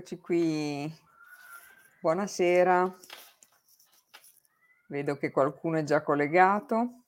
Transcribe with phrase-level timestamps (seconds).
[0.00, 0.94] eccoci qui.
[2.00, 2.96] Buonasera.
[4.88, 7.02] Vedo che qualcuno è già collegato.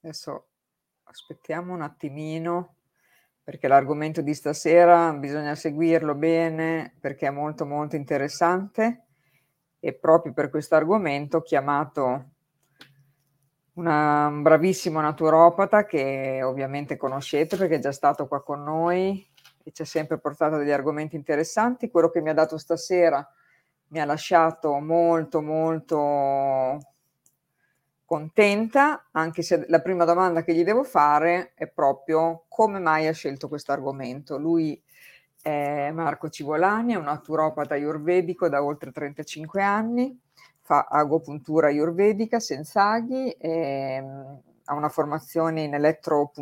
[0.00, 0.48] Adesso
[1.04, 2.74] aspettiamo un attimino
[3.44, 9.06] perché l'argomento di stasera bisogna seguirlo bene perché è molto molto interessante
[9.78, 12.30] e proprio per questo argomento ho chiamato
[13.74, 19.27] una, un bravissimo naturopata che ovviamente conoscete perché è già stato qua con noi
[19.68, 21.90] e ha sempre portato degli argomenti interessanti.
[21.90, 23.26] Quello che mi ha dato stasera
[23.88, 26.78] mi ha lasciato molto, molto
[28.04, 33.12] contenta, anche se la prima domanda che gli devo fare è proprio come mai ha
[33.12, 34.38] scelto questo argomento.
[34.38, 34.82] Lui
[35.42, 40.18] è Marco Civolani, è un naturopata ayurvedico da oltre 35 anni,
[40.60, 46.32] fa agopuntura ayurvedica senza aghi, e, um, ha una formazione in elettro,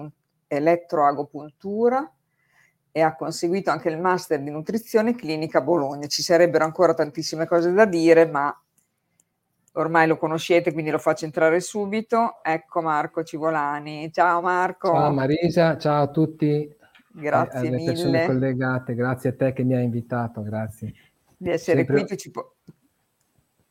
[0.49, 2.11] elettroagopuntura
[2.97, 6.07] e ha conseguito anche il master di nutrizione clinica a Bologna.
[6.07, 8.59] Ci sarebbero ancora tantissime cose da dire, ma
[9.73, 12.43] ormai lo conoscete, quindi lo faccio entrare subito.
[12.43, 14.11] Ecco Marco Civolani.
[14.11, 14.93] Ciao Marco.
[14.93, 16.75] Ciao Marisa, ciao a tutti.
[17.13, 17.85] Grazie alle mille.
[17.85, 20.95] persone collegate, grazie a te che mi hai invitato, grazie.
[21.37, 21.97] Di essere sempre...
[21.97, 22.55] qui, tu ci, po-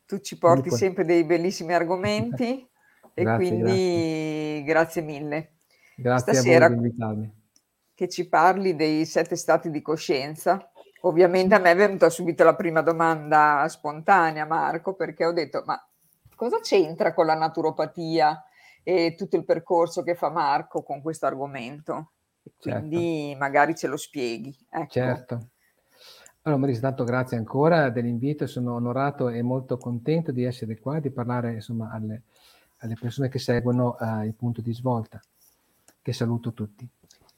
[0.05, 2.61] tu ci porti sempre dei bellissimi argomenti
[3.11, 4.63] e grazie, quindi grazie.
[4.65, 5.53] grazie mille.
[5.95, 7.43] Grazie Stasera, a voi di invitarmi
[7.95, 10.69] che ci parli dei sette stati di coscienza.
[11.01, 15.81] Ovviamente a me è venuta subito la prima domanda spontanea, Marco, perché ho detto, ma
[16.35, 18.43] cosa c'entra con la naturopatia
[18.83, 22.11] e tutto il percorso che fa Marco con questo argomento?
[22.59, 23.39] Quindi certo.
[23.39, 24.55] magari ce lo spieghi.
[24.69, 24.89] Ecco.
[24.89, 25.47] Certo.
[26.41, 31.09] Allora Marisa, tanto grazie ancora dell'invito, sono onorato e molto contento di essere qua, di
[31.09, 32.23] parlare insomma alle,
[32.79, 35.19] alle persone che seguono uh, il punto di svolta,
[36.01, 36.87] che saluto tutti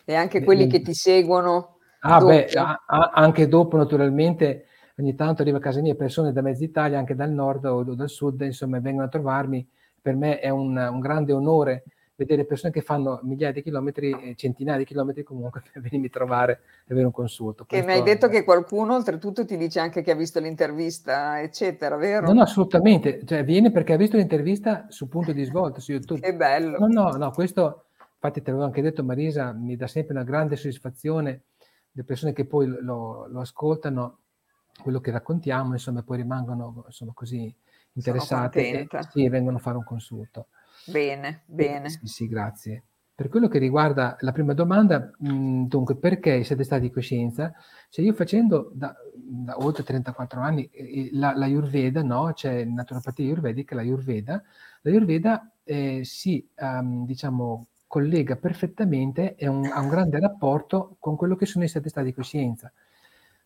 [0.10, 1.80] e anche quelli che ti seguono.
[2.00, 2.32] Ah, dopo.
[2.32, 4.68] beh, a, a, anche dopo naturalmente
[5.00, 8.10] ogni tanto arriva a casa mia persone da mezza Italia, anche dal nord o dal
[8.10, 9.68] sud, insomma, vengono a trovarmi.
[10.02, 11.84] Per me è un, un grande onore
[12.16, 16.62] vedere persone che fanno migliaia di chilometri, centinaia di chilometri comunque per venirmi a trovare
[16.88, 17.66] e avere un consulto.
[17.66, 21.98] Che mi hai detto che qualcuno oltretutto ti dice anche che ha visto l'intervista, eccetera,
[21.98, 22.28] vero?
[22.28, 23.26] No, no, assolutamente.
[23.26, 26.22] Cioè, viene perché ha visto l'intervista su punto di svolta su YouTube.
[26.22, 26.78] Che bello.
[26.80, 27.87] No, no, no, questo
[28.20, 31.44] Infatti te l'avevo anche detto Marisa, mi dà sempre una grande soddisfazione
[31.98, 34.20] le persone che poi lo, lo ascoltano,
[34.82, 37.54] quello che raccontiamo, insomma, poi rimangono insomma, così
[37.94, 40.50] interessate e sì, vengono a fare un consulto.
[40.86, 41.90] Bene, bene.
[41.90, 42.84] Sì, sì, grazie.
[43.16, 47.52] Per quello che riguarda la prima domanda, mh, dunque, perché siete stati di coscienza?
[47.90, 50.70] Cioè io facendo da, da oltre 34 anni
[51.14, 52.32] la, la Ayurveda, no?
[52.34, 54.44] C'è naturopatia ayurvedica, la Ayurveda.
[54.82, 61.16] La Ayurveda eh, si, um, diciamo, collega perfettamente e un, ha un grande rapporto con
[61.16, 62.72] quello che sono i sette stati di coscienza.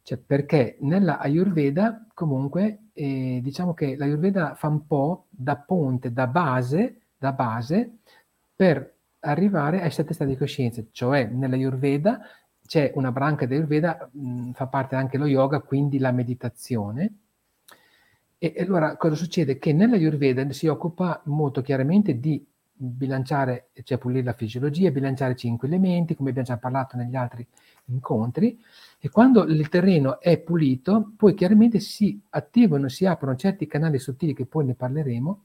[0.03, 6.25] Cioè, perché nella Ayurveda, comunque, eh, diciamo che l'Ayurveda fa un po' da ponte, da
[6.25, 7.97] base, da base
[8.55, 10.83] per arrivare ai sette stati di coscienza.
[10.91, 12.19] Cioè, nella Ayurveda
[12.65, 17.15] c'è una branca di Ayurveda, mh, fa parte anche lo yoga, quindi la meditazione.
[18.39, 19.59] E allora cosa succede?
[19.59, 22.43] Che nella Ayurveda si occupa molto chiaramente di
[22.83, 27.45] bilanciare, cioè pulire la fisiologia, bilanciare cinque elementi, come abbiamo già parlato negli altri
[27.85, 28.59] incontri,
[28.99, 34.33] e quando il terreno è pulito, poi chiaramente si attivano, si aprono certi canali sottili
[34.33, 35.43] che poi ne parleremo,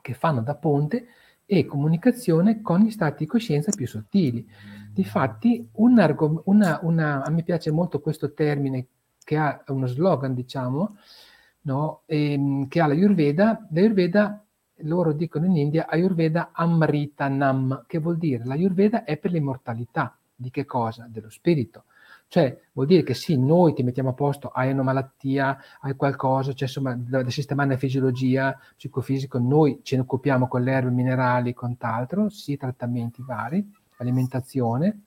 [0.00, 1.06] che fanno da ponte
[1.46, 4.46] e comunicazione con gli stati di coscienza più sottili.
[4.92, 8.86] Difatti, un argom- una, una, a me piace molto questo termine
[9.22, 10.96] che ha uno slogan, diciamo,
[11.62, 12.02] no?
[12.06, 13.66] e, ehm, che ha la Ayurveda.
[13.70, 14.43] La Ayurveda
[14.78, 20.16] loro dicono in India Ayurveda Amritanam, che vuol dire l'Ayurveda è per l'immortalità.
[20.36, 21.06] Di che cosa?
[21.08, 21.84] Dello spirito.
[22.26, 26.52] Cioè, vuol dire che sì, noi ti mettiamo a posto, hai una malattia, hai qualcosa,
[26.52, 31.54] cioè insomma, da, sistemare la fisiologia, psicofisico, noi ce ne occupiamo con le erbe minerali
[31.54, 33.64] quant'altro, sì, trattamenti vari,
[33.98, 35.02] alimentazione,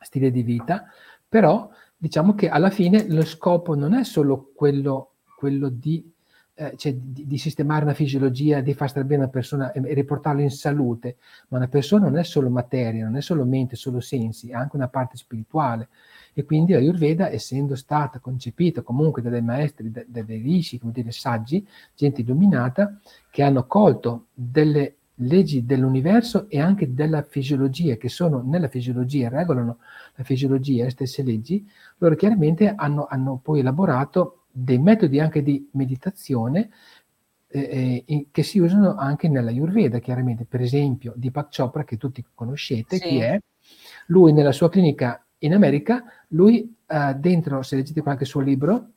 [0.00, 0.86] stile di vita,
[1.28, 6.12] però diciamo che alla fine lo scopo non è solo quello, quello di
[6.60, 9.94] eh, cioè, di, di, sistemare una fisiologia, di far stare bene una persona e, e,
[9.94, 11.18] riportarla in salute,
[11.48, 14.74] ma una persona non è solo materia, non è solo mente, solo sensi, è anche
[14.74, 15.88] una parte spirituale.
[16.34, 20.80] E quindi la Ayurveda, essendo stata concepita comunque da dei maestri, da, da dei rishi,
[20.80, 21.64] come dire, saggi,
[21.94, 22.98] gente illuminata,
[23.30, 29.78] che hanno colto delle leggi dell'universo e anche della fisiologia, che sono nella fisiologia, regolano
[30.16, 31.64] la fisiologia, le stesse leggi,
[31.98, 36.70] loro chiaramente hanno, hanno poi elaborato dei metodi anche di meditazione
[37.46, 42.24] eh, eh, che si usano anche nella Ayurveda, chiaramente, per esempio Deepak Chopra, che tutti
[42.34, 43.08] conoscete, sì.
[43.08, 43.40] chi è?
[44.08, 48.90] Lui nella sua clinica in America, lui eh, dentro, se leggete qualche suo libro,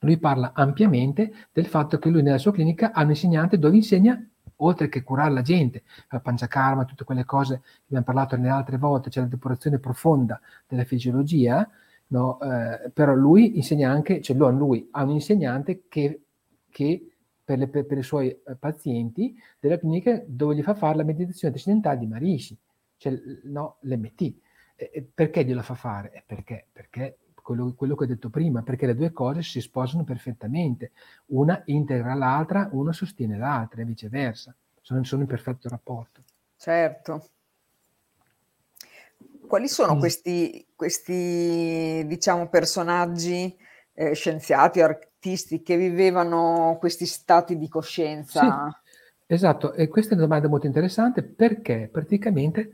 [0.00, 4.22] lui parla ampiamente del fatto che lui nella sua clinica ha un insegnante dove insegna
[4.56, 8.78] oltre che curare la gente, la panciakarma, tutte quelle cose che abbiamo parlato nelle altre
[8.78, 11.68] volte, c'è la depurazione profonda della fisiologia,
[12.08, 12.40] no?
[12.40, 16.22] eh, però lui insegna anche, cioè lui ha un insegnante che,
[16.70, 17.10] che
[17.44, 21.04] per, le, per, per, i suoi eh, pazienti della clinica dove gli fa fare la
[21.04, 22.56] meditazione trascendentale di Marishi,
[22.96, 24.34] cioè no, l'MT.
[24.76, 26.22] E, perché gliela fa fare?
[26.26, 26.66] Perché?
[26.72, 30.90] Perché quello, quello, che ho detto prima, perché le due cose si sposano perfettamente.
[31.26, 34.54] Una integra l'altra, una sostiene l'altra e viceversa.
[34.80, 36.22] Sono, sono in perfetto rapporto.
[36.56, 37.28] Certo.
[39.46, 43.56] Quali sono questi, questi, diciamo, personaggi
[43.94, 48.40] eh, scienziati artisti che vivevano questi stati di coscienza?
[48.40, 48.84] Sì.
[49.28, 52.70] Esatto, e questa è una domanda molto interessante perché praticamente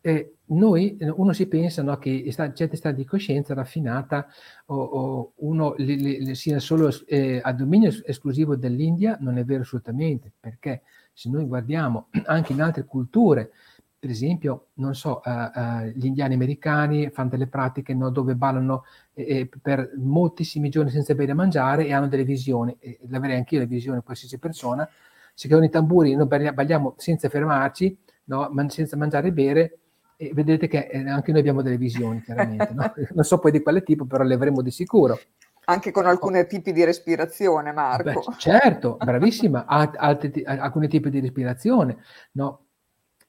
[0.00, 2.24] eh, noi, uno si pensa no, che
[2.54, 4.28] certi stati di coscienza raffinata
[4.66, 9.62] o, o uno li, li, sia solo eh, a dominio esclusivo dell'India, non è vero
[9.62, 10.82] assolutamente, perché
[11.12, 13.50] se noi guardiamo anche in altre culture,
[13.98, 18.84] per esempio, non so, uh, uh, gli indiani americani fanno delle pratiche no, dove ballano
[19.12, 23.58] eh, per moltissimi giorni senza bere e mangiare e hanno delle visioni, e l'avrei anch'io
[23.58, 24.88] le visioni, qualsiasi persona,
[25.34, 29.78] se con i tamburi noi balliamo senza fermarci, no, man- senza mangiare e bere,
[30.16, 32.72] e vedete che eh, anche noi abbiamo delle visioni, chiaramente.
[32.74, 32.92] no?
[33.14, 35.18] Non so poi di quale tipo, però le avremo di sicuro.
[35.64, 38.24] Anche con alcuni tipi di respirazione, Marco.
[38.26, 41.98] Beh, certo, bravissima, altri, alcuni tipi di respirazione.
[42.32, 42.67] No?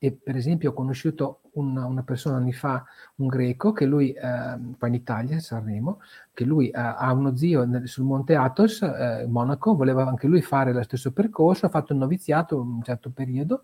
[0.01, 2.85] E per esempio ho conosciuto una, una persona anni fa,
[3.15, 5.99] un greco, che lui, eh, qua in Italia, Sanremo,
[6.33, 10.41] che lui eh, ha uno zio nel, sul Monte Athos, eh, Monaco, voleva anche lui
[10.41, 13.63] fare lo stesso percorso, ha fatto un noviziato un certo periodo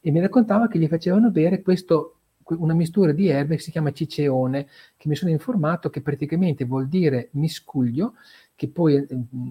[0.00, 3.92] e mi raccontava che gli facevano bere questo una mistura di erbe che si chiama
[3.92, 8.14] ciceone, che mi sono informato che praticamente vuol dire miscuglio,
[8.54, 9.06] che poi eh,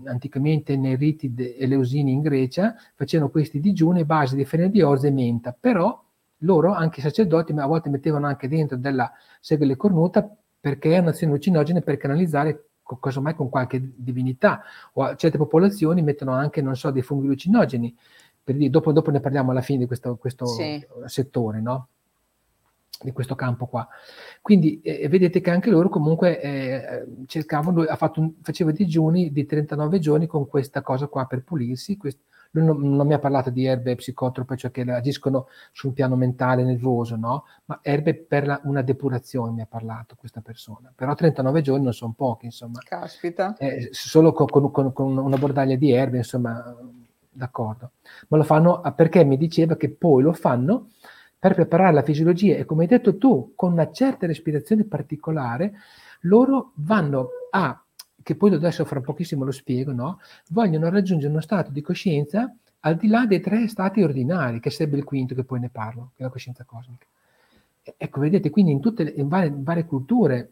[0.06, 5.08] anticamente nei riti eleusini in Grecia facevano questi digiuni a base di farina di orzo
[5.08, 6.04] e menta, però
[6.42, 10.30] loro, anche i sacerdoti, a volte mettevano anche dentro della segole cornuta
[10.60, 12.66] perché è un'azione allucinogena per canalizzare
[13.00, 14.62] casomai con qualche divinità,
[14.94, 17.96] o certe popolazioni mettono anche, non so, dei funghi allucinogeni,
[18.44, 20.86] per dire, dopo, dopo ne parliamo alla fine di questo, questo sì.
[21.06, 21.88] settore, no?
[23.04, 23.88] di questo campo qua.
[24.42, 29.46] Quindi eh, vedete che anche loro comunque eh, cercavano, ha fatto un, faceva digiuni di
[29.46, 31.98] 39 giorni con questa cosa qua per pulirsi.
[31.98, 32.20] Quest,
[32.52, 36.64] lui non, non, mi ha parlato di erbe psicotrope, cioè che agiscono sul piano mentale,
[36.64, 37.46] nervoso, no?
[37.66, 40.92] Ma erbe per la, una depurazione mi ha parlato questa persona.
[40.94, 42.80] Però 39 giorni non sono pochi, insomma.
[42.84, 43.56] Caspita.
[43.58, 46.76] Eh, solo con, con, con una bordaglia di erbe, insomma,
[47.30, 47.92] d'accordo.
[48.28, 50.90] Ma lo fanno perché mi diceva che poi lo fanno
[51.40, 55.74] per preparare la fisiologia e come hai detto tu, con una certa respirazione particolare,
[56.22, 57.81] loro vanno a,
[58.24, 60.20] che poi adesso fra pochissimo lo spiego, no?
[60.50, 64.98] vogliono raggiungere uno stato di coscienza al di là dei tre stati ordinari, che sarebbe
[64.98, 67.06] il quinto che poi ne parlo, che è la coscienza cosmica.
[67.98, 70.52] Ecco, vedete, quindi in tutte le, in varie, in varie culture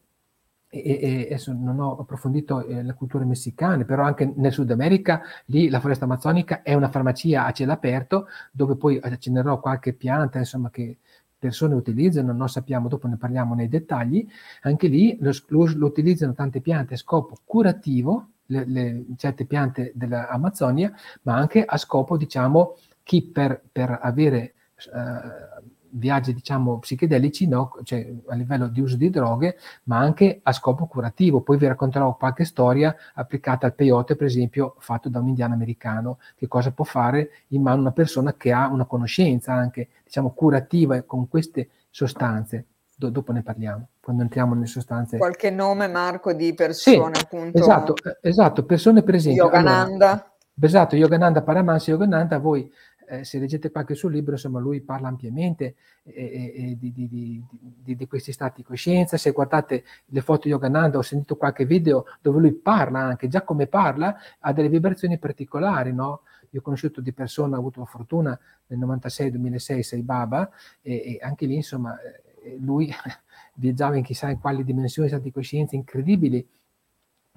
[0.70, 5.22] e, e, adesso non ho approfondito eh, le culture messicane, però anche nel Sud America,
[5.46, 10.38] lì la foresta amazzonica è una farmacia a cielo aperto, dove poi accennerò qualche pianta,
[10.38, 10.98] insomma, che
[11.40, 14.28] persone utilizzano, non sappiamo, dopo ne parliamo nei dettagli,
[14.62, 19.92] anche lì lo, lo, lo utilizzano tante piante a scopo curativo, le, le, certe piante
[19.96, 20.92] dell'Amazzonia,
[21.24, 24.54] ma anche a scopo, diciamo, chi per, per avere...
[24.76, 25.58] Eh,
[25.92, 27.78] viaggi diciamo psichedelici no?
[27.84, 31.42] cioè, a livello di uso di droghe ma anche a scopo curativo.
[31.42, 36.20] Poi vi racconterò qualche storia applicata al peyote per esempio fatto da un indiano americano
[36.36, 41.02] che cosa può fare in mano una persona che ha una conoscenza anche diciamo curativa
[41.04, 42.66] con queste sostanze.
[42.96, 45.18] Do- dopo ne parliamo quando entriamo nelle sostanze.
[45.18, 47.58] Qualche nome Marco di persone sì, appunto.
[47.58, 49.44] esatto, eh, esatto persone per esempio.
[49.44, 50.12] Yogananda.
[50.12, 52.70] allora, esatto Yogananda Paramahansa Yogananda voi
[53.10, 57.96] eh, se leggete qualche suo libro, insomma, lui parla ampiamente eh, eh, di, di, di,
[57.96, 59.18] di, questi stati di coscienza.
[59.18, 63.42] Se guardate le foto di Yogananda, ho sentito qualche video dove lui parla anche, già
[63.42, 66.22] come parla, ha delle vibrazioni particolari, no?
[66.52, 70.50] Io ho conosciuto di persona, ho avuto la fortuna nel 96-2006, sei Baba,
[70.82, 72.94] e, e, anche lì, insomma, eh, lui
[73.56, 76.48] viaggiava in chissà in quali dimensioni, stati di coscienza incredibili,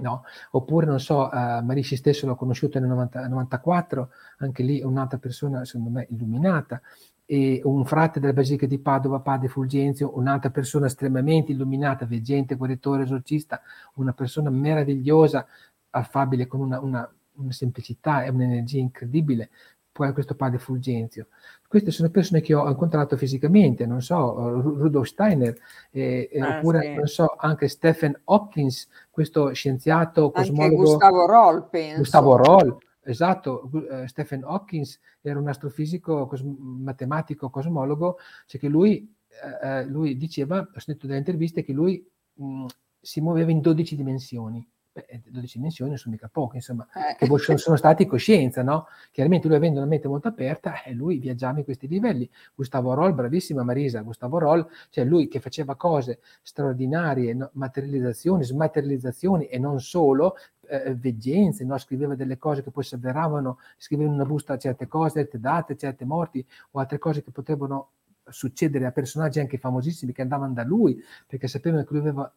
[0.02, 0.24] No?
[0.50, 5.64] Oppure, non so, uh, Marici stesso l'ho conosciuto nel 90, 94, anche lì un'altra persona,
[5.64, 6.80] secondo me, illuminata,
[7.24, 13.04] e un frate della Basilica di Padova, Padre Fulgenzio, un'altra persona estremamente illuminata, veggente, guaritore,
[13.04, 13.62] esorcista,
[13.94, 15.46] una persona meravigliosa,
[15.90, 19.50] affabile, con una, una, una semplicità e un'energia incredibile,
[19.92, 21.28] questo padre Fulgenzio.
[21.68, 25.56] Queste sono persone che ho incontrato fisicamente, non so, Rudolf Steiner,
[25.90, 26.94] eh, ah, oppure sì.
[26.94, 30.62] non so, anche Stephen Hopkins, questo scienziato cosmologo.
[30.64, 31.98] Anche Gustavo Roll, penso.
[31.98, 39.14] Gustavo Roll, esatto, uh, Stephen Hopkins era un astrofisico, cos- matematico, cosmologo, cioè che lui,
[39.62, 42.66] uh, lui diceva, ho sentito delle interviste, che lui mh,
[43.00, 44.66] si muoveva in 12 dimensioni.
[44.94, 47.16] Beh, 12 dimensioni sono mica poche, insomma, eh.
[47.16, 48.88] che sono, sono stati coscienza, no?
[49.10, 52.28] Chiaramente lui avendo una mente molto aperta, eh, lui viaggiava in questi livelli.
[52.54, 57.48] Gustavo Roll, bravissima Marisa, Gustavo Roll, cioè lui che faceva cose straordinarie, no?
[57.54, 60.36] materializzazioni, smaterializzazioni e non solo,
[60.68, 61.78] eh, veggenze, no?
[61.78, 65.74] scriveva delle cose che poi si avveravano, scriveva in una busta certe cose, certe date,
[65.74, 67.92] certe morti o altre cose che potrebbero
[68.32, 72.34] succedere a personaggi anche famosissimi che andavano da lui perché sapevano che lui aveva,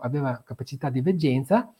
[0.00, 1.72] aveva capacità di veggenza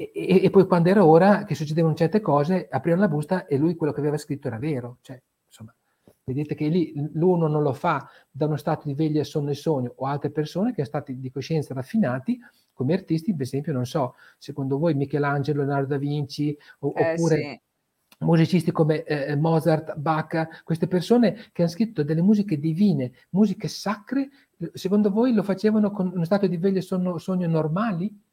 [0.00, 3.56] e, e, e, poi quando era ora che succedevano certe cose aprivano la busta e
[3.56, 4.98] lui quello che aveva scritto era vero.
[5.00, 5.74] Cioè, insomma,
[6.22, 9.92] vedete che lì l'uno non lo fa da uno stato di veglia, sonno e sogno
[9.96, 12.38] o altre persone che sono stati di coscienza raffinati
[12.72, 17.36] come artisti, per esempio, non so, secondo voi Michelangelo, Leonardo da Vinci o, eh, oppure
[17.36, 17.60] sì
[18.18, 24.28] musicisti come eh, Mozart, Bach, queste persone che hanno scritto delle musiche divine, musiche sacre,
[24.72, 28.26] secondo voi lo facevano con uno stato di veglio sonno, sogno normali?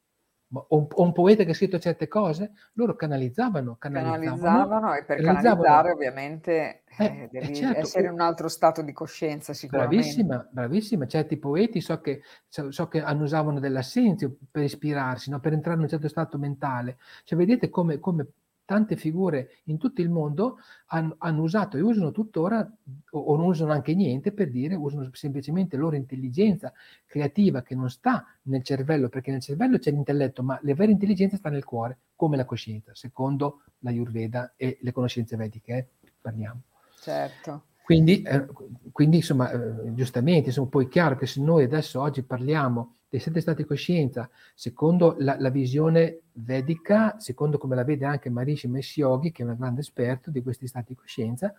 [0.48, 5.04] O un, o un, poeta che ha scritto certe cose, loro canalizzavano, canalizzavano, canalizzavano e
[5.04, 5.62] per canalizzavano.
[5.62, 9.96] canalizzare ovviamente eh, eh, devi certo, essere in un altro stato di coscienza sicuramente.
[9.96, 15.40] Bravissima, bravissima, certi poeti so che, so, che usavano dell'assenzio per ispirarsi, no?
[15.40, 16.98] per entrare in un certo stato mentale.
[17.24, 18.28] Cioè vedete come, come
[18.66, 20.58] tante figure in tutto il mondo
[20.88, 22.68] hanno, hanno usato e usano tuttora,
[23.10, 26.72] o, o, non usano anche niente per dire, usano semplicemente loro intelligenza
[27.06, 31.36] creativa che non sta nel cervello, perché nel cervello c'è l'intelletto, ma la vera intelligenza
[31.36, 36.10] sta nel cuore, come la coscienza, secondo la Ayurveda e le conoscenze vediche, eh?
[36.20, 36.60] parliamo.
[37.00, 37.66] Certo.
[37.84, 38.46] Quindi, eh,
[38.90, 43.20] quindi insomma, eh, giustamente, insomma, poi è chiaro che se noi adesso oggi parliamo dei
[43.20, 48.68] sette stati di coscienza, secondo la, la, visione vedica, secondo come la vede anche Marishi
[48.68, 51.54] Mesh Yogi, che è un grande esperto di questi stati di coscienza,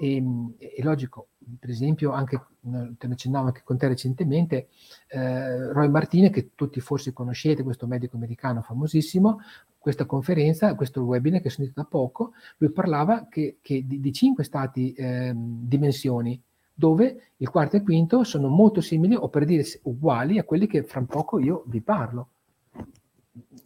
[0.00, 4.68] e, ehm, è logico, per esempio, anche, te ne accennavo anche con te recentemente,
[5.08, 9.40] eh, Roy Martine, che tutti forse conoscete, questo medico americano famosissimo,
[9.76, 14.12] questa conferenza, questo webinar che ho sentito da poco, lui parlava che, che di, di,
[14.12, 16.40] cinque stati eh, dimensioni
[16.80, 20.66] dove il quarto e il quinto sono molto simili o per dire uguali a quelli
[20.66, 22.28] che fra poco io vi parlo.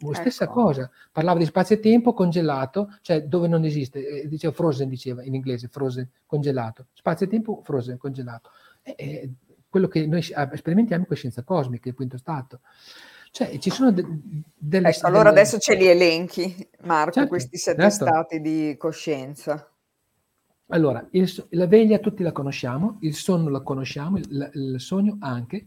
[0.01, 0.53] La stessa ecco.
[0.53, 5.23] cosa, parlava di spazio e tempo congelato, cioè dove non esiste, eh, diceva frozen, diceva
[5.23, 8.51] in inglese, frozen, congelato, spazio e tempo frozen, congelato.
[8.83, 9.29] È, è
[9.69, 12.61] quello che noi sperimentiamo in coscienza cosmica, il quinto stato.
[13.31, 14.07] Cioè, ci sono de-
[14.57, 14.89] delle...
[14.89, 15.41] Ecco, allora delle...
[15.41, 18.07] adesso ce li elenchi, Marco, certo, questi sette certo.
[18.07, 19.69] stati di coscienza.
[20.69, 25.67] Allora, il, la veglia tutti la conosciamo, il sonno la conosciamo, il, il sogno anche.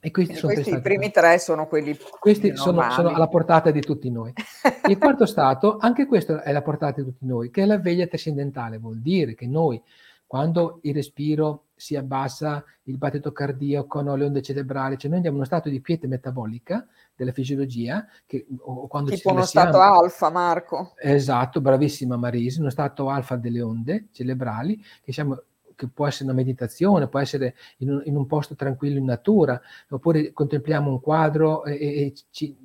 [0.00, 3.70] E questi, e sono questi i primi tre sono quelli Questi sono, sono, alla portata
[3.70, 4.32] di tutti noi.
[4.88, 8.06] Il quarto stato, anche questo è alla portata di tutti noi, che è la veglia
[8.06, 9.82] trascendentale, vuol dire che noi,
[10.26, 15.36] quando il respiro si abbassa, il battito cardiaco, no, le onde cerebrali, cioè noi andiamo
[15.36, 20.30] in uno stato di quiete metabolica, della fisiologia, che, o quando tipo uno stato alfa,
[20.30, 20.94] Marco.
[20.98, 25.42] Esatto, bravissima Marisi, uno stato alfa delle onde cerebrali, che siamo
[25.76, 29.60] che può essere una meditazione, può essere in un, in un posto tranquillo in natura,
[29.90, 32.14] oppure contempliamo un quadro e, e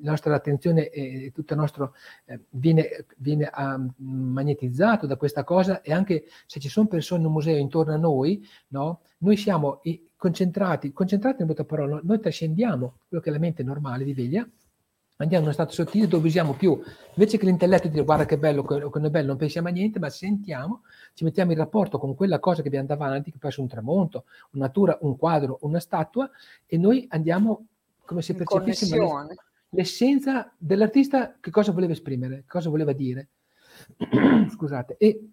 [0.02, 1.94] la nostra attenzione e tutto il nostro
[2.26, 7.28] eh, viene, viene um, magnetizzato da questa cosa e anche se ci sono persone in
[7.28, 9.82] un museo intorno a noi, no, noi siamo
[10.16, 14.48] concentrati, concentrati in altre parole, noi trascendiamo quello che è la mente normale di veglia,
[15.24, 16.80] andiamo in uno stato sottile dove usiamo più,
[17.14, 19.72] invece che l'intelletto di dire guarda che bello, che non è bello, non pensiamo a
[19.72, 20.82] niente, ma sentiamo,
[21.14, 24.26] ci mettiamo in rapporto con quella cosa che abbiamo davanti, che può essere un tramonto,
[24.52, 26.30] una natura, un quadro, una statua,
[26.66, 27.66] e noi andiamo
[28.06, 29.28] come se percepissimo
[29.70, 33.30] l'essenza dell'artista, che cosa voleva esprimere, cosa voleva dire.
[34.52, 35.30] Scusate, e,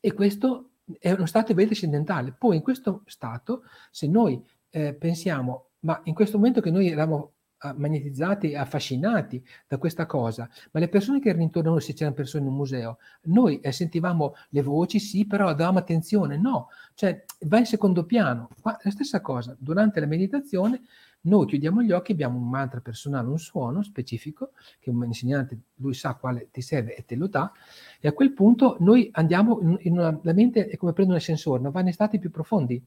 [0.00, 2.34] e questo è uno stato di descendentale.
[2.36, 7.33] Poi in questo stato, se noi eh, pensiamo, ma in questo momento che noi eravamo
[7.72, 12.16] magnetizzati, affascinati da questa cosa, ma le persone che erano intorno a noi, se c'erano
[12.16, 17.24] persone in un museo, noi eh, sentivamo le voci, sì, però davamo attenzione, no, cioè
[17.46, 18.48] va in secondo piano.
[18.62, 20.82] Ma la stessa cosa, durante la meditazione
[21.22, 25.94] noi chiudiamo gli occhi, abbiamo un mantra personale, un suono specifico, che un insegnante, lui
[25.94, 27.50] sa quale ti serve e te lo dà,
[27.98, 31.18] e a quel punto noi andiamo, in, in una, la mente è come prende un
[31.18, 32.82] ascensore, non va nei stati più profondi.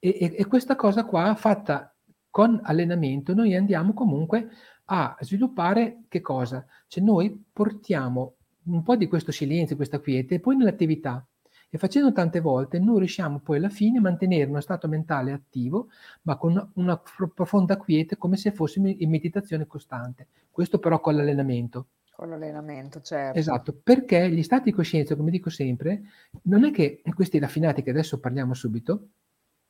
[0.00, 1.92] E, e, e questa cosa qua, fatta
[2.38, 4.48] con allenamento, noi andiamo comunque
[4.84, 6.64] a sviluppare che cosa?
[6.86, 8.34] Cioè noi portiamo
[8.66, 11.26] un po' di questo silenzio, questa quiete, e poi nell'attività.
[11.68, 15.88] E facendo tante volte noi riusciamo poi alla fine a mantenere uno stato mentale attivo,
[16.22, 17.02] ma con una
[17.34, 20.28] profonda quiete, come se fossimo in meditazione costante.
[20.48, 21.86] Questo però con l'allenamento.
[22.14, 23.36] Con l'allenamento, certo.
[23.36, 26.02] Esatto, perché gli stati di coscienza, come dico sempre,
[26.42, 29.08] non è che questi raffinati che adesso parliamo subito,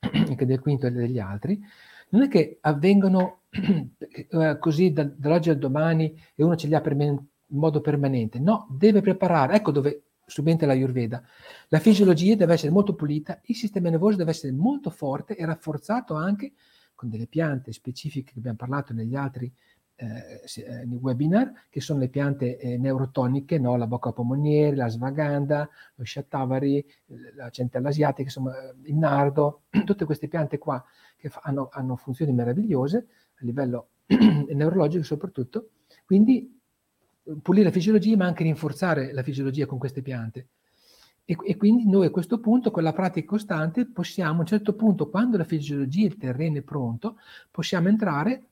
[0.13, 1.59] anche del quinto e degli altri,
[2.09, 6.83] non è che avvengono eh, così da, dall'oggi al domani e uno ce li ha
[6.85, 8.39] in modo permanente.
[8.39, 9.55] No, deve preparare.
[9.55, 11.21] Ecco dove subentra la Ayurveda.
[11.69, 16.13] La fisiologia deve essere molto pulita, il sistema nervoso deve essere molto forte e rafforzato
[16.13, 16.53] anche
[16.93, 19.51] con delle piante specifiche che abbiamo parlato negli altri
[19.99, 23.75] eh, eh webinar, che sono le piante eh, neurotoniche, no?
[23.75, 26.85] la bocca pomoniere, la svaganda, lo shatavari,
[27.35, 28.53] la centella asiatica, insomma
[28.83, 30.83] il nardo, tutte queste piante qua
[31.17, 35.71] che hanno, hanno funzioni meravigliose a livello neurologico soprattutto,
[36.05, 36.57] quindi
[37.41, 40.47] pulire la fisiologia ma anche rinforzare la fisiologia con queste piante.
[41.25, 44.73] E, e, quindi noi a questo punto, con la pratica costante, possiamo a un certo
[44.73, 47.17] punto, quando la fisiologia, il terreno è pronto,
[47.51, 48.45] possiamo entrare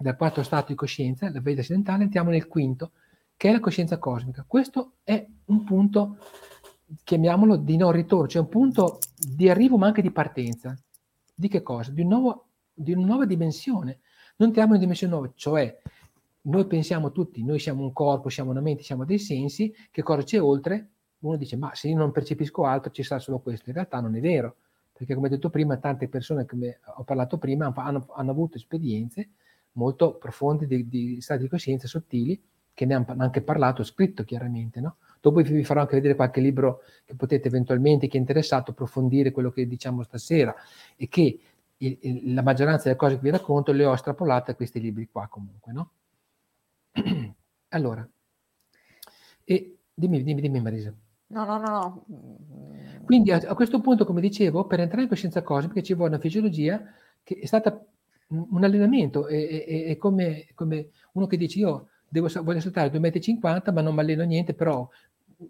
[0.00, 2.92] dal quarto stato di coscienza, la veda occidentale, entriamo nel quinto,
[3.36, 4.44] che è la coscienza cosmica.
[4.46, 6.18] Questo è un punto,
[7.04, 10.76] chiamiamolo di non ritorno, cioè un punto di arrivo ma anche di partenza.
[11.34, 11.90] Di che cosa?
[11.90, 14.00] Di, un nuovo, di una nuova dimensione.
[14.36, 15.78] Non entriamo in una dimensione nuova, cioè
[16.42, 20.22] noi pensiamo tutti, noi siamo un corpo, siamo una mente, siamo dei sensi, che cosa
[20.22, 20.92] c'è oltre?
[21.20, 23.68] Uno dice, ma se io non percepisco altro ci sarà solo questo.
[23.68, 24.56] In realtà non è vero,
[24.94, 29.32] perché come detto prima, tante persone, come ho parlato prima, hanno, hanno avuto esperienze
[29.72, 32.40] molto profonde di, di, stati di coscienza sottili,
[32.72, 34.80] che ne hanno anche parlato, scritto chiaramente.
[34.80, 34.96] No?
[35.20, 39.50] Dopo vi farò anche vedere qualche libro che potete eventualmente, chi è interessato, approfondire quello
[39.50, 40.54] che diciamo stasera
[40.96, 41.40] e che
[41.76, 45.28] il, la maggioranza delle cose che vi racconto le ho estrapolate a questi libri qua
[45.28, 45.72] comunque.
[45.72, 45.90] No?
[47.68, 48.08] allora,
[49.44, 50.94] e dimmi, dimmi, dimmi Marisa.
[51.28, 52.04] No, no, no, no.
[53.04, 56.20] Quindi a, a, questo punto, come dicevo, per entrare in coscienza cosmica ci vuole una
[56.20, 56.82] fisiologia
[57.22, 57.84] che è stata
[58.30, 63.70] un allenamento, è, è, è come, come, uno che dice io devo, voglio saltare 2,50
[63.70, 64.88] m ma non mi alleno niente, però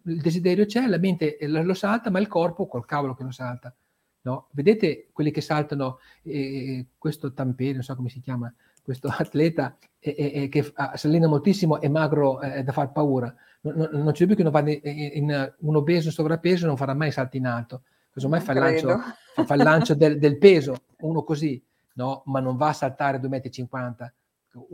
[0.05, 3.75] il desiderio c'è, la mente lo salta, ma il corpo col cavolo che lo salta.
[4.23, 4.49] No?
[4.53, 10.15] Vedete quelli che saltano, eh, questo tampere, non so come si chiama, questo atleta eh,
[10.35, 13.35] eh, che ah, si allena moltissimo, è magro, è da far paura.
[13.63, 17.11] Non, non, c'è più che vada in, in, un obeso, in sovrappeso, non farà mai
[17.11, 17.83] salti in alto.
[18.13, 18.99] Casomai fa il lancio,
[19.35, 21.63] fa, fa il lancio del, del, peso, uno così,
[21.95, 22.23] no?
[22.27, 24.13] ma non va a saltare 2,50 m.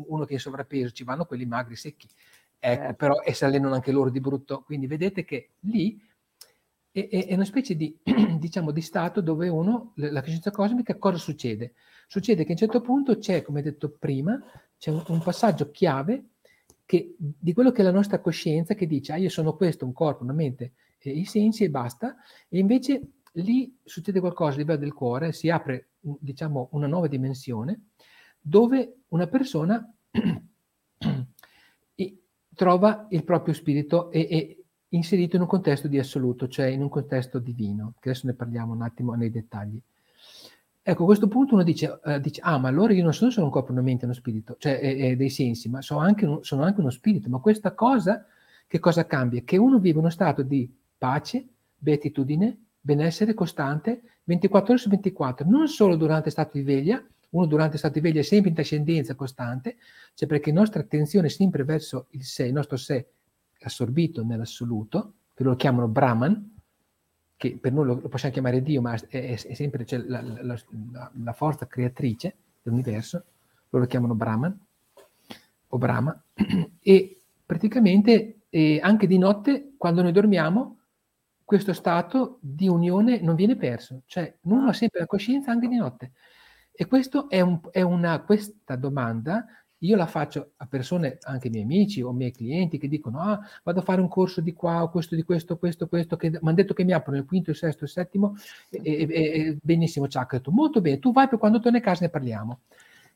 [0.09, 2.09] Uno che è in sovrappeso, ci vanno quelli magri secchi.
[2.59, 2.95] Ecco, certo.
[2.95, 4.63] però e si allenano anche loro di brutto.
[4.63, 6.01] Quindi vedete che lì
[6.91, 7.95] è, è, una specie di,
[8.39, 11.75] diciamo, di stato dove uno, la coscienza cosmica, cosa succede?
[12.09, 14.41] Succede che a un certo punto c'è, come detto prima,
[14.79, 16.31] c'è un, un passaggio chiave
[16.87, 19.93] che, di quello che è la nostra coscienza che dice, ah io sono questo, un
[19.93, 22.17] corpo, una mente e i sensi e basta,
[22.49, 23.01] e invece
[23.35, 27.89] lì succede qualcosa a livello del cuore, si apre diciamo una nuova dimensione
[28.41, 29.93] dove una persona
[32.57, 36.89] trova il proprio spirito e, e, inserito in un contesto di assoluto, cioè in un
[36.89, 39.81] contesto divino, che adesso ne parliamo un attimo nei dettagli.
[40.83, 43.47] Ecco, a questo punto uno dice, uh, dice ah, ma allora io non sono solo
[43.47, 46.43] un corpo, una mente, uno spirito, cioè eh, eh, dei sensi, ma sono anche, un,
[46.43, 47.29] sono anche uno spirito.
[47.29, 48.25] Ma questa cosa,
[48.67, 49.43] che cosa cambia?
[49.43, 55.67] Che uno vive uno stato di pace, beatitudine, benessere costante, 24 ore su 24, non
[55.67, 59.77] solo durante stato di veglia, uno durante stato di veglia è sempre in trascendenza costante,
[60.15, 63.09] cioè perché la nostra attenzione è sempre verso il sé, il nostro sé
[63.61, 66.55] assorbito nell'assoluto, che lo chiamano Brahman,
[67.37, 70.23] che per noi lo, lo possiamo chiamare Dio, ma è, è, è sempre cioè, la,
[70.23, 70.43] la,
[70.93, 73.25] la, la, forza creatrice dell'universo,
[73.71, 74.57] loro lo chiamano Brahman
[75.67, 76.23] o Brahma,
[76.81, 80.76] e praticamente eh, anche di notte, quando noi dormiamo,
[81.47, 85.77] questo stato di unione non viene perso, cioè uno ha sempre la coscienza anche di
[85.77, 86.11] notte.
[86.73, 89.47] E questo è, un, è una, questa domanda
[89.81, 93.79] io la faccio a persone, anche miei amici o miei clienti, che dicono: Ah, vado
[93.79, 96.55] a fare un corso di qua, o questo, di questo, questo, questo, che mi hanno
[96.55, 98.35] detto che mi aprono il quinto, il sesto, il settimo.
[98.71, 102.11] E, e, e benissimo, ciao, molto bene, tu vai per quando torni a casa ne
[102.11, 102.61] parliamo.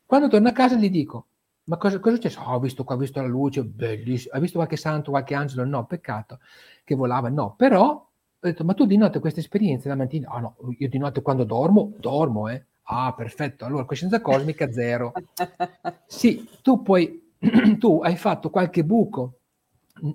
[0.05, 1.27] Quando torno a casa gli dico:
[1.65, 2.31] Ma cosa, cosa c'è?
[2.37, 4.33] Oh, ho visto qua, ho visto la luce, bellissimo.
[4.35, 5.65] Hai visto qualche santo, qualche angelo?
[5.65, 6.39] No, peccato
[6.83, 7.55] che volava, no.
[7.57, 8.10] Però
[8.41, 10.29] ho detto: Ma tu di notte queste esperienze la mattina?
[10.29, 13.63] Ah, no, io di notte quando dormo, dormo, eh Ah, perfetto.
[13.63, 15.13] Allora, coscienza cosmica zero.
[16.05, 17.35] Sì, tu puoi,
[17.79, 19.39] tu hai fatto qualche buco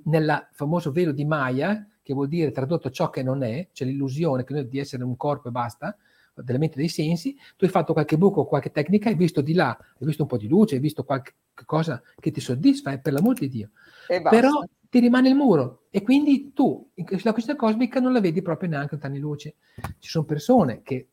[0.05, 4.45] nel famoso velo di Maya, che vuol dire tradotto ciò che non è, cioè l'illusione
[4.69, 5.97] di essere un corpo e basta,
[6.35, 9.71] della mente dei sensi, tu hai fatto qualche buco, qualche tecnica, hai visto di là,
[9.71, 11.33] hai visto un po' di luce, hai visto qualche
[11.65, 13.71] cosa che ti soddisfa, e per l'amor di Dio.
[14.07, 14.63] Però
[14.97, 18.95] ti rimane il muro e quindi tu la coscienza cosmica non la vedi proprio neanche
[18.95, 19.57] a anni luce.
[19.99, 21.09] Ci sono persone che,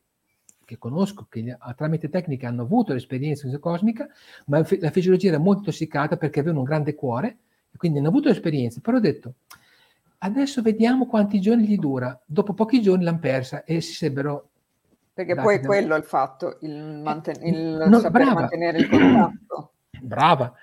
[0.64, 4.08] che conosco, che tramite tecniche hanno avuto l'esperienza cosmica,
[4.46, 7.36] ma la fisiologia era molto intossicata perché avevano un grande cuore
[7.70, 8.80] e quindi hanno avuto l'esperienza.
[8.80, 9.34] Però ho detto,
[10.18, 12.18] adesso vediamo quanti giorni gli dura.
[12.24, 14.48] Dopo pochi giorni l'hanno persa e si sarebbero
[15.12, 18.40] perché poi è quello il fatto, il, manten- il no, saper brava.
[18.40, 19.72] mantenere il contatto.
[20.00, 20.54] Brava.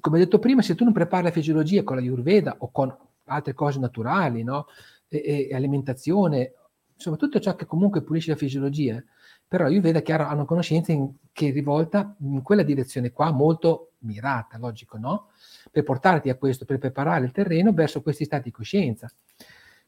[0.00, 3.54] Come detto prima, se tu non prepari la fisiologia con la Ayurveda o con altre
[3.54, 4.66] cose naturali, no?
[5.08, 6.52] e, e alimentazione,
[6.94, 9.02] insomma tutto ciò che comunque pulisce la fisiologia,
[9.46, 13.92] però Ayurveda chiaro ha una conoscenza in, che è rivolta in quella direzione qua, molto
[14.00, 15.28] mirata, logico, no?
[15.70, 19.10] Per portarti a questo, per preparare il terreno verso questi stati di coscienza.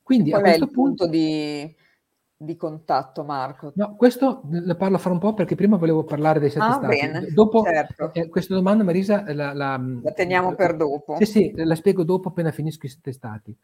[0.02, 1.76] Quindi Qual a questo punto, punto di
[2.42, 3.72] di contatto, Marco?
[3.74, 6.86] No, questo ne parlo fra un po' perché prima volevo parlare dei sette ah, stati.
[6.86, 8.14] Bene, dopo, certo.
[8.14, 11.16] eh, questa domanda, Marisa, la, la, la teniamo la, per dopo.
[11.16, 13.54] Sì, sì, la spiego dopo appena finisco i sette stati.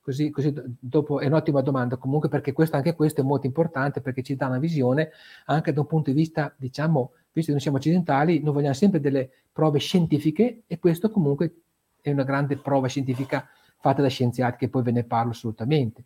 [0.00, 4.22] Così, così, dopo è un'ottima domanda comunque perché questo, anche questo è molto importante perché
[4.22, 5.10] ci dà una visione
[5.46, 9.00] anche da un punto di vista, diciamo, visto che noi siamo occidentali, noi vogliamo sempre
[9.00, 11.62] delle prove scientifiche e questo comunque
[12.00, 13.48] è una grande prova scientifica
[13.80, 16.04] fatta da scienziati che poi ve ne parlo assolutamente.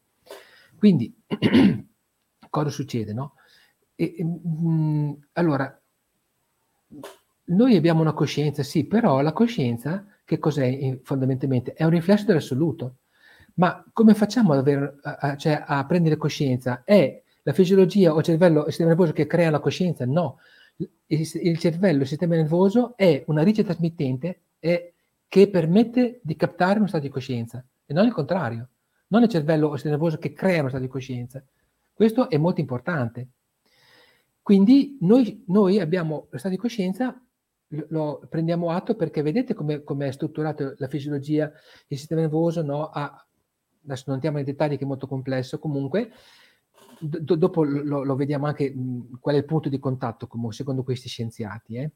[0.78, 1.12] Quindi
[2.50, 3.34] cosa succede, no?
[3.94, 5.80] E, mh, mm, allora,
[7.50, 11.72] noi abbiamo una coscienza, sì, però la coscienza, che cos'è fondamentalmente?
[11.72, 12.96] È un riflesso dell'assoluto.
[13.54, 16.82] Ma come facciamo ad aver, a, cioè, a prendere coscienza?
[16.84, 20.04] È la fisiologia o il cervello, il sistema nervoso che crea la coscienza?
[20.04, 20.38] No.
[20.76, 24.92] Il, il cervello, il sistema nervoso è una riccia trasmittente è,
[25.26, 28.68] che permette di captare uno stato di coscienza e non il contrario.
[29.08, 31.42] Non il cervello o il sistema nervoso che crea uno stato di coscienza.
[31.98, 33.30] Questo è molto importante.
[34.40, 37.20] Quindi noi, noi abbiamo lo stato di coscienza,
[37.70, 41.50] lo, lo prendiamo atto perché vedete come è strutturato la fisiologia,
[41.88, 42.86] il sistema nervoso, no?
[42.86, 43.26] Ha,
[43.82, 46.12] adesso non andiamo nei dettagli che è molto complesso, comunque
[47.00, 50.84] do, dopo lo, lo, vediamo anche mh, qual è il punto di contatto comunque, secondo
[50.84, 51.74] questi scienziati.
[51.78, 51.90] Eh.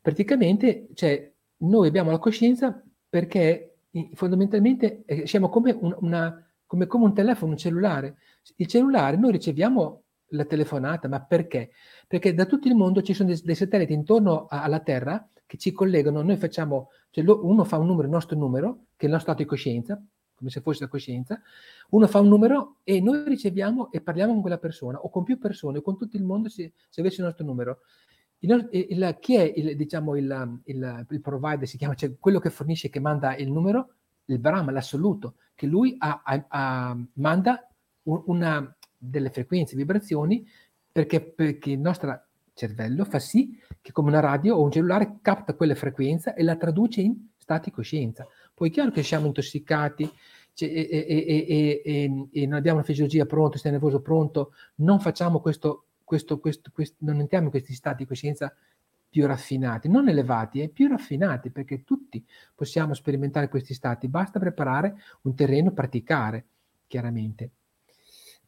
[0.00, 3.80] Praticamente cioè, noi abbiamo la coscienza perché
[4.14, 8.18] fondamentalmente eh, siamo come un, una come, come un telefono, un cellulare.
[8.56, 10.02] Il cellulare, noi riceviamo
[10.32, 11.70] la telefonata, ma perché?
[12.06, 15.56] Perché da tutto il mondo ci sono dei, dei satelliti intorno a, alla Terra che
[15.56, 19.04] ci collegano, noi facciamo, cioè lo, uno fa un numero, il nostro numero, che è
[19.06, 20.00] il nostro stato di coscienza,
[20.34, 21.40] come se fosse la coscienza,
[21.90, 25.38] uno fa un numero e noi riceviamo e parliamo con quella persona, o con più
[25.38, 27.78] persone, o con tutto il mondo se, se avesse il nostro numero.
[28.40, 32.90] Il, il, chi è il, diciamo, il, il, provider, si chiama, cioè quello che fornisce,
[32.90, 33.94] che manda il numero?
[34.28, 37.68] Il Brahma, l'assoluto che lui ha, ha, ha, manda
[38.04, 40.46] un, una delle frequenze, vibrazioni,
[40.90, 42.22] perché, perché il nostro
[42.54, 46.56] cervello fa sì che come una radio o un cellulare capta quelle frequenze e la
[46.56, 48.26] traduce in stati coscienza.
[48.52, 50.10] Poi è chiaro che siamo intossicati
[50.52, 54.98] cioè, e, e, e, e, non abbiamo una fisiologia pronta, il sistema nervoso pronto, non
[54.98, 58.52] facciamo questo, questo, questo, questo non entriamo in questi stati di coscienza
[59.08, 64.96] più raffinati, non elevati, eh, più raffinati, perché tutti possiamo sperimentare questi stati, basta preparare
[65.22, 66.46] un terreno, praticare,
[66.86, 67.50] chiaramente.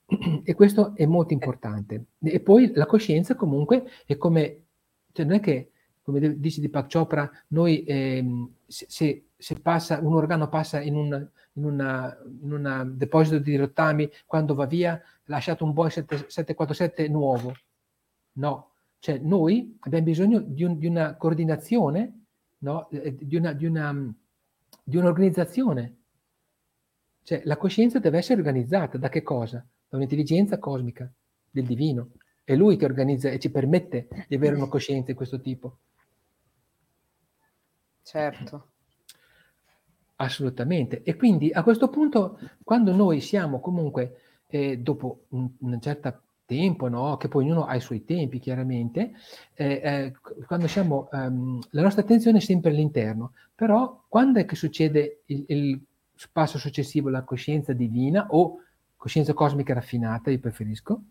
[0.45, 2.07] E questo è molto importante.
[2.23, 4.65] E poi la coscienza comunque è come,
[5.13, 5.71] cioè non è che,
[6.03, 11.65] come dice Deepak Chopra, noi ehm, se, se, passa, un organo passa in un in
[11.65, 17.55] una, in una deposito di rottami, quando va via, lasciato un Boeing 747 nuovo.
[18.33, 18.70] No,
[19.01, 22.25] cioè noi abbiamo bisogno di, un, di una coordinazione,
[22.59, 22.89] no?
[22.91, 24.15] Eh, di, una, di, una,
[24.85, 25.97] di un'organizzazione.
[27.23, 29.67] Cioè la coscienza deve essere organizzata da che cosa?
[29.89, 31.11] Da un'intelligenza cosmica,
[31.51, 32.11] del divino.
[32.45, 35.79] È lui che organizza e ci permette di avere una coscienza di questo tipo.
[38.03, 38.69] Certo.
[40.17, 41.03] Assolutamente.
[41.03, 46.89] E quindi a questo punto, quando noi siamo comunque, eh, dopo un, una certa tempo,
[46.89, 47.17] no?
[47.17, 49.13] che poi ognuno ha i suoi tempi chiaramente,
[49.55, 50.13] eh, eh,
[50.47, 55.45] quando siamo, um, la nostra attenzione è sempre all'interno, però quando è che succede il,
[55.47, 55.81] il
[56.33, 58.63] passo successivo, la coscienza divina o
[58.97, 61.03] coscienza cosmica raffinata, io preferisco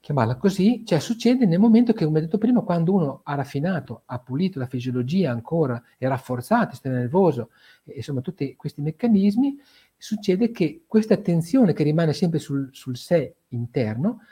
[0.00, 4.02] chiamarla così, cioè succede nel momento che, come ho detto prima, quando uno ha raffinato,
[4.06, 7.50] ha pulito la fisiologia ancora e rafforzato il sistema nervoso,
[7.84, 9.58] e, insomma tutti questi meccanismi,
[9.96, 14.22] succede che questa attenzione che rimane sempre sul, sul sé interno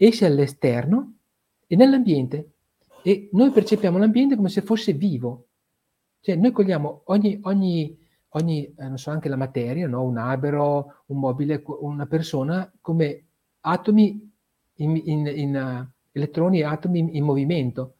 [0.00, 1.16] esce all'esterno
[1.66, 2.52] e nell'ambiente
[3.02, 5.46] e noi percepiamo l'ambiente come se fosse vivo.
[6.20, 7.98] Cioè noi cogliamo ogni, ogni,
[8.30, 10.04] ogni eh, non so, anche la materia, no?
[10.04, 13.24] un albero, un mobile, una persona come
[13.60, 14.30] atomi
[14.74, 17.94] in, in, in uh, elettroni e atomi in, in movimento.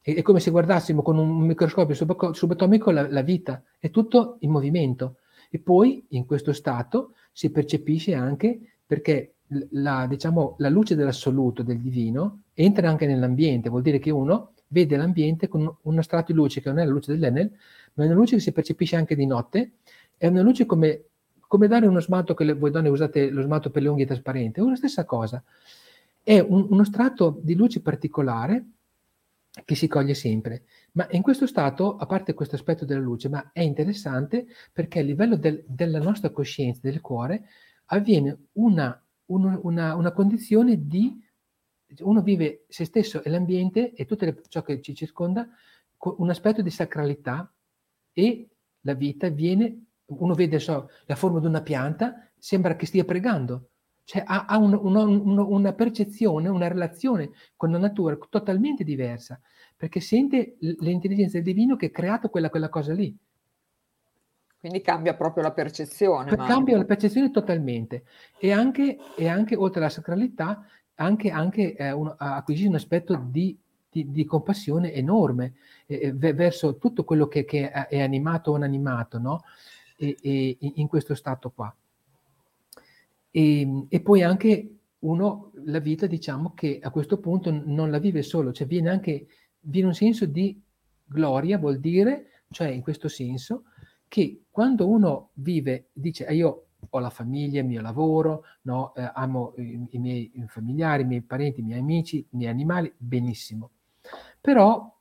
[0.00, 1.94] È, è, come se guardassimo con un microscopio
[2.32, 5.16] subatomico la, la vita è tutto in movimento.
[5.50, 9.33] E poi in questo stato si percepisce anche perché
[9.70, 14.96] la, diciamo, la luce dell'assoluto, del divino, entra anche nell'ambiente, vuol dire che uno vede
[14.96, 17.50] l'ambiente con uno strato di luce che non è la luce dell'Enel,
[17.94, 19.72] ma è una luce che si percepisce anche di notte,
[20.16, 21.04] è una luce come,
[21.46, 24.60] come dare uno smalto che le, voi donne usate lo smalto per le unghie trasparente,
[24.60, 25.42] è la stessa cosa.
[26.22, 28.64] È un, uno strato di luce particolare
[29.64, 30.64] che si coglie sempre.
[30.92, 35.02] Ma in questo stato, a parte questo aspetto della luce, ma è interessante perché a
[35.02, 37.44] livello del, della nostra coscienza, del cuore,
[37.86, 41.22] avviene una, una, una, una condizione di
[41.98, 45.48] uno vive se stesso e l'ambiente e tutto ciò che ci circonda
[45.96, 47.52] con un aspetto di sacralità
[48.12, 48.48] e
[48.80, 53.70] la vita viene, uno vede so, la forma di una pianta, sembra che stia pregando,
[54.04, 59.40] cioè ha, ha un, una, una, percezione, una relazione con la natura totalmente diversa,
[59.76, 63.16] perché sente l'intelligenza del divino che ha creato quella, quella cosa lì.
[64.64, 66.34] Quindi cambia proprio la percezione.
[66.36, 68.04] Cambia la percezione totalmente
[68.38, 73.54] e anche, e anche oltre alla sacralità anche, anche eh, un, acquisisce un aspetto di,
[73.90, 75.52] di, di compassione enorme
[75.84, 79.42] eh, verso tutto quello che, che, è animato o inanimato, no?
[79.98, 81.76] E, e, in questo stato qua.
[83.30, 88.22] E, e, poi anche uno, la vita, diciamo che a questo punto non la vive
[88.22, 89.26] solo, cioè viene anche,
[89.60, 90.58] viene un senso di
[91.04, 93.64] gloria, vuol dire, cioè in questo senso,
[94.08, 98.94] che quando uno vive, dice, ah, io ho la famiglia, il mio lavoro, no?
[98.94, 102.92] eh, amo i, i, miei familiari, i miei parenti, i miei amici, i miei animali,
[102.96, 103.70] benissimo.
[104.40, 104.94] Però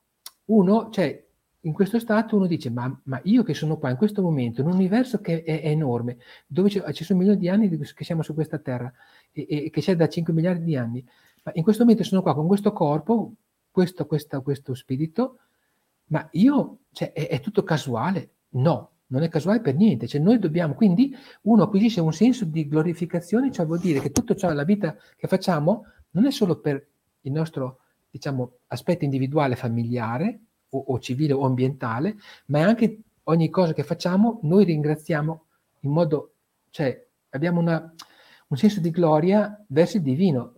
[0.45, 1.23] uno, cioè,
[1.65, 4.67] in questo stato uno dice, ma, ma, io che sono qua in questo momento, in
[4.67, 8.33] un universo che è, è enorme, dove ci sono milioni di anni che siamo su
[8.33, 8.91] questa terra
[9.31, 11.05] e, e, che c'è da 5 miliardi di anni,
[11.43, 13.33] ma in questo momento sono qua con questo corpo,
[13.71, 15.39] questo, questo, questo spirito,
[16.07, 18.31] ma io, cioè, è, è tutto casuale?
[18.55, 22.67] No, non è casuale per niente, cioè noi dobbiamo, quindi uno acquisisce un senso di
[22.67, 26.87] glorificazione, cioè vuol dire che tutto ciò, la vita che facciamo, non è solo per
[27.21, 32.15] il nostro, diciamo, aspetto individuale, familiare, o, o civile o ambientale,
[32.47, 35.45] ma è anche ogni cosa che facciamo, noi ringraziamo
[35.81, 36.33] in modo,
[36.71, 37.93] cioè abbiamo una,
[38.47, 40.53] un senso di gloria verso il divino.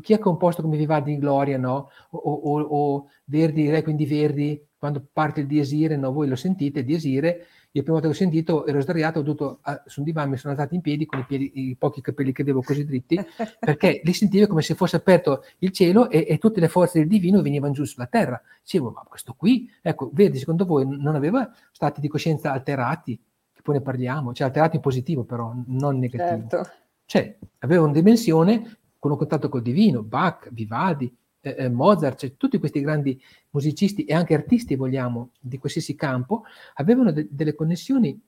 [0.00, 1.88] Chi ha composto come vi va di gloria, no?
[2.10, 6.12] O, o, o Verdi, Re, quindi Verdi, quando parte il Diesire, no?
[6.12, 9.82] Voi lo sentite, Diesire, io prima volta che ho sentito ero sdraiato, ho dovuto a,
[9.86, 12.42] su un divano, mi sono alzato in piedi con i, piedi, i, pochi capelli che
[12.42, 13.18] avevo così dritti,
[13.58, 17.08] perché li sentivo come se fosse aperto il cielo e, e, tutte le forze del
[17.08, 18.40] divino venivano giù sulla terra.
[18.60, 23.18] Dicevo, ma questo qui, ecco, vedi, secondo voi non aveva stati di coscienza alterati,
[23.52, 26.48] che poi ne parliamo, cioè alterati in positivo però, non negativo.
[26.48, 26.70] Certo.
[27.06, 32.36] Cioè, aveva una dimensione con un contatto col divino, Bach, Vivaldi, eh, eh, Mozart, cioè,
[32.36, 38.18] tutti questi grandi musicisti e anche artisti, vogliamo, di qualsiasi campo, avevano de- delle connessioni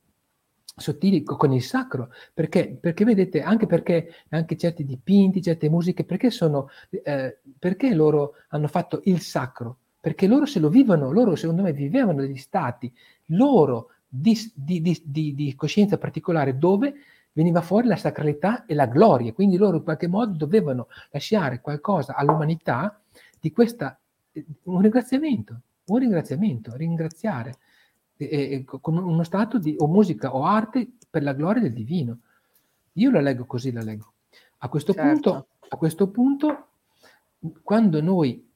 [0.76, 6.30] sottili con il sacro, perché, perché vedete, anche perché anche certi dipinti, certe musiche, perché
[6.30, 9.78] sono, eh, perché loro hanno fatto il sacro?
[10.00, 12.92] Perché loro se lo vivono, loro secondo me vivevano degli stati,
[13.26, 16.94] loro di, di, di, di coscienza particolare dove
[17.32, 22.14] veniva fuori la sacralità e la gloria, quindi loro in qualche modo dovevano lasciare qualcosa
[22.14, 23.00] all'umanità
[23.44, 24.00] di questa,
[24.62, 27.56] un ringraziamento, un ringraziamento, ringraziare
[28.16, 32.20] eh, con uno stato di o musica o arte per la gloria del divino.
[32.94, 34.14] Io la leggo così, la leggo.
[34.58, 35.10] A questo, certo.
[35.12, 36.68] punto, a questo punto,
[37.62, 38.48] quando noi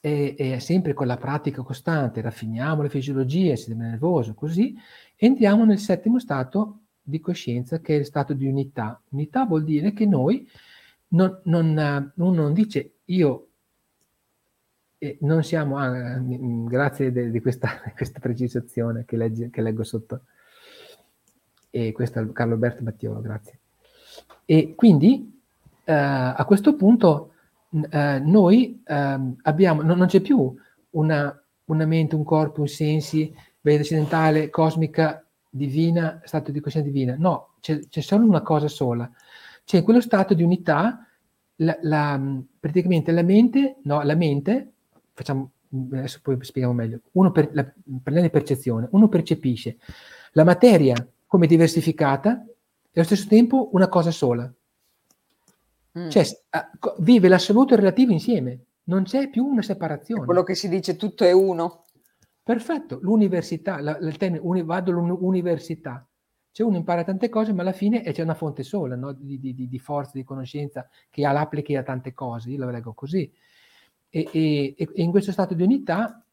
[0.00, 4.76] e, e, sempre con la pratica costante raffiniamo le fisiologie, il sistema nervoso, così
[5.16, 9.02] entriamo nel settimo stato di coscienza che è il stato di unità.
[9.08, 10.48] Unità vuol dire che noi
[11.08, 13.48] non, non, uno non dice io
[14.98, 20.22] e non siamo, ah, grazie di questa, questa precisazione che, legge, che, leggo sotto,
[21.70, 23.58] e questo è Carlo Alberto Battiolo, grazie.
[24.44, 25.40] E quindi
[25.84, 27.32] eh, a questo punto
[27.90, 30.54] eh, noi eh, abbiamo, non, non, c'è più
[30.90, 37.16] una, una, mente, un corpo, un sensi, veda occidentale, cosmica, divina, stato di coscienza divina,
[37.18, 39.10] no, c'è, c'è solo una cosa sola,
[39.64, 41.06] c'è quello stato di unità,
[41.56, 42.20] la, la,
[42.58, 44.73] praticamente la mente, no, la mente
[45.14, 45.52] facciamo,
[45.92, 49.78] adesso poi spieghiamo meglio, uno per, la, per percezione, uno percepisce
[50.32, 50.94] la materia
[51.26, 54.52] come diversificata e allo stesso tempo una cosa sola.
[55.98, 56.08] Mm.
[56.08, 56.24] Cioè
[56.98, 60.22] vive l'assoluto e il relativo insieme, non c'è più una separazione.
[60.22, 61.84] È quello che si dice tutto è uno.
[62.42, 66.06] Perfetto, l'università, la, il termine vado all'università.
[66.50, 69.12] Cioè uno impara tante cose, ma alla fine c'è una fonte sola no?
[69.12, 72.50] di, di, di, forza, di conoscenza che ha l'applichi a tante cose.
[72.50, 73.32] Io la leggo così
[74.14, 76.24] e, e, e in questo stato di unità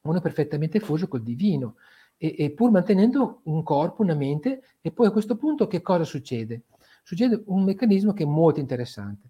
[0.00, 1.76] uno è perfettamente fuso col divino
[2.16, 6.02] e, e pur mantenendo un corpo, una mente, e poi a questo punto che cosa
[6.02, 6.64] succede?
[7.04, 9.28] Succede un meccanismo che è molto interessante.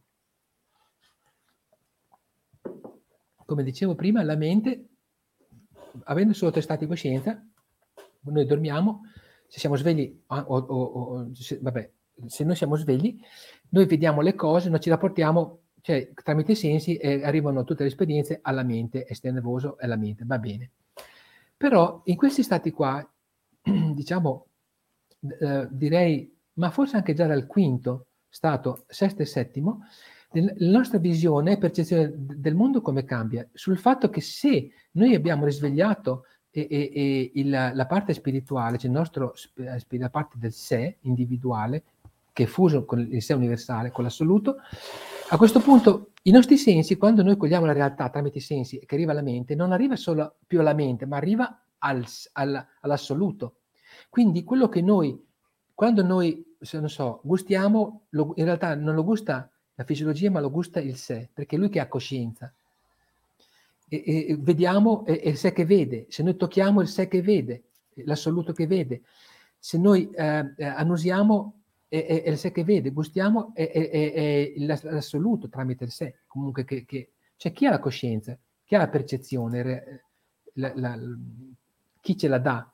[3.45, 4.89] Come dicevo prima, la mente,
[6.05, 7.45] avendo solo tre stati di coscienza,
[8.21, 9.03] noi dormiamo,
[9.47, 11.91] se siamo svegli, o, o, o se, vabbè,
[12.27, 13.21] se noi siamo svegli,
[13.71, 17.89] noi vediamo le cose, noi ci rapportiamo, cioè tramite i sensi eh, arrivano tutte le
[17.89, 20.71] esperienze alla mente, esterno nervoso e alla mente, va bene.
[21.57, 23.07] Però in questi stati qua,
[23.63, 24.47] diciamo,
[25.41, 29.81] eh, direi, ma forse anche già dal quinto stato, sesto e settimo,
[30.33, 33.47] la nostra visione e percezione del mondo come cambia?
[33.53, 38.91] Sul fatto che se noi abbiamo risvegliato e, e, e il, la parte spirituale, cioè
[38.91, 41.83] nostro, la parte del sé individuale,
[42.41, 44.57] che è fuso con il sé universale, con l'assoluto,
[45.29, 48.95] a questo punto i nostri sensi, quando noi cogliamo la realtà tramite i sensi che
[48.95, 53.57] arriva alla mente, non arriva solo più alla mente, ma arriva al, al, all'assoluto.
[54.09, 55.23] Quindi quello che noi,
[55.75, 60.51] quando noi, non so, gustiamo, lo, in realtà non lo gusta la fisiologia, ma lo
[60.51, 62.53] gusta il sé, perché è lui che ha coscienza.
[63.87, 67.21] E, e, vediamo, è, è il sé che vede, se noi tocchiamo il sé che
[67.21, 67.65] vede,
[68.05, 69.03] l'assoluto che vede,
[69.59, 71.60] se noi eh, eh annusiamo
[71.91, 76.65] è, è, è, il sé che vede, gustiamo è, è, l'assoluto tramite il sé, comunque
[76.65, 80.05] che, che, cioè chi ha la coscienza, chi ha la percezione,
[80.55, 80.99] la, la,
[82.01, 82.73] chi ce la dà,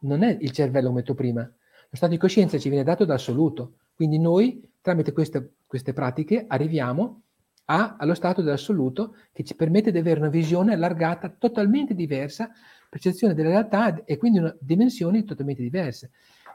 [0.00, 3.76] non è il cervello come detto prima, lo stato di coscienza ci viene dato dall'assoluto,
[3.94, 7.22] quindi noi tramite queste, queste pratiche arriviamo
[7.66, 12.50] a, allo stato dell'assoluto che ci permette di avere una visione allargata totalmente diversa,
[12.90, 16.10] percezione della realtà e quindi una, dimensioni totalmente diverse.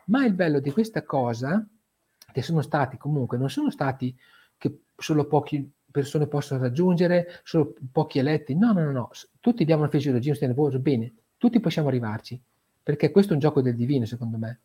[0.10, 1.65] Ma il bello di questa cosa,
[2.32, 4.15] che sono stati comunque, non sono stati
[4.58, 9.10] che solo poche persone possono raggiungere, solo pochi eletti, no, no, no, no.
[9.39, 12.39] tutti abbiamo una fisiologia, un sistema nervoso, bene, tutti possiamo arrivarci,
[12.84, 14.60] perché questo è un gioco del divino, secondo me.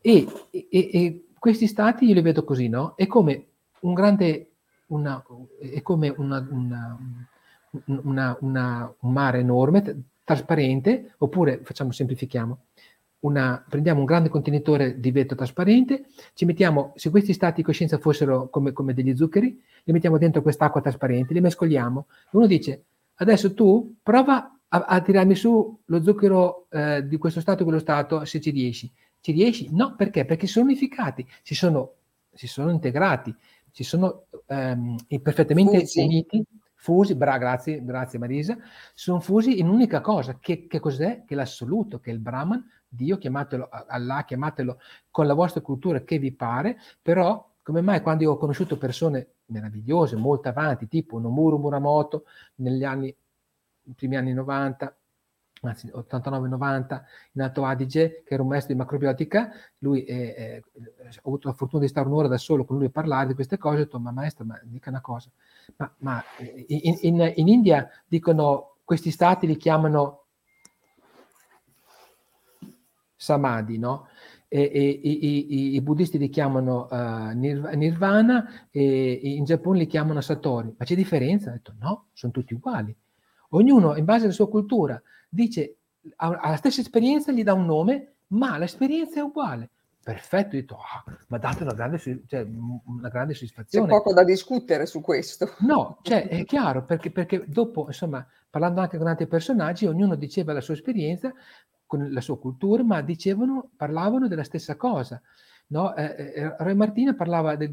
[0.00, 2.94] E, e, e questi stati io li vedo così, no?
[2.96, 3.46] È come
[3.80, 4.50] un grande,
[4.86, 5.22] una,
[5.58, 6.46] è come una,
[7.84, 12.66] una, un mare enorme, trasparente, oppure facciamo, semplifichiamo,
[13.22, 17.98] una, prendiamo un grande contenitore di vetro trasparente, ci mettiamo, se questi stati di coscienza
[17.98, 22.06] fossero come, come degli zuccheri, li mettiamo dentro quest'acqua trasparente, li mescoliamo.
[22.32, 22.84] Uno dice,
[23.16, 27.78] adesso tu prova a, a tirarmi su lo zucchero eh, di questo stato e quello
[27.78, 28.90] stato se ci riesci.
[29.20, 29.68] Ci riesci?
[29.70, 30.24] No, perché?
[30.24, 31.92] Perché sono unificati, si sono,
[32.32, 33.34] si sono integrati,
[33.70, 36.00] si sono ehm, perfettamente fusi.
[36.00, 36.42] uniti,
[36.74, 38.58] fusi, bra, grazie, grazie Marisa,
[38.94, 41.22] sono fusi in un'unica cosa, che, che cos'è?
[41.24, 44.78] Che l'assoluto, che è il Brahman, Dio, chiamatelo Allah, chiamatelo
[45.10, 49.36] con la vostra cultura che vi pare, però come mai quando io ho conosciuto persone
[49.46, 52.24] meravigliose, molto avanti, tipo Nomuro Muramoto,
[52.56, 53.14] negli anni,
[53.94, 54.94] primi anni 90,
[55.62, 57.02] anzi 89-90
[57.32, 60.62] in Alto Adige, che era un maestro di macrobiotica, lui è, è,
[61.22, 63.56] ho avuto la fortuna di stare un'ora da solo con lui a parlare di queste
[63.56, 65.30] cose, ho detto, ma maestro, ma dica una cosa,
[65.76, 66.22] ma, ma
[66.66, 70.21] in, in, in India dicono, questi stati li chiamano
[73.22, 74.08] samadhi, no?
[74.48, 80.74] E, e, i, i, buddisti li chiamano uh, nirvana e in Giappone li chiamano satori.
[80.76, 81.50] Ma c'è differenza?
[81.50, 82.94] Ho detto no, sono tutti uguali.
[83.50, 85.76] Ognuno, in base alla sua cultura, dice,
[86.16, 89.70] ha, la stessa esperienza, gli dà un nome, ma l'esperienza è uguale.
[90.02, 92.44] Perfetto, ho detto, oh, ma date una grande, cioè,
[92.84, 93.86] una grande soddisfazione.
[93.86, 95.54] C'è poco da discutere su questo.
[95.60, 100.52] No, cioè, è chiaro, perché, perché dopo, insomma, parlando anche con altri personaggi, ognuno diceva
[100.52, 101.32] la sua esperienza,
[101.92, 105.20] con la sua cultura, ma dicevano, parlavano della stessa cosa.
[105.66, 105.94] No?
[105.94, 107.70] Eh, eh, eh Roy Martina parlava del,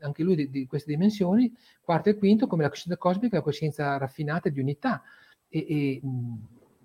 [0.00, 3.98] anche lui di, di, queste dimensioni, quarto e quinto, come la coscienza cosmica, la coscienza
[3.98, 5.02] raffinata di unità.
[5.46, 6.00] E, e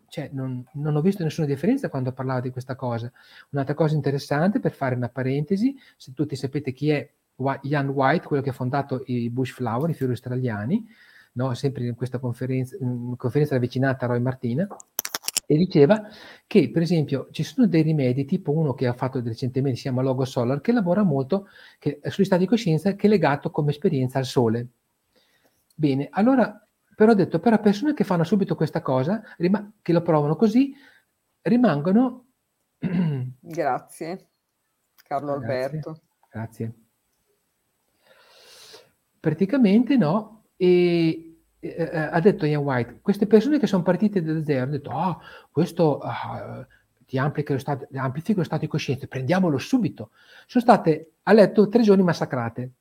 [0.09, 3.09] cioè, non, non, ho visto nessuna differenza quando parlava di questa cosa.
[3.51, 7.09] Un'altra cosa interessante, per fare una parentesi, se tutti sapete chi è
[7.61, 10.85] Ian White, quello che ha fondato i Bush Flower, i fiori australiani,
[11.33, 11.53] no?
[11.53, 14.67] sempre in questa conferenza, in conferenza avvicinata a Roy Martina,
[15.45, 16.07] e diceva
[16.47, 20.01] che per esempio ci sono dei rimedi tipo uno che ha fatto recentemente si chiama
[20.01, 21.47] Logo Solar che lavora molto
[21.79, 24.67] che, sugli stati di coscienza che è legato come esperienza al sole.
[25.75, 26.59] Bene allora
[26.95, 30.73] però ho detto però persone che fanno subito questa cosa rima- che lo provano così
[31.41, 32.25] rimangono
[33.39, 34.29] grazie
[35.07, 36.01] Carlo grazie, Alberto.
[36.29, 36.73] grazie.
[39.19, 41.24] Praticamente no e
[41.67, 44.89] eh, eh, ha detto Ian White, queste persone che sono partite da zero hanno detto,
[44.89, 46.65] ah, oh, questo uh,
[47.05, 50.11] ti amplifica lo, stato, amplifica lo stato di coscienza, prendiamolo subito.
[50.45, 52.71] Sono state a letto tre giorni massacrate.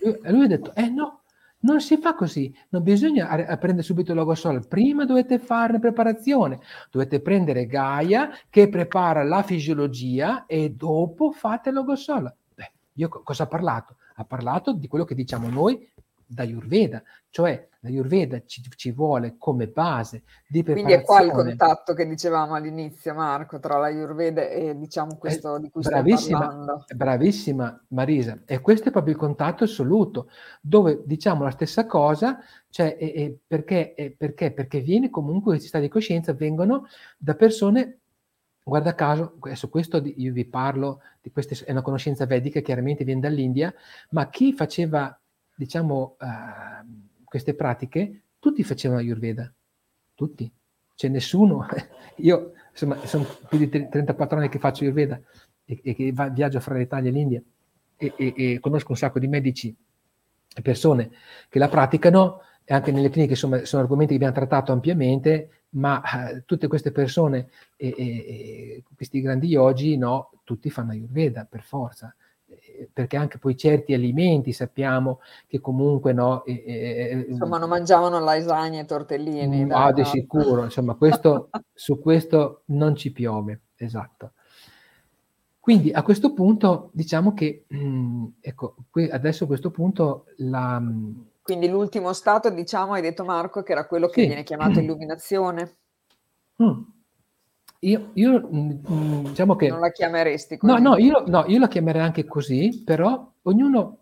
[0.00, 1.22] Lui, lui ha detto, eh no,
[1.64, 6.60] Non si fa così, non bisogna prendere subito il logo sol, prima dovete fare preparazione,
[6.90, 12.30] dovete prendere Gaia che prepara la fisiologia e dopo fate il logo sol.
[12.54, 13.96] Beh, io cosa ha parlato?
[14.16, 15.88] Ha parlato di quello che diciamo noi
[16.34, 20.72] da Ayurveda, cioè la Ayurveda ci, ci, vuole come base di preparazione.
[20.72, 25.56] Quindi è qua il contatto che dicevamo all'inizio, Marco, tra la Ayurveda e diciamo questo
[25.56, 26.84] eh, di cui bravissima, stai parlando.
[26.94, 30.28] Bravissima Marisa, e questo è proprio il contatto assoluto,
[30.60, 34.52] dove diciamo la stessa cosa, cioè, e, e perché, e perché?
[34.52, 38.00] Perché viene comunque, questi stati di coscienza vengono da persone
[38.66, 43.20] Guarda caso, adesso questo io vi parlo, di questa è una conoscenza vedica, chiaramente viene
[43.20, 43.72] dall'India,
[44.10, 45.20] ma chi faceva,
[45.54, 49.52] diciamo, uh, queste pratiche, tutti facevano Ayurveda,
[50.14, 50.50] tutti,
[50.94, 51.66] c'è nessuno.
[52.18, 55.20] Io insomma, sono più di 34 anni che faccio Ayurveda
[55.64, 57.42] e, e che va, viaggio fra l'Italia e l'India
[57.96, 59.74] e, e, e, conosco un sacco di medici
[60.56, 61.10] e persone
[61.48, 66.30] che la praticano e anche nelle cliniche insomma, sono argomenti che abbiamo trattato ampiamente, ma
[66.30, 72.14] eh, tutte queste persone e, questi grandi yogi, no, tutti fanno Ayurveda per forza
[72.92, 76.44] perché anche poi certi alimenti sappiamo che comunque no...
[76.44, 79.64] Eh, eh, insomma, non mangiavano lasagne e tortellini.
[79.64, 84.32] No, di sicuro, insomma, questo, su questo non ci piove, esatto.
[85.60, 90.82] Quindi a questo punto diciamo che, mh, ecco, qui, adesso a questo punto la...
[91.40, 94.26] Quindi l'ultimo stato, diciamo, hai detto Marco, che era quello che sì.
[94.26, 95.76] viene chiamato illuminazione.
[96.62, 96.80] Mm.
[97.84, 99.68] Io, io mm, mm, diciamo che...
[99.68, 100.72] Non la chiameresti così?
[100.72, 103.98] No, no io, no, io la chiamerei anche così, però ognuno...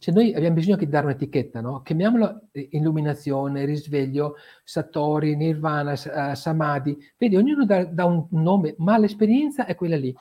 [0.00, 1.82] Cioè noi abbiamo bisogno di dare un'etichetta, no?
[1.82, 6.96] Chiamiamola eh, illuminazione, risveglio, Satori, Nirvana, uh, Samadhi.
[7.16, 10.14] Vedi, ognuno dà, dà un nome, ma l'esperienza è quella lì.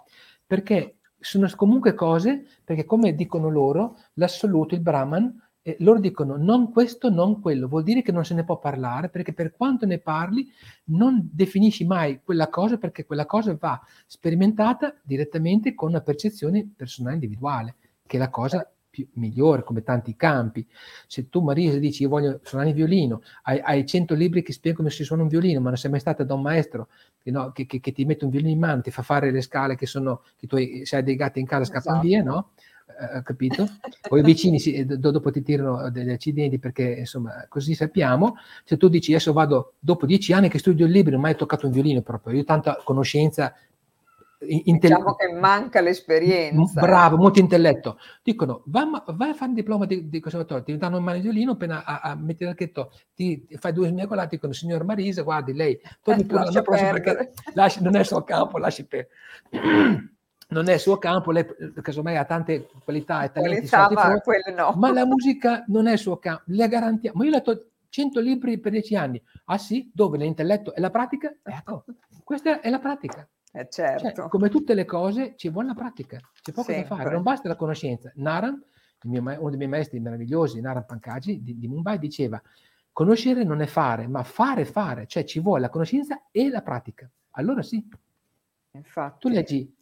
[0.48, 6.72] Perché sono comunque cose, perché come dicono loro, l'assoluto, il Brahman, eh, loro dicono non
[6.72, 9.97] questo, non quello, vuol dire che non se ne può parlare perché per quanto ne
[9.97, 10.49] parli
[10.86, 17.15] non definisci mai quella cosa perché quella cosa va sperimentata direttamente con una percezione personale
[17.15, 20.65] individuale, che è la cosa più, migliore come tanti campi.
[21.05, 24.84] Se tu Marisa dici io voglio suonare il violino, hai, hai 100 libri che spiegano
[24.84, 26.88] come si suona un violino, ma non sei mai stata da un maestro
[27.22, 29.41] che, no, che, che, che, ti mette un violino in mano, ti fa fare le
[29.41, 32.07] scale che sono, che tu hai, se hai dei gatti in casa scappano esatto.
[32.07, 32.51] via, no?
[33.00, 33.68] Eh, capito?
[34.10, 38.38] O i vicini si, dopo ti tirano degli accidenti perché insomma così sappiamo.
[38.64, 41.68] Se tu dici adesso vado dopo dieci anni che studio il libro, non mai toccato
[41.68, 43.54] un violino proprio, io ho tanta conoscenza.
[44.39, 46.80] Intell- diciamo che manca l'esperienza.
[46.80, 47.98] Bravo, molto intelletto.
[48.22, 51.84] Dicono vai, vai a fare un diploma di, di conservatorio, ti danno il violino, appena
[51.84, 56.26] a, a metti l'archetto, ti, ti fai due smiagolati, dicono signor Marisa, guardi lei, eh,
[56.30, 59.08] l'anno prossimo perché lasci, non è il suo campo, lasci per
[60.50, 61.45] non è il suo campo, lei
[61.82, 64.74] casomai ha tante qualità e talenti, Qualità, ma, front, no.
[64.78, 67.24] ma la musica non è il suo campo, le garantiamo.
[67.24, 71.36] Io ho letto 100 libri per 10 anni, ah sì, dove l'intelletto e la pratica?
[71.43, 71.86] Ecco,
[72.24, 73.28] questa è la pratica.
[73.52, 74.14] Eh certo.
[74.14, 76.89] Cioè, come tutte le cose ci vuole la pratica, c'è poco Sempre.
[76.89, 78.12] da fare, non basta la conoscenza.
[78.16, 78.64] Naram,
[79.04, 82.41] mio, uno dei miei maestri meravigliosi, Naram Pankaj di, di Mumbai, diceva
[82.93, 87.10] conoscere non è fare, ma fare fare, cioè ci vuole la conoscenza e la pratica.
[87.32, 87.86] Allora sì.
[88.72, 89.20] Infatti.
[89.20, 89.77] Tu leggi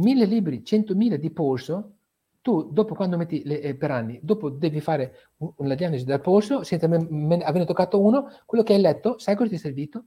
[0.00, 1.96] mille libri, centomila di polso,
[2.40, 6.20] tu dopo quando metti le, eh, per anni, dopo devi fare un, una diagnosi del
[6.20, 9.58] polso, senza me, me, averne toccato uno, quello che hai letto, sai cosa ti è
[9.58, 10.04] servito?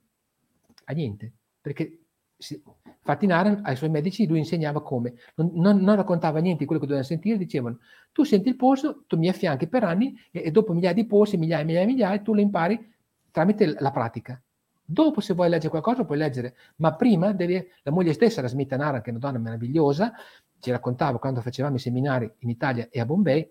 [0.86, 1.32] A niente,
[1.62, 2.00] perché
[2.36, 2.62] si,
[3.04, 6.88] Fatinaran ai suoi medici lui insegnava come, non, non, non, raccontava niente di quello che
[6.88, 7.80] dovevano sentire, dicevano
[8.14, 11.36] tu senti il polso, tu mi affianchi per anni e, e dopo migliaia di polsi,
[11.38, 12.92] migliaia migliaia migliaia, tu lo impari
[13.30, 14.42] tramite la pratica.
[14.86, 17.66] Dopo, se vuoi leggere qualcosa, puoi leggere, ma prima devi.
[17.84, 20.14] La moglie stessa, la Smita Nara, che è una donna meravigliosa,
[20.60, 23.50] ci raccontava quando facevamo i seminari in Italia e a Bombay,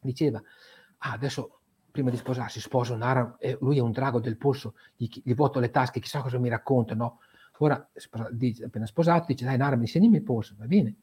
[0.00, 0.42] diceva:
[0.98, 1.60] Ah, adesso
[1.90, 5.60] prima di sposarsi, sposo Nara, e lui è un drago del polso, gli, gli vuoto
[5.60, 7.20] le tasche, chissà cosa mi racconta, no?
[7.58, 7.88] Ora,
[8.64, 10.96] appena sposato, dice: Dai, Nara, mi insegnami il polso, va bene.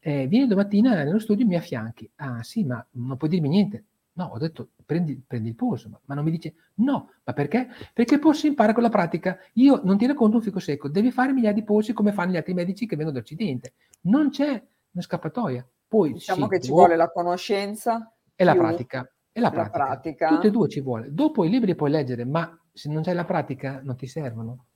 [0.00, 2.10] Eh, vieni domattina nello studio e mi affianchi.
[2.16, 3.84] Ah, sì, ma non puoi dirmi niente.
[4.16, 7.68] No, ho detto prendi, prendi il polso, ma, ma, non mi dice no, ma perché?
[7.92, 9.36] Perché il polso si impara con la pratica.
[9.54, 12.36] Io non ti racconto un fico secco, devi fare migliaia di polsi come fanno gli
[12.36, 13.74] altri medici che vengono dall'Occidente.
[14.02, 15.66] Non c'è una scappatoia.
[15.88, 19.08] Poi, diciamo che ci vuole la conoscenza e la pratica.
[19.32, 19.78] E la pratica.
[19.78, 20.28] la pratica.
[20.28, 21.12] Tutte e due ci vuole.
[21.12, 24.66] Dopo i libri li puoi leggere, ma se non c'hai la pratica non ti servono.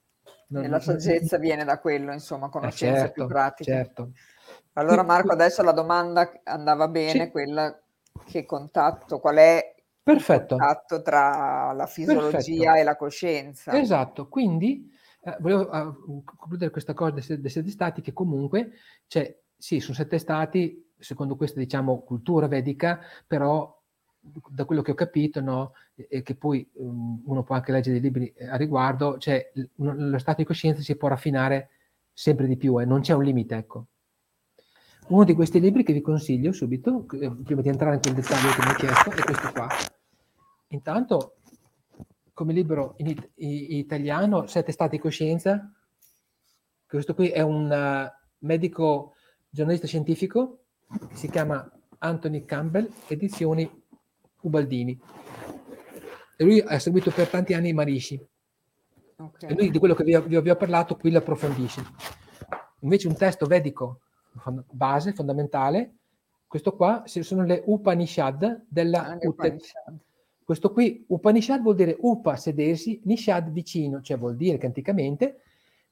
[0.49, 1.47] Non, e la saggezza non...
[1.47, 3.72] viene da quello, insomma, eh, conoscenza eh certo, più pratica.
[3.72, 4.11] Certo.
[4.72, 7.30] Allora Marco, adesso la domanda andava bene, sì.
[7.30, 7.80] quella
[8.25, 10.55] che contatto, qual è Perfetto.
[10.55, 12.75] il contatto tra la fisiologia Perfetto.
[12.75, 13.79] e la coscienza.
[13.79, 14.91] Esatto, quindi
[15.21, 18.73] eh, volevo uh, concludere questa cosa dei, dei sette stati che comunque,
[19.07, 23.77] cioè, sì, sono sette stati, secondo questa diciamo cultura vedica, però
[24.49, 28.11] da quello che ho capito, no, e che poi um, uno può anche leggere dei
[28.11, 31.71] libri a riguardo, cioè lo stato di coscienza si può raffinare
[32.12, 33.87] sempre di più e eh, non c'è un limite, ecco.
[35.09, 38.51] Uno di questi libri che vi consiglio subito, eh, prima di entrare in quel dettaglio
[38.51, 39.69] che mi hai chiesto, è questo qua.
[40.69, 41.37] Intanto,
[42.35, 45.73] come libro in, it- in italiano, Sette stati di coscienza.
[46.87, 49.15] Questo qui è un uh, medico
[49.49, 50.65] giornalista scientifico,
[51.15, 53.69] si chiama Anthony Campbell, edizioni
[54.43, 55.01] Ubaldini.
[56.37, 58.23] E lui ha seguito per tanti anni i Marishi.
[59.17, 59.51] Okay.
[59.51, 61.83] E lui di quello che vi, vi, vi ho parlato qui lo approfondisce.
[62.81, 64.03] Invece un testo vedico
[64.70, 65.95] base, fondamentale,
[66.47, 69.99] questo qua sono le Upanishad della ah, Upanishad.
[70.43, 75.43] Questo qui, Upanishad vuol dire Upa, sedersi, Nishad vicino, cioè vuol dire che anticamente,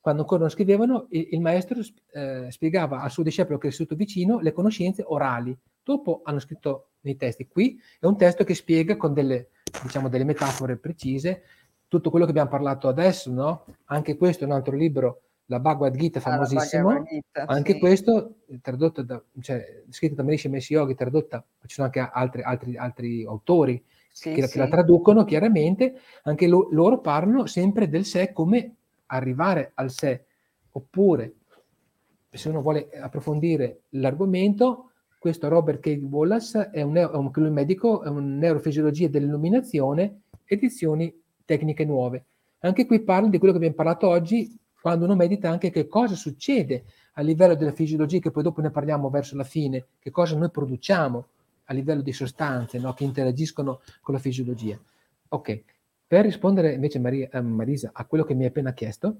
[0.00, 1.78] quando ancora non scrivevano, il, il maestro
[2.12, 5.54] eh, spiegava al suo discepolo che è seduto vicino le conoscenze orali.
[5.82, 7.46] Dopo hanno scritto nei testi.
[7.46, 9.48] Qui è un testo che spiega con delle,
[9.82, 11.42] diciamo, delle metafore precise
[11.86, 13.66] tutto quello che abbiamo parlato adesso, no?
[13.84, 16.90] Anche questo è un altro libro, la Bhagavad Gita, famosissimo.
[16.90, 17.78] Ah, Gita, anche sì.
[17.78, 22.76] questo, tradotto da, cioè, scritto da Manishi Messi Yogi, tradotta, ci sono anche altri, altri,
[22.76, 24.52] altri autori sì, che, sì.
[24.52, 28.74] che, la traducono chiaramente, anche lo, loro parlano sempre del sé come
[29.06, 30.24] arrivare al sé,
[30.72, 31.34] oppure
[32.30, 35.98] se uno vuole approfondire l'argomento, questo Robert K.
[36.02, 41.12] Wallace è un, è un, un medico, è un neurofisiologia dell'illuminazione, edizioni
[41.44, 42.26] tecniche nuove.
[42.60, 44.56] Anche qui parlo di quello che abbiamo parlato oggi,
[44.86, 46.84] quando uno medita anche che cosa succede
[47.14, 50.48] a livello della fisiologia, che poi dopo ne parliamo verso la fine, che cosa noi
[50.48, 51.26] produciamo
[51.64, 54.78] a livello di sostanze no, che interagiscono con la fisiologia.
[55.30, 55.64] Ok,
[56.06, 59.16] per rispondere invece Maria, eh, Marisa a quello che mi hai appena chiesto,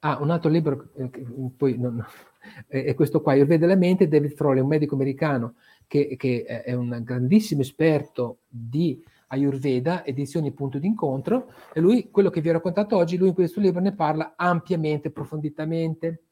[0.00, 1.08] ah, un altro libro, eh,
[1.56, 2.04] poi non,
[2.68, 5.54] è questo qua, vedo la mente, David Froley, un medico americano
[5.86, 9.02] che, che è un grandissimo esperto di
[9.32, 13.60] Ayurveda, edizioni Punto d'incontro, e lui, quello che vi ho raccontato oggi, lui in questo
[13.60, 16.22] libro ne parla ampiamente, approfonditamente.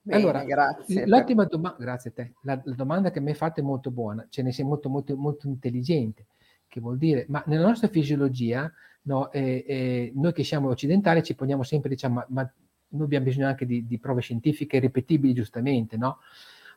[0.00, 1.06] Bene, allora, grazie.
[1.06, 1.50] L'ottima per...
[1.50, 4.42] domanda, grazie a te, la, la, domanda che mi hai fatto è molto buona, ce
[4.42, 6.26] ne sei molto, molto, molto intelligente,
[6.66, 8.72] che vuol dire, ma nella nostra fisiologia,
[9.02, 12.52] no, eh, eh, noi che siamo occidentali ci poniamo sempre, diciamo, ma, ma
[12.88, 16.20] noi abbiamo bisogno anche di, di, prove scientifiche ripetibili, giustamente, no?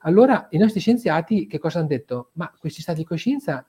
[0.02, 2.32] Allora, i nostri scienziati che cosa hanno detto?
[2.34, 3.66] Ma questi stati di coscienza,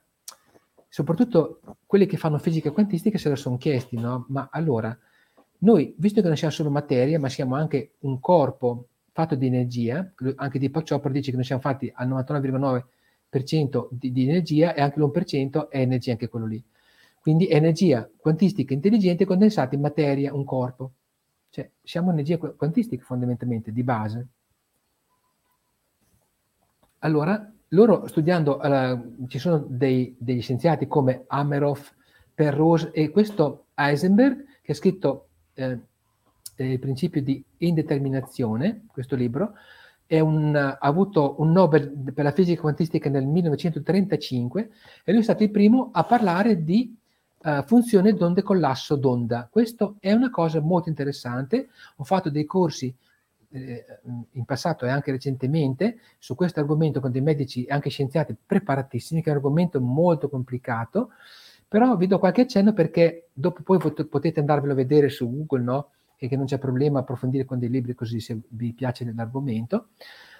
[0.91, 4.25] soprattutto quelli che fanno fisica quantistica, se lo sono chiesti, no?
[4.27, 4.95] Ma allora,
[5.59, 10.11] noi, visto che non siamo solo materia, ma siamo anche un corpo fatto di energia,
[10.35, 14.99] anche di Chopra dice che noi siamo fatti al 99,9% di, di energia e anche
[14.99, 16.61] l'1% è energia anche quello lì.
[17.21, 20.91] Quindi energia quantistica intelligente condensata in materia, un corpo.
[21.51, 24.27] Cioè, siamo energia quantistica fondamentalmente, di base.
[26.99, 31.91] Allora, loro studiando, uh, ci sono dei, degli scienziati come Ameroff,
[32.33, 35.79] Perrose e questo Heisenberg, che ha scritto eh,
[36.55, 39.53] il principio di indeterminazione, questo libro,
[40.19, 44.69] un, ha avuto un Nobel per la fisica quantistica nel 1935
[45.05, 46.93] e lui è stato il primo a parlare di
[47.43, 49.47] uh, funzione d'onde collasso d'onda.
[49.49, 51.69] Questo è una cosa molto interessante.
[51.97, 52.93] Ho fatto dei corsi
[53.51, 53.85] eh,
[54.31, 59.21] in passato e anche recentemente su questo argomento con dei medici e anche scienziati preparatissimi,
[59.21, 61.11] che è un argomento molto complicato,
[61.67, 65.63] però vi do qualche accenno perché dopo poi pot- potete andarvelo a vedere su Google,
[65.63, 65.89] no?
[66.17, 69.89] E che non c'è problema approfondire con dei libri così se vi piace l'argomento.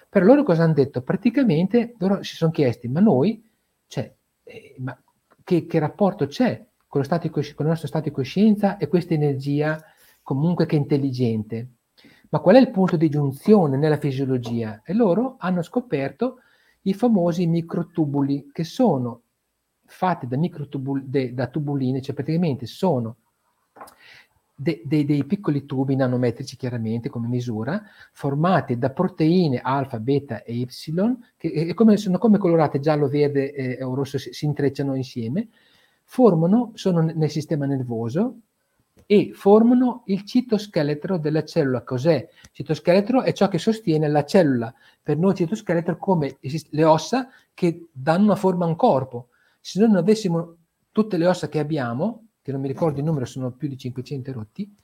[0.08, 1.02] Per loro cosa hanno detto?
[1.02, 3.42] Praticamente loro si sono chiesti, ma noi,
[3.86, 4.96] cioè, eh, ma
[5.42, 9.82] che, che rapporto c'è con stato con il nostro stato di coscienza e questa energia
[10.22, 11.68] comunque che è intelligente.
[12.32, 14.80] Ma qual è il punto di giunzione nella fisiologia?
[14.86, 16.38] E loro hanno scoperto
[16.82, 19.20] i famosi microtubuli che sono
[19.84, 23.16] fatti da, microtubul- de, da tubuline, cioè praticamente sono
[24.54, 30.54] de, de, dei piccoli tubi nanometrici chiaramente come misura, formati da proteine alfa, beta e
[30.54, 30.66] y,
[31.36, 35.48] che come, sono come colorate giallo, verde e, o rosso, si, si intrecciano insieme,
[36.04, 38.38] formano, sono nel sistema nervoso
[39.06, 41.82] e formano il citoscheletro della cellula.
[41.82, 42.16] Cos'è?
[42.16, 44.72] Il citoscheletro è ciò che sostiene la cellula.
[45.02, 49.28] Per noi il citoscheletro come le ossa che danno una forma a un corpo.
[49.60, 50.56] Se noi non avessimo
[50.90, 54.32] tutte le ossa che abbiamo, che non mi ricordo il numero, sono più di 500
[54.32, 54.74] rotti,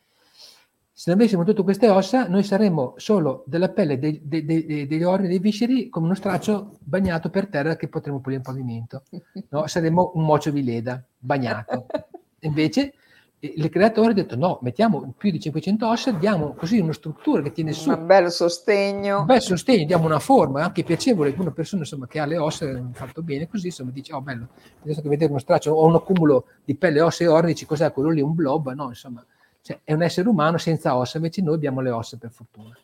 [0.99, 5.03] se non avessimo tutte queste ossa, noi saremmo solo della pelle, dei, dei, dei, degli
[5.05, 9.05] organi, dei visceri, come uno straccio bagnato per terra che potremmo pulire in pavimento.
[9.51, 9.69] No?
[9.69, 11.87] Saremmo un mocio di leda bagnato.
[12.43, 12.95] Invece
[13.41, 17.53] il creatore ha detto no, mettiamo più di 500 ossa, diamo così una struttura che
[17.53, 17.89] tiene su.
[17.89, 19.20] Un bel sostegno.
[19.20, 21.32] Un bel sostegno, diamo una forma anche piacevole.
[21.39, 24.49] Una persona insomma, che ha le ossa fatto bene così, insomma, dice, oh bello,
[24.82, 27.93] adesso che vedere uno straccio o un accumulo di pelle, ossa e orni, dici cos'è
[27.93, 28.72] quello lì, un blob?
[28.72, 29.24] No, insomma,
[29.61, 32.76] cioè, è un essere umano senza ossa, invece noi abbiamo le ossa per fortuna.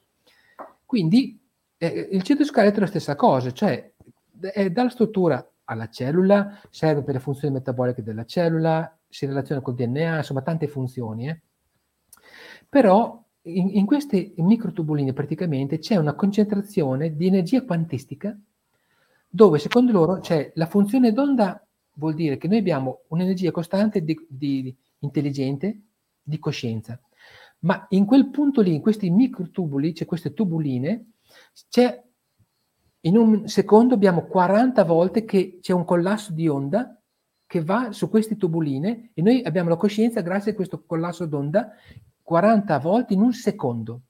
[0.87, 1.37] Quindi
[1.79, 3.91] eh, il citoscheletro è la stessa cosa, cioè
[4.41, 9.77] è dalla struttura alla cellula, serve per le funzioni metaboliche della cellula, si relaziona col
[9.77, 11.29] DNA, insomma tante funzioni.
[11.29, 11.41] Eh.
[12.69, 18.37] Però in, in questi microtubulini praticamente c'è una concentrazione di energia quantistica
[19.29, 24.19] dove secondo loro c'è la funzione d'onda, vuol dire che noi abbiamo un'energia costante di,
[24.29, 25.81] di intelligente,
[26.21, 27.01] di coscienza.
[27.61, 31.13] Ma in quel punto lì, in questi microtubuli, cioè queste tubuline,
[31.69, 32.03] c'è
[33.03, 37.01] in un secondo abbiamo 40 volte che c'è un collasso di onda
[37.55, 41.71] che va su queste tubuline e noi abbiamo la coscienza grazie a questo collasso d'onda
[42.21, 44.07] 40 volte in un secondo.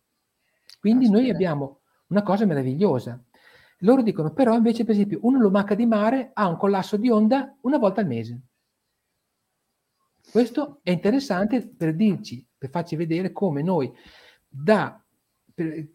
[0.81, 1.21] Quindi Aspetta.
[1.21, 3.23] noi abbiamo una cosa meravigliosa.
[3.81, 7.55] Loro dicono però invece per esempio una lumaca di mare ha un collasso di onda
[7.61, 8.41] una volta al mese.
[10.31, 13.93] Questo è interessante per dirci, per farci vedere come noi,
[14.49, 14.99] da,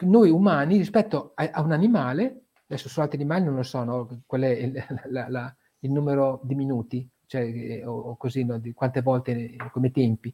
[0.02, 4.22] noi umani rispetto a, a un animale adesso su altri animali non lo so, no?
[4.28, 8.58] qual è il, la, la, il numero di minuti, cioè, eh, o, così, no?
[8.58, 10.34] di quante volte eh, come tempi.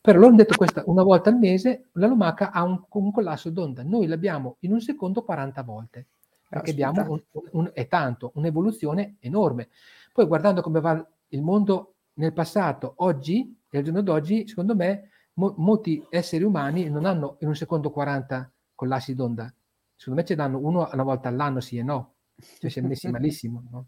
[0.00, 3.50] Però loro hanno detto questa, una volta al mese la lumaca ha un, un collasso
[3.50, 6.06] d'onda, noi l'abbiamo in un secondo 40 volte,
[6.48, 6.88] perché Aspetta.
[6.88, 9.70] abbiamo un, un, è tanto, un'evoluzione enorme.
[10.12, 15.10] Poi guardando come va il mondo nel passato, oggi, e al giorno d'oggi, secondo me,
[15.34, 19.52] mo, molti esseri umani non hanno in un secondo 40 collassi d'onda,
[19.96, 22.12] secondo me ci danno uno una volta all'anno, sì e no.
[22.60, 23.86] Cioè siamo messi malissimo, no?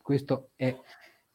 [0.00, 0.74] Questo è...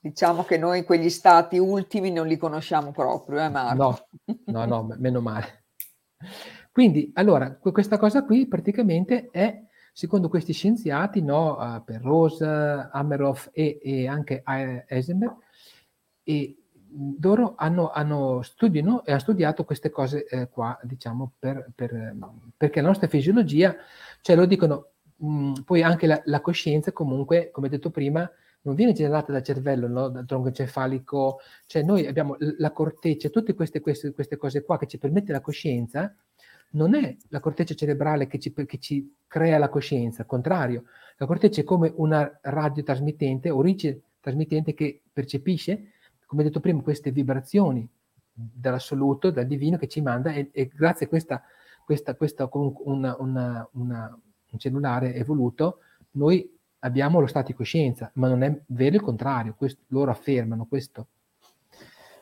[0.04, 4.08] Diciamo che noi quegli stati ultimi non li conosciamo proprio, eh Marco?
[4.46, 5.66] No, no, no, meno male.
[6.72, 9.62] Quindi, allora, questa cosa qui praticamente è,
[9.94, 12.44] secondo questi scienziati, no, uh, per Rose,
[12.92, 14.42] Ameroff e, e anche
[14.88, 15.36] Eisenberg,
[16.24, 16.56] e
[17.20, 22.16] loro hanno, hanno, e hanno studiato queste cose eh, qua, diciamo, per, per,
[22.58, 23.76] perché la nostra fisiologia,
[24.22, 28.30] cioè lo dicono, mh, poi anche la, la, coscienza comunque, come detto prima,
[28.62, 30.10] non viene generata dal cervello, no?
[30.10, 34.88] dal tronco encefalico, cioè noi abbiamo la corteccia, tutte queste, queste, queste cose qua che
[34.88, 36.16] ci permette la coscienza,
[36.74, 40.84] non è la corteccia cerebrale che ci, che ci crea la coscienza, al contrario,
[41.18, 45.92] la corteccia è come una radiotrasmittente, origine trasmittente che percepisce
[46.32, 47.86] come detto prima, queste vibrazioni
[48.32, 51.44] dall'assoluto, dal divino che ci manda e, e grazie a questa,
[51.84, 54.20] questa, questa una, una, una,
[54.52, 55.80] un cellulare evoluto,
[56.12, 60.66] noi abbiamo lo stato di coscienza, ma non è vero il contrario, questo, loro affermano
[60.66, 61.08] questo.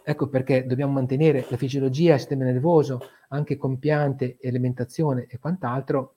[0.03, 2.99] Ecco perché dobbiamo mantenere la fisiologia, il sistema nervoso,
[3.29, 6.15] anche con piante, alimentazione e quant'altro,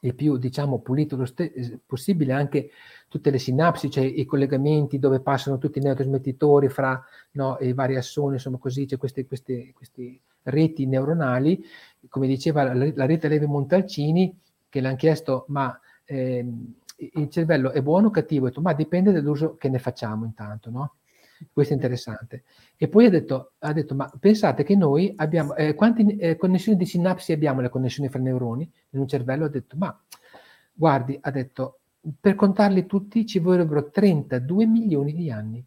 [0.00, 2.70] il più diciamo pulito st- possibile anche
[3.08, 7.02] tutte le sinapsi, cioè i collegamenti dove passano tutti i neurotrasmettitori fra
[7.32, 11.62] no, i vari assoni, insomma così, c'è queste, queste, queste reti neuronali,
[12.08, 14.36] come diceva la, la rete Levi Montalcini,
[14.68, 16.46] che le hanno chiesto ma eh,
[16.98, 18.50] il cervello è buono o cattivo?
[18.56, 20.94] Ma dipende dall'uso che ne facciamo intanto, no?
[21.52, 22.44] Questo è interessante.
[22.76, 26.76] E poi ha detto, ha detto ma pensate che noi abbiamo, eh, quante eh, connessioni
[26.76, 29.44] di sinapsi abbiamo, le connessioni fra neuroni in un cervello?
[29.44, 29.96] Ha detto, ma
[30.72, 31.80] guardi, ha detto,
[32.20, 35.64] per contarli tutti ci vorrebbero 32 milioni di anni.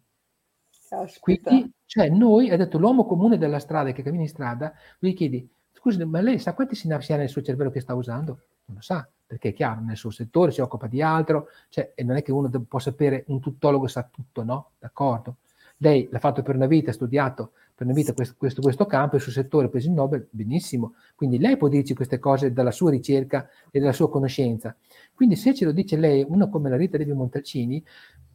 [0.90, 1.20] Aspetta.
[1.20, 5.48] Quindi, cioè noi, ha detto l'uomo comune della strada che cammina in strada, gli chiedi,
[5.72, 8.40] scusi, ma lei sa quanti sinapsi ha nel suo cervello che sta usando?
[8.66, 12.04] Non lo sa, perché è chiaro, nel suo settore si occupa di altro, cioè, e
[12.04, 14.72] non è che uno può sapere, un tuttologo sa tutto, no?
[14.78, 15.36] D'accordo?
[15.78, 19.16] Lei l'ha fatto per una vita, ha studiato per una vita questo, questo, questo campo,
[19.16, 20.96] il suo settore ha preso il Nobel, benissimo.
[21.14, 24.76] Quindi lei può dirci queste cose dalla sua ricerca e dalla sua conoscenza.
[25.14, 27.82] Quindi se ce lo dice lei, uno come la Rita Levi Montalcini,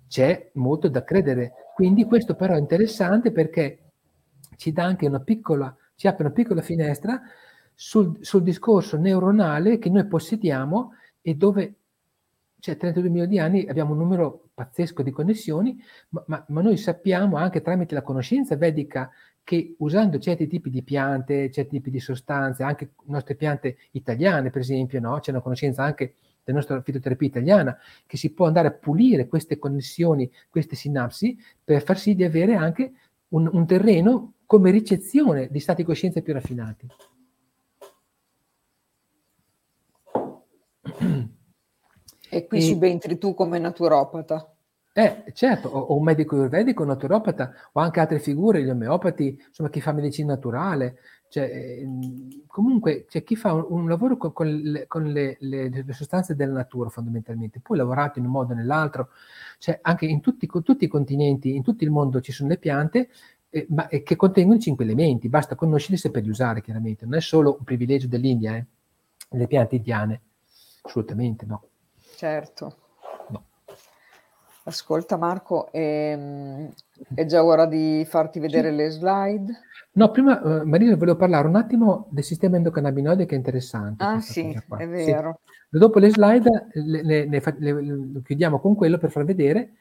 [0.07, 1.53] c'è molto da credere.
[1.75, 3.91] Quindi questo però è interessante perché
[4.55, 7.21] ci dà anche una piccola, ci apre una piccola finestra
[7.79, 11.75] sul, sul discorso neuronale che noi possediamo e dove
[12.59, 16.75] cioè 32 milioni di anni abbiamo un numero pazzesco di connessioni, ma, ma, ma, noi
[16.75, 19.11] sappiamo anche tramite la conoscenza vedica
[19.43, 24.61] che usando certi tipi di piante, certi tipi di sostanze, anche nostre piante italiane per
[24.61, 25.19] esempio, no?
[25.19, 29.59] c'è una conoscenza anche della nostra fitoterapia italiana, che si può andare a pulire queste
[29.59, 32.91] connessioni, queste sinapsi, per far sì di avere anche
[33.29, 36.87] un, un terreno come ricezione di stati di coscienza più raffinati.
[42.29, 44.53] E qui e, subentri tu come naturopata.
[44.91, 49.39] Eh, certo, o, o un medico ayurvedico, un naturopata, o anche altre figure, gli omeopati,
[49.47, 50.97] insomma chi fa medicina naturale,
[51.29, 55.69] cioè, ehm, comunque c'è chi fa un, un lavoro con, con, le, con le, le,
[55.69, 59.09] le, sostanze della natura fondamentalmente, poi lavorato in un modo o nell'altro,
[59.59, 63.09] cioè anche in tutti, tutti, i continenti, in tutto il mondo ci sono le piante
[63.49, 67.21] eh, ma, eh, che contengono cinque elementi, basta conoscerli e saperli usare chiaramente, non è
[67.21, 68.65] solo un privilegio dell'India, eh,
[69.29, 70.21] le piante indiane,
[70.87, 71.63] assolutamente no.
[72.15, 72.75] Certo.
[74.67, 76.69] Ascolta Marco, ehm,
[77.13, 78.75] è già ora di farti vedere sì.
[78.75, 79.59] le slide?
[79.93, 84.03] No, prima uh, Marina volevo parlare un attimo del sistema endocannabinoide che è interessante.
[84.03, 85.39] Ah sì, è vero.
[85.45, 85.77] Sì.
[85.77, 89.71] Dopo le slide le, le, le, le, chiudiamo con quello per far vedere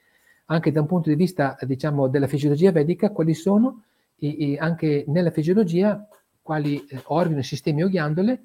[0.47, 3.83] anche da un punto di vista diciamo della fisiologia vedica quali sono
[4.17, 6.07] e, e anche nella fisiologia
[6.43, 8.41] quali eh, organi, sistemi o ghiandole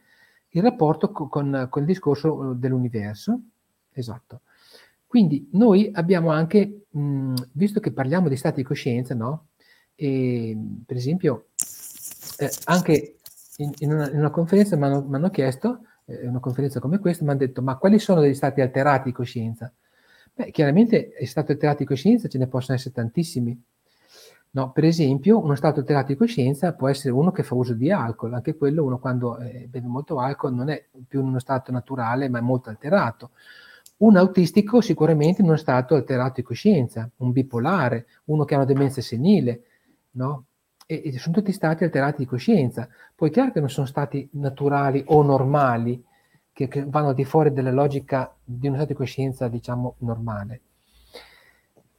[0.51, 3.39] il rapporto con, con, il discorso eh, dell'universo.
[3.93, 4.41] Esatto.
[5.05, 9.47] Quindi noi abbiamo anche, mh, visto che parliamo di stati di coscienza, no?
[9.95, 11.47] E, per esempio,
[12.37, 13.17] eh, anche
[13.57, 17.31] in, in, una, in, una, conferenza mi hanno chiesto, eh, una conferenza come questa, mi
[17.31, 19.71] hanno detto, ma quali sono degli stati alterati di coscienza?
[20.33, 23.61] Beh, chiaramente stati alterati di coscienza ce ne possono essere tantissimi.
[24.53, 27.89] No, per esempio, uno stato alterato di coscienza può essere uno che fa uso di
[27.89, 31.71] alcol, anche quello uno quando eh, beve molto alcol non è più in uno stato
[31.71, 33.31] naturale, ma è molto alterato
[34.01, 38.65] un autistico sicuramente in uno stato alterato di coscienza, un bipolare, uno che ha una
[38.65, 39.63] demenza senile,
[40.11, 40.45] no?
[40.87, 42.87] E, e sono tutti stati alterati di coscienza.
[43.15, 46.03] Poi è chiaro che non sono stati naturali o normali,
[46.51, 50.61] che, che vanno al di fuori della logica di uno stato di coscienza, diciamo, normale.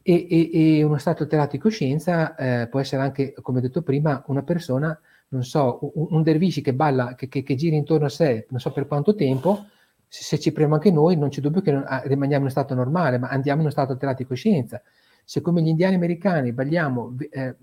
[0.03, 4.23] E, e, e, uno stato alterato di coscienza eh, può essere anche, come detto prima,
[4.27, 4.99] una persona,
[5.29, 8.61] non so, un, un dervisci che balla, che, che, che gira intorno a sé, non
[8.61, 9.67] so per quanto tempo,
[10.13, 12.51] se, se ci premiamo anche noi, non c'è dubbio che non, ah, rimaniamo in uno
[12.51, 14.83] stato normale, ma andiamo in uno stato alterato di coscienza.
[15.25, 17.57] Se come gli indiani americani balliamo eh,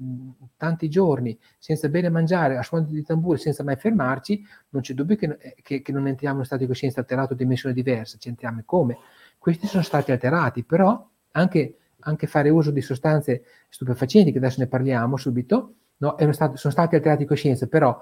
[0.57, 4.93] tanti giorni senza bere e mangiare, a suono di tamburi, senza mai fermarci, non c'è
[4.93, 7.75] dubbio che, eh, che, che non entriamo in uno stato di coscienza alterato di dimensione
[7.75, 8.97] diversa, ci entriamo come.
[9.37, 14.67] Questi sono stati alterati, però anche, anche fare uso di sostanze stupefacenti, che adesso ne
[14.67, 16.15] parliamo subito, no?
[16.31, 17.99] stato, sono stati alterati coscienza, però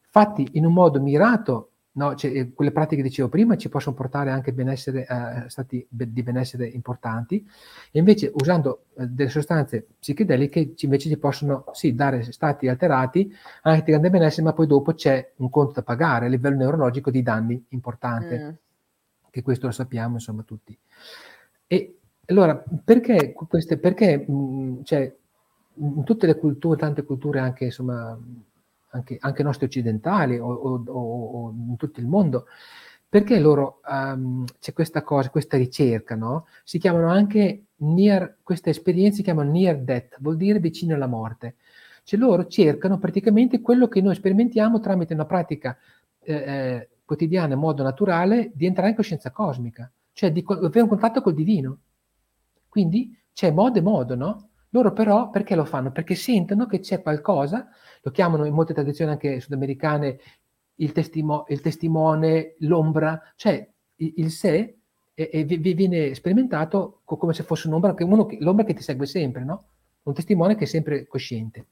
[0.00, 3.96] fatti in un modo mirato No, cioè, eh, quelle pratiche che dicevo prima ci possono
[3.96, 7.44] portare anche benessere, eh, stati di benessere importanti,
[7.90, 13.34] e invece usando eh, delle sostanze psichedeliche ci, invece ci possono sì, dare stati alterati,
[13.62, 17.10] anche di grande benessere, ma poi dopo c'è un conto da pagare a livello neurologico
[17.10, 18.50] di danni importante, mm.
[19.30, 20.78] che questo lo sappiamo insomma tutti.
[21.66, 21.97] E
[22.28, 25.14] allora, perché, queste, perché mm, cioè,
[25.74, 28.18] in tutte le culture, tante culture anche insomma
[28.90, 32.46] anche, anche nostri occidentali o, o, o, in tutto il mondo,
[33.08, 36.46] perché loro um, c'è questa cosa, questa ricerca, no?
[36.64, 41.56] Si chiamano anche near, queste esperienze si chiamano near death, vuol dire vicino alla morte.
[42.04, 45.76] Cioè loro cercano praticamente quello che noi sperimentiamo tramite una pratica
[46.20, 50.88] eh, eh, quotidiana in modo naturale di entrare in coscienza cosmica, cioè di avere un
[50.88, 51.78] contatto col divino.
[52.68, 54.50] Quindi c'è modo e modo, no?
[54.70, 55.92] Loro però perché lo fanno?
[55.92, 57.68] Perché sentono che c'è qualcosa
[58.02, 60.18] lo chiamano in molte tradizioni anche sudamericane
[60.76, 64.78] il, testimo, il testimone, l'ombra, cioè il, il sé
[65.14, 69.44] e, e viene sperimentato come se fosse un'ombra, che uno, l'ombra che ti segue sempre,
[69.44, 69.64] no?
[70.08, 71.66] un testimone che è sempre cosciente.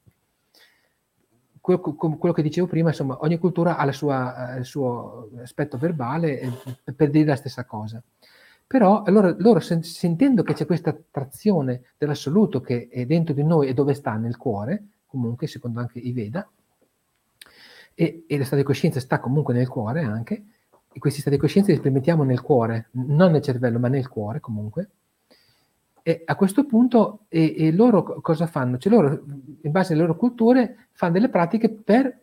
[1.60, 7.10] Quello, che dicevo prima, insomma, ogni cultura ha sua, il suo aspetto verbale eh, per
[7.10, 8.00] dire la stessa cosa.
[8.66, 13.74] Però allora loro sentendo che c'è questa attrazione dell'assoluto che è dentro di noi e
[13.74, 16.48] dove sta nel cuore, comunque, secondo anche i Veda,
[17.94, 20.44] e, e lo stato di coscienza sta comunque nel cuore anche,
[20.92, 24.40] e questi stati di coscienza li sperimentiamo nel cuore, non nel cervello, ma nel cuore
[24.40, 24.90] comunque.
[26.02, 28.78] E a questo punto, e, e loro cosa fanno?
[28.78, 29.22] Cioè loro,
[29.60, 32.18] in base alle loro culture, fanno delle pratiche per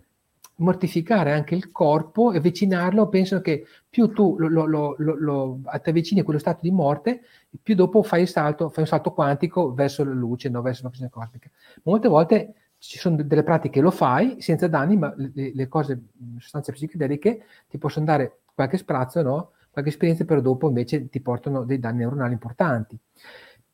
[0.55, 6.21] mortificare anche il corpo e avvicinarlo, pensano che più tu lo, lo, lo, ti avvicini
[6.21, 7.21] a quello stato di morte,
[7.61, 10.61] più dopo fai, salto, fai un salto quantico verso la luce, no?
[10.61, 11.49] verso la visione cosmica.
[11.83, 16.01] Molte volte ci sono delle pratiche lo fai senza danni, ma le, le cose,
[16.37, 19.51] sostanze psichedeliche, ti possono dare qualche sprazzo, no?
[19.71, 22.97] qualche esperienza, però dopo invece ti portano dei danni neuronali importanti.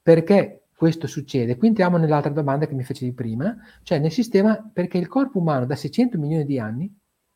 [0.02, 1.58] Perché questo succede?
[1.58, 3.54] Qui entriamo nell'altra domanda che mi facevi prima,
[3.84, 6.90] cioè nel sistema, perché il corpo umano da 600 milioni di anni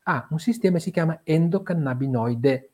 [0.04, 2.72] ha un sistema che si chiama endocannabinoide,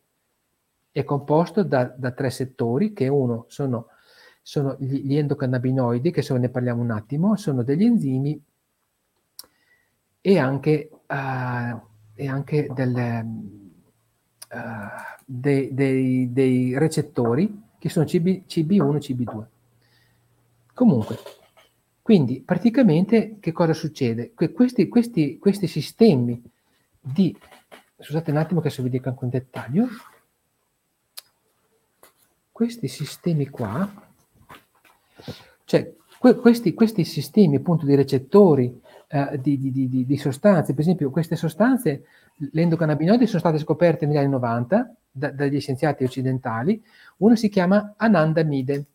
[0.91, 3.87] è composto da, da tre settori, che uno sono,
[4.43, 8.39] sono gli, gli endocannabinoidi, che se ne parliamo un attimo, sono degli enzimi
[10.21, 11.79] e anche, uh,
[12.13, 13.25] e anche delle,
[14.51, 19.45] uh, dei, dei, dei, recettori che sono CB, CB1 e CB2.
[20.79, 21.17] Comunque,
[22.01, 24.31] quindi praticamente che cosa succede?
[24.33, 26.41] Que questi, questi, questi sistemi
[26.97, 27.37] di...
[27.97, 29.87] Scusate un attimo che adesso vi dico anche un dettaglio.
[32.49, 33.91] Questi sistemi qua,
[35.65, 40.83] cioè que questi, questi sistemi appunto di recettori eh, di, di, di, di, sostanze, per
[40.83, 42.05] esempio queste sostanze,
[42.37, 46.81] le endocannabinoidi sono state scoperte negli anni 90 da, dagli scienziati occidentali,
[47.17, 48.85] uno si chiama anandamide.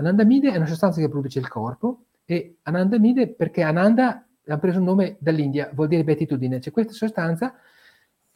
[0.00, 4.84] Anandamide è una sostanza che produce il corpo e anandamide perché Ananda ha preso un
[4.84, 6.60] nome dall'India, vuol dire beatitudine.
[6.60, 7.54] Cioè questa sostanza,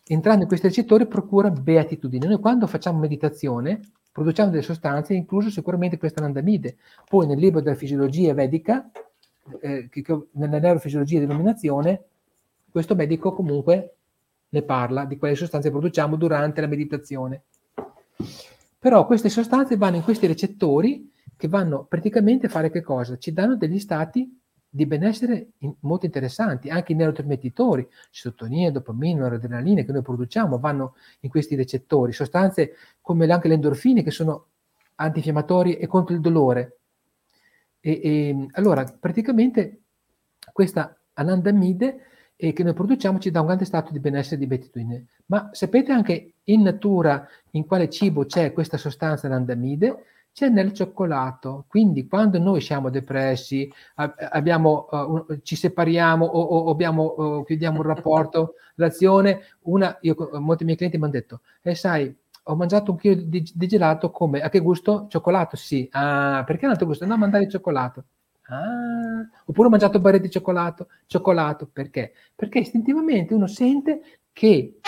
[0.05, 2.27] entrando in questi recettori, procura beatitudine.
[2.27, 3.81] Noi quando facciamo meditazione
[4.13, 6.77] produciamo delle sostanze, incluso sicuramente questa anandamide.
[7.09, 8.89] Poi nel libro della fisiologia vedica,
[9.61, 12.05] eh, che, nella neurofisiologia di illuminazione,
[12.71, 13.97] questo medico comunque
[14.51, 17.43] ne parla di quelle sostanze produciamo durante la meditazione.
[18.79, 23.19] Però queste sostanze vanno in questi recettori che vanno praticamente a fare che cosa?
[23.19, 29.83] Ci danno degli stati di benessere in, molto interessanti, anche i neurotrasmettitori, serotonina, dopamina, noradrenalina
[29.83, 34.47] che noi produciamo vanno in questi recettori, sostanze come anche le endorfine che sono
[34.97, 36.79] antinfiammatori e contro il dolore.
[37.79, 39.83] E, e, allora, praticamente
[40.53, 42.01] questa anandamide
[42.37, 45.07] eh, che noi produciamo ci dà un grande stato di benessere di beatitudine.
[45.27, 50.05] Ma sapete anche in natura in quale cibo c'è questa sostanza anandamide?
[50.35, 51.65] C'è nel cioccolato.
[51.69, 57.87] Quindi quando noi siamo depressi, abbiamo, uh, ci separiamo o, o abbiamo, uh, chiudiamo un
[57.87, 62.13] rapporto, l'azione, una, io, molti miei clienti mi hanno detto, eh sai,
[62.47, 64.41] ho mangiato un chilo di, di, gelato come?
[64.41, 65.07] A che gusto?
[65.09, 65.89] Cioccolato, sì.
[65.93, 67.07] Ah, perché un altro gusto?
[67.07, 68.05] No, mandare il cioccolato.
[68.49, 72.13] Ah, oppure ho mangiato barretti di cioccolato, cioccolato, perché?
[72.35, 74.81] Perché istintivamente uno sente che,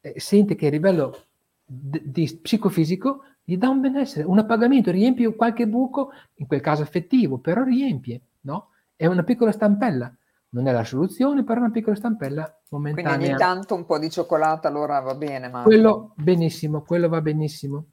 [0.00, 1.26] eh, sente che a livello
[1.64, 6.82] d- di psicofisico gli dà un benessere, un appagamento, riempie qualche buco, in quel caso
[6.82, 8.68] affettivo, però riempie, no?
[8.94, 10.14] È una piccola stampella.
[10.50, 13.16] Non è la soluzione, però è una piccola stampella momentanea.
[13.16, 15.48] Quindi ogni tanto un po' di cioccolato allora va bene.
[15.48, 15.62] Ma...
[15.62, 17.86] Quello benissimo, quello va benissimo.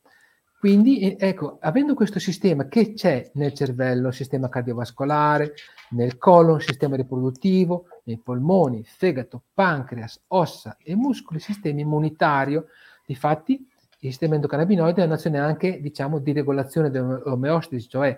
[0.59, 5.53] Quindi, ecco, avendo questo sistema che c'è nel cervello, sistema cardiovascolare,
[5.91, 12.65] nel colon, sistema riproduttivo, nei polmoni, fegato, pancreas, ossa e muscoli, sistema immunitario,
[13.05, 13.65] difatti
[14.01, 18.17] il sistema endocannabinoide è un'azione anche, diciamo, di regolazione dell'omeostasi, cioè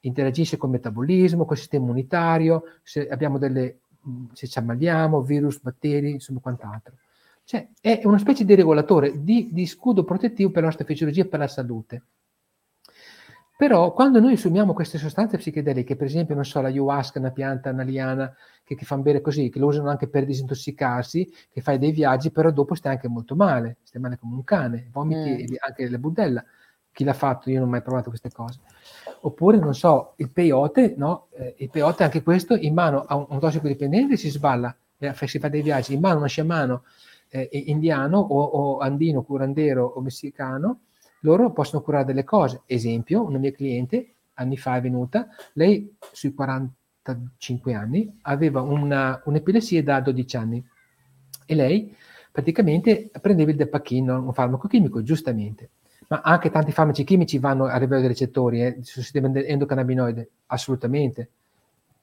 [0.00, 3.78] interagisce con il metabolismo, con il sistema immunitario, se abbiamo delle,
[4.32, 6.94] se ci ammaliamo, virus, batteri, insomma quant'altro.
[7.44, 11.26] Cioè è una specie di regolatore, di, di scudo protettivo per la nostra fisiologia e
[11.26, 12.02] per la salute.
[13.58, 17.70] Però quando noi assumiamo queste sostanze psichedeliche, per esempio, non so, la ayahuasca, una pianta
[17.70, 18.32] analiana
[18.62, 22.30] che, che fanno bere così, che lo usano anche per disintossicarsi, che fai dei viaggi,
[22.30, 25.56] però dopo stai anche molto male, stai male come un cane, vomiti mm.
[25.58, 26.44] anche la budella.
[26.92, 27.50] Chi l'ha fatto?
[27.50, 28.60] Io non ho mai provato queste cose.
[29.22, 31.26] Oppure, non so, il peyote, no?
[31.32, 35.40] Eh, il peyote anche questo in mano a un, un tossicodipendente si sballa, eh, si
[35.40, 36.84] fa dei viaggi, in mano a uno sciamano
[37.28, 40.82] eh, indiano o, o, andino, curandero o messicano,
[41.20, 42.62] loro possono curare delle cose.
[42.66, 49.82] Esempio, una mia cliente, anni fa è venuta, lei sui 45 anni aveva una, un'epilessia
[49.82, 50.64] da 12 anni
[51.46, 51.94] e lei
[52.30, 55.70] praticamente prendeva il Depachino, un farmaco chimico, giustamente.
[56.08, 61.30] Ma anche tanti farmaci chimici vanno a livello dei recettori, eh, sul sistema endocannabinoide, assolutamente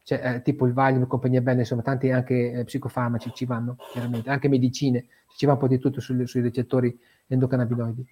[0.05, 4.29] cioè, eh, tipo il Valium compagnia bella, insomma, tanti anche eh, psicofarmaci ci vanno, chiaramente,
[4.29, 6.95] anche medicine, ci va un po' di tutto sui, sui recettori
[7.25, 8.05] endocannabinoidi.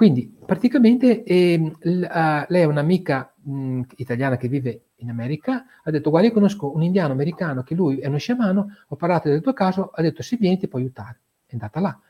[0.00, 5.90] Quindi, praticamente, eh, l, uh, lei è un'amica mh, italiana che vive in America, ha
[5.90, 9.42] detto, guarda, io conosco un indiano americano che lui è uno sciamano, ho parlato del
[9.42, 11.20] tuo caso, ha detto, se vieni ti può aiutare.
[11.44, 12.00] È andata là.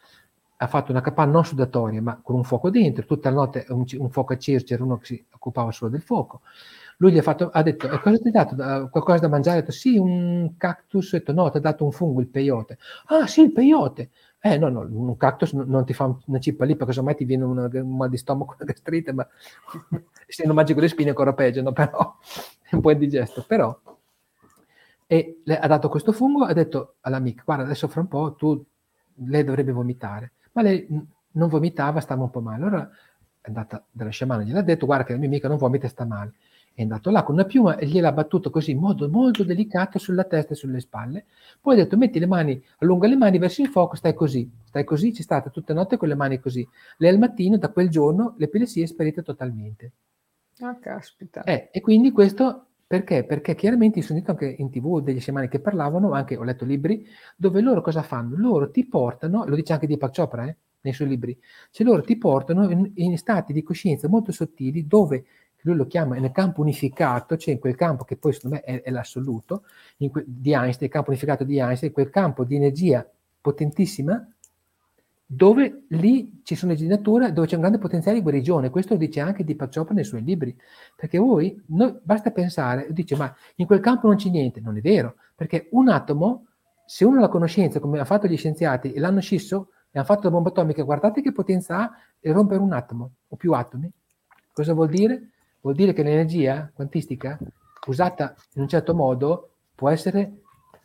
[0.58, 3.84] Ha fatto una capanna non sudatoria, ma con un fuoco dentro, tutta la notte un,
[3.98, 6.42] un fuoco acceso, c'era uno che si occupava solo del fuoco
[6.98, 8.88] lui gli ha, fatto, ha detto, e cosa ti ha dato?
[8.90, 9.58] Qualcosa da mangiare?
[9.58, 11.14] Ha detto, sì, un cactus.
[11.14, 12.78] Ha detto, no, ti ha dato un fungo, il peyote.
[13.06, 14.10] Ah, sì, il peyote.
[14.42, 17.44] Eh, no, no, un cactus non ti fa una cippa lì, perché semmai ti viene
[17.44, 19.26] una, un mal di stomaco, una gastrite, ma
[20.26, 21.72] se non mangi con le spine è ancora peggio, no?
[21.72, 22.16] Però
[22.68, 23.44] è un po' indigesto.
[23.46, 23.78] Però,
[25.06, 28.64] e le ha dato questo fungo, ha detto all'amica, guarda, adesso fra un po' tu,
[29.26, 30.32] lei dovrebbe vomitare.
[30.52, 30.86] Ma lei
[31.32, 32.56] non vomitava, stava un po' male.
[32.62, 32.90] Allora
[33.40, 36.04] è andata dalla sciamana, gliel'ha detto, guarda che la mia amica non vomita e sta
[36.04, 36.34] male
[36.72, 40.24] è andato là con una piuma e gliel'ha battuto così in modo molto delicato sulla
[40.24, 41.26] testa e sulle spalle.
[41.60, 44.84] Poi ha detto metti le mani, allunga le mani verso il fuoco, stai così, stai
[44.84, 46.66] così, ci state tutte le notte con le mani così.
[46.96, 49.92] Lei al mattino, da quel giorno, l'epilessia è sparita totalmente.
[50.60, 51.42] Ah, caspita.
[51.42, 53.24] Eh, e quindi questo perché?
[53.24, 57.06] Perché chiaramente sono sentito anche in tv degli sciamani che parlavano, anche ho letto libri,
[57.36, 58.36] dove loro cosa fanno?
[58.36, 61.38] Loro ti portano, lo dice anche Deepak Chopra, eh, nei suoi libri,
[61.70, 65.24] cioè loro ti portano in, in stati di coscienza molto sottili dove
[65.62, 68.82] lui lo chiama nel campo unificato, cioè in quel campo che poi secondo me è,
[68.82, 69.64] è l'assoluto,
[69.96, 73.08] que- di Einstein, il campo unificato di Einstein, quel campo di energia
[73.40, 74.26] potentissima,
[75.32, 78.68] dove lì ci sono energie di natura, dove c'è un grande potenziale di guarigione.
[78.68, 80.56] Questo lo dice anche Di Paccioppa nei suoi libri.
[80.96, 84.60] Perché voi, noi, basta pensare, dice, ma in quel campo non c'è niente.
[84.60, 86.46] Non è vero, perché un atomo,
[86.84, 90.04] se uno ha la conoscenza, come hanno fatto gli scienziati, e l'hanno scisso, e hanno
[90.04, 91.92] fatto la bomba atomica, guardate che potenza ha
[92.22, 93.88] rompere un atomo o più atomi.
[94.52, 95.30] Cosa vuol dire?
[95.60, 97.38] Vuol dire che l'energia quantistica
[97.86, 100.30] usata in un certo modo può essere,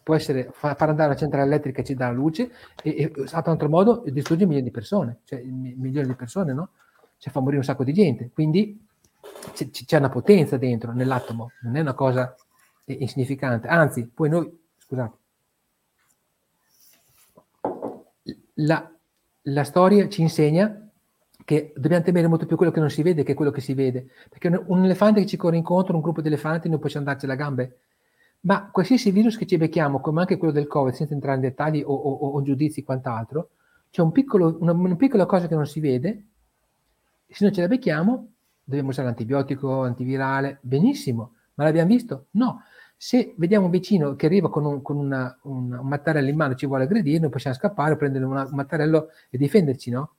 [0.03, 2.51] può essere far andare una centrale elettrica e ci dà la luce
[2.83, 6.53] e, e usata in un altro modo distrugge milioni di persone, cioè milioni di persone,
[6.53, 6.69] no?
[7.17, 8.29] Cioè fa morire un sacco di gente.
[8.33, 8.85] Quindi
[9.53, 12.35] c- c'è una potenza dentro nell'atomo, non è una cosa
[12.85, 13.67] insignificante.
[13.67, 15.17] Anzi, poi noi, scusate,
[18.55, 18.91] la,
[19.41, 20.84] la storia ci insegna
[21.45, 24.07] che dobbiamo temere molto più quello che non si vede che quello che si vede.
[24.29, 27.35] Perché un, elefante che ci corre incontro, un gruppo di elefanti, non possiamo darci la
[27.35, 27.77] gambe.
[28.41, 31.83] Ma qualsiasi virus che ci becchiamo, come anche quello del Covid, senza entrare in dettagli
[31.85, 33.49] o, o, o giudizi quant'altro,
[33.91, 36.23] c'è un piccolo, una, una, piccola cosa che non si vede,
[37.27, 38.27] se non ce la becchiamo,
[38.63, 42.25] dobbiamo usare l'antibiotico, antivirale, benissimo, ma l'abbiamo visto?
[42.31, 42.61] No.
[42.97, 46.53] Se vediamo un vicino che arriva con un, con una, un, un mattarello in mano
[46.53, 50.15] e ci vuole aggredire, noi possiamo scappare, prendere una, un mattarello e difenderci, no?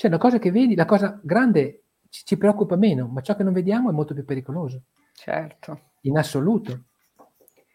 [0.00, 3.42] Cioè, la cosa che vedi, la cosa grande ci, ci preoccupa meno, ma ciò che
[3.42, 4.84] non vediamo è molto più pericoloso.
[5.12, 5.78] Certo.
[6.00, 6.84] In assoluto.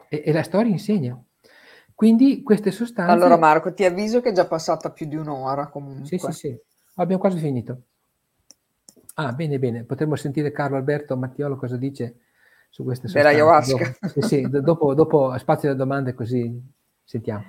[0.10, 1.16] E, e la storia insegna.
[1.94, 3.12] Quindi queste sostanze...
[3.12, 6.08] Allora Marco, ti avviso che è già passata più di un'ora comunque.
[6.08, 6.60] Sì, sì, sì.
[6.96, 7.82] Abbiamo quasi finito.
[9.14, 9.84] Ah, bene, bene.
[9.84, 12.22] Potremmo sentire Carlo Alberto Mattiolo cosa dice
[12.72, 13.38] su queste sostanze.
[13.38, 13.98] Dell'ayahuasca.
[14.02, 16.60] Dopo, sì, sì, dopo, dopo spazio alle domande così
[17.04, 17.44] sentiamo.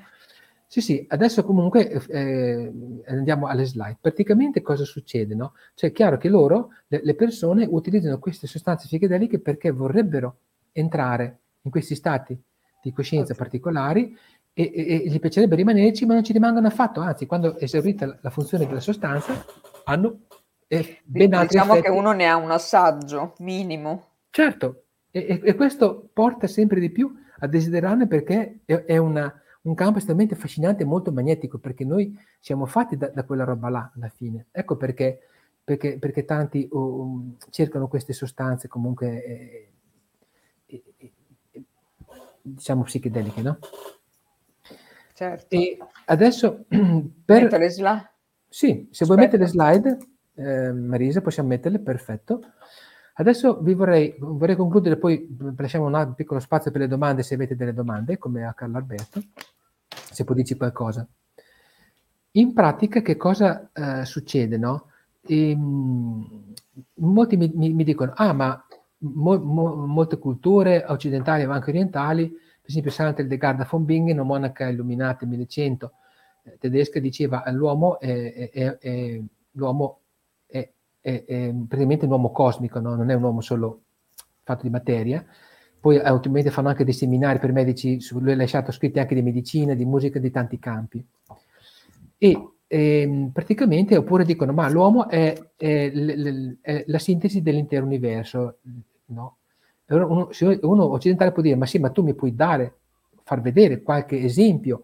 [0.68, 2.72] Sì, sì, adesso comunque eh,
[3.06, 3.98] andiamo alle slide.
[4.00, 5.34] Praticamente cosa succede?
[5.34, 5.54] No?
[5.74, 10.38] Cioè è chiaro che loro, le, le persone, utilizzano queste sostanze psichedeliche perché vorrebbero
[10.72, 12.38] entrare in questi stati
[12.82, 13.44] di coscienza okay.
[13.44, 14.16] particolari
[14.52, 18.06] e, e, e, gli piacerebbe rimanerci, ma non ci rimangono affatto, anzi, quando è esaurita
[18.06, 19.44] la, la funzione della sostanza,
[19.84, 20.20] hanno
[20.66, 21.90] eh, ben altri Diciamo effetti.
[21.90, 24.04] che uno ne ha un assaggio minimo.
[24.30, 29.32] Certo, e, e, questo porta sempre di più a desiderarne perché è, è una,
[29.66, 33.68] un campo estremamente affascinante e molto magnetico, perché noi siamo fatti da, da quella roba
[33.68, 34.46] là alla fine.
[34.52, 35.20] Ecco perché,
[35.62, 39.68] perché, perché tanti uh, cercano queste sostanze comunque, eh,
[40.66, 40.82] eh,
[41.52, 41.62] eh,
[42.42, 43.58] diciamo, psichedeliche, no?
[45.12, 45.54] Certo.
[45.54, 47.42] E adesso per...
[47.42, 48.10] Metto le slide?
[48.48, 49.04] Sì, se Aspetta.
[49.06, 49.98] vuoi mettere le slide,
[50.34, 52.40] eh, Marisa, possiamo metterle, perfetto.
[53.14, 57.56] Adesso vi vorrei, vorrei, concludere, poi lasciamo un piccolo spazio per le domande se avete
[57.56, 59.22] delle domande, come a Carlo Alberto,
[60.16, 61.06] se può dirci qualcosa.
[62.32, 64.56] In pratica che cosa eh, succede?
[64.56, 64.88] No?
[65.20, 66.54] E, ehm,
[66.94, 68.66] molti mi, mi, mi, dicono, ah ma
[68.98, 74.24] mo, mo, molte culture occidentali e anche orientali, per esempio Santa Garda von Bingen, una
[74.24, 75.92] monaca illuminata nel 1100
[76.44, 79.20] eh, tedesca, diceva l'uomo è, è, è,
[79.52, 80.00] l'uomo
[80.46, 82.94] è, è praticamente un uomo cosmico, no?
[82.94, 83.82] non è un uomo solo
[84.42, 85.24] fatto di materia.
[85.86, 89.14] Poi eh, ultimamente fanno anche dei seminari per medici, su, lui ha lasciato scritti anche
[89.14, 91.06] di medicina, di musica, di tanti campi.
[92.18, 95.92] E e, praticamente, oppure dicono, ma l'uomo è, è,
[96.60, 98.58] è la sintesi dell'intero universo.
[99.06, 99.36] No?
[99.86, 100.28] Uno,
[100.62, 102.78] uno, occidentale può dire, ma sì, ma tu mi puoi dare,
[103.22, 104.82] far vedere qualche esempio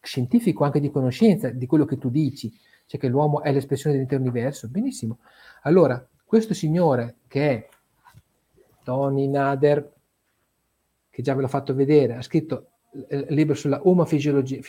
[0.00, 2.52] scientifico anche di conoscenza di quello che tu dici,
[2.86, 5.18] cioè che l'uomo è l'espressione dell'intero universo, benissimo.
[5.62, 7.68] Allora, questo signore che è
[8.82, 9.94] Tony Nader,
[11.16, 12.72] che già ve l'ho fatto vedere, ha scritto
[13.08, 14.60] il libro sulla Uma Fisiologia,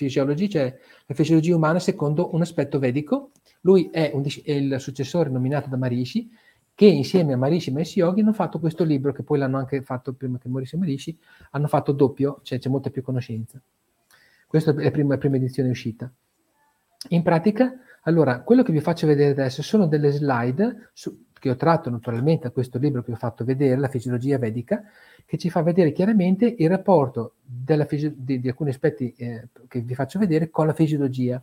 [0.48, 3.32] cioè la fisiologia umana secondo un aspetto vedico.
[3.62, 6.32] Lui è, un, è, il successore nominato da Marishi,
[6.74, 9.82] che insieme a Marishi e Messi Yogi hanno fatto questo libro, che poi l'hanno anche
[9.82, 11.20] fatto prima che morisse Marishi,
[11.52, 13.62] hanno fatto doppio, cioè c'è molta più conoscenza.
[14.48, 16.10] Questa è la prima, la prima edizione uscita.
[17.10, 17.74] In pratica,
[18.04, 22.44] allora, quello che vi faccio vedere adesso sono delle slide su, che ho tratto naturalmente
[22.44, 24.84] da questo libro che ho fatto vedere, La fisiologia vedica,
[25.26, 27.36] che ci fa vedere chiaramente il rapporto
[27.88, 31.42] fisio- di, di, alcuni aspetti eh, che vi faccio vedere con la fisiologia.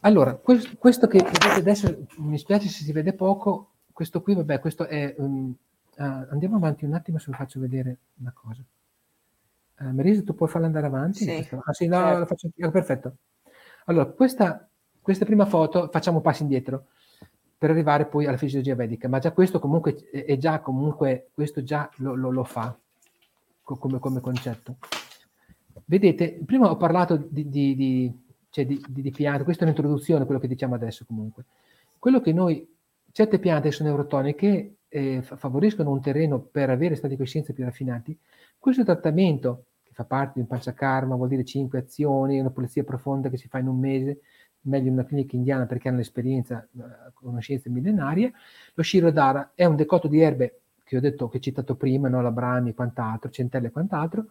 [0.00, 4.58] Allora, questo, questo che vedete adesso, mi spiace se si vede poco, questo qui, vabbè,
[4.60, 5.14] questo è...
[5.18, 5.54] Um,
[5.96, 8.62] uh, andiamo avanti un attimo se vi faccio vedere una cosa.
[9.78, 11.24] Uh, Marisa, tu puoi farla andare avanti?
[11.24, 12.18] Sì, ah sì, no, certo.
[12.18, 13.16] la faccio anche, perfetto.
[13.84, 16.86] Allora, questa questa prima foto facciamo passi indietro
[17.60, 21.90] per arrivare poi alla fisiologia vedica, ma già questo comunque è già comunque, questo già
[21.96, 22.74] lo, lo, lo fa
[23.60, 24.78] come, come, concetto.
[25.84, 30.48] Vedete, prima ho parlato di, di, di, cioè di, piante, questa è un'introduzione, quello che
[30.48, 31.44] diciamo adesso comunque.
[31.98, 32.66] Quello che noi,
[33.12, 38.18] certe piante sono neurotoniche eh, favoriscono un terreno per avere stati di coscienza più raffinati,
[38.58, 43.28] questo trattamento, che fa parte di un panchakarma, vuol dire cinque azioni, una pulizia profonda
[43.28, 44.20] che si fa in un mese,
[44.62, 48.30] meglio una clinica indiana perché hanno l'esperienza, la conoscenza millenaria,
[48.74, 52.20] lo Shirodhara è un decotto di erbe che ho detto, che ho citato prima, no?
[52.20, 54.26] la brani e quant'altro, centelle e quant'altro,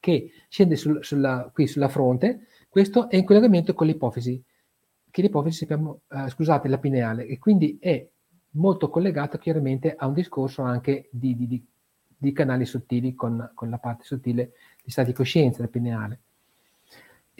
[0.00, 4.42] che scende sul, sulla, qui sulla fronte, questo è in collegamento con l'ipofisi,
[5.10, 8.08] che l'ipofisi sappiamo, eh, scusate, la pineale, e quindi è
[8.52, 11.66] molto collegato chiaramente a un discorso anche di, di, di,
[12.16, 16.20] di canali sottili con, con, la parte sottile di stati di coscienza, la pineale.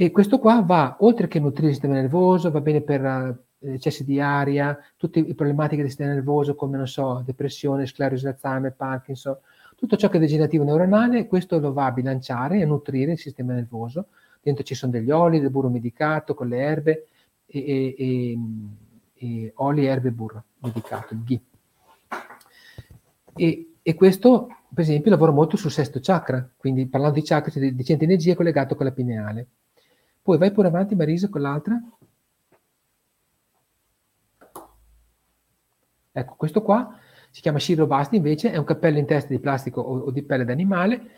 [0.01, 4.05] E questo qua va, oltre che nutrire il sistema nervoso, va bene per uh, eccessi
[4.05, 9.37] di aria, tutte le problematiche del sistema nervoso come, non so, depressione, sclerosi Alzheimer, Parkinson,
[9.75, 13.19] tutto ciò che è degenerativo neuronale, questo lo va a bilanciare e a nutrire il
[13.19, 14.07] sistema nervoso.
[14.41, 17.07] Dentro ci sono degli oli, del burro medicato con le erbe
[17.47, 18.39] e, e,
[19.15, 21.41] e oli, erbe e burro medicato, il ghee.
[23.35, 27.73] E, e, questo, per esempio, lavora molto sul sesto chakra, quindi parlando di chakra, c'è
[27.73, 29.49] di centro energia collegato con la pineale.
[30.23, 31.81] Poi vai pure avanti, Marisa, con l'altra.
[36.13, 36.99] Ecco, questo qua
[37.31, 40.45] si chiama Shirobasti, invece è un cappello in testa di plastico o, o di pelle
[40.45, 41.11] d'animale,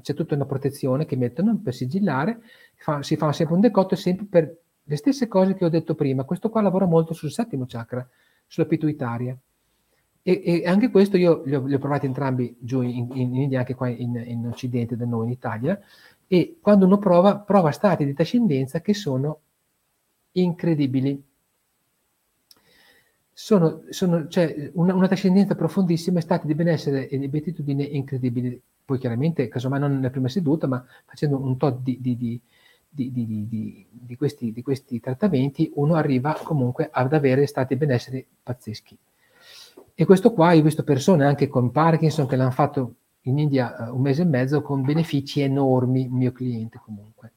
[0.00, 2.40] c'è tutta una protezione che mettono per sigillare,
[2.74, 6.24] fa, si fa sempre un decotto sempre per le stesse cose che ho detto prima,
[6.24, 8.06] questo qua lavora molto sul settimo chakra,
[8.46, 9.36] sulla pituitaria.
[10.24, 13.58] E, e anche questo io li ho, li ho, provati entrambi giù in, in, India,
[13.58, 15.80] anche qua in, in, Occidente, da noi in Italia,
[16.32, 19.40] e quando uno prova, prova stati di trascendenza che sono
[20.32, 21.22] incredibili.
[23.30, 28.58] Sono, sono cioè, una, una, trascendenza profondissima, stati di benessere e di beatitudine incredibili.
[28.82, 32.40] Poi chiaramente, casomai non nella prima seduta, ma facendo un tot di, di, di
[32.94, 38.26] di, di, di, di, questi, di questi trattamenti uno arriva comunque ad avere stati benessere
[38.42, 38.98] pazzeschi.
[39.94, 43.74] E questo qua, io ho visto persone anche con Parkinson che l'hanno fatto in India
[43.78, 47.32] uh, un mese e mezzo con benefici enormi, il mio cliente comunque.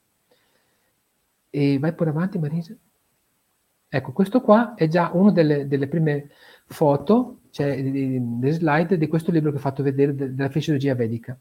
[1.49, 2.75] E vai pure avanti Marisa.
[3.87, 6.29] Ecco, questo qua è già una delle, delle prime
[6.65, 11.37] foto, cioè delle slide di questo libro che ho fatto vedere della fisiologia vedica.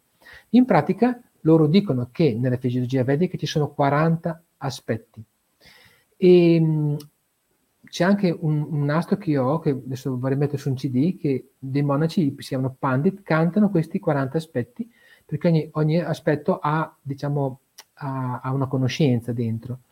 [0.50, 5.22] In pratica loro dicono che nella fisiologia vedica ci sono 40 aspetti.
[6.16, 6.96] E mh,
[7.94, 11.50] c'è anche un, un, nastro che ho, che adesso vorrei mettere su un CD, che
[11.56, 14.90] dei monaci, si chiamano Pandit, cantano questi 40 aspetti,
[15.24, 17.60] perché ogni, ogni aspetto ha, diciamo,
[17.92, 19.82] ha, ha, una conoscenza dentro.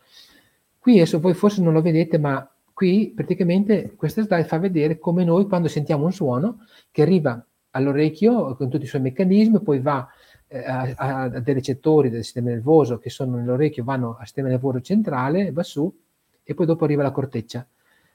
[0.80, 5.22] Qui adesso voi forse non lo vedete, ma qui praticamente questa slide fa vedere come
[5.22, 7.40] noi quando sentiamo un suono che arriva
[7.70, 10.08] all'orecchio con tutti i suoi meccanismi, poi va
[10.48, 15.52] a, a, dei recettori del sistema nervoso che sono nell'orecchio, vanno al sistema nervoso centrale,
[15.52, 15.96] va su
[16.42, 17.64] e poi dopo arriva la corteccia.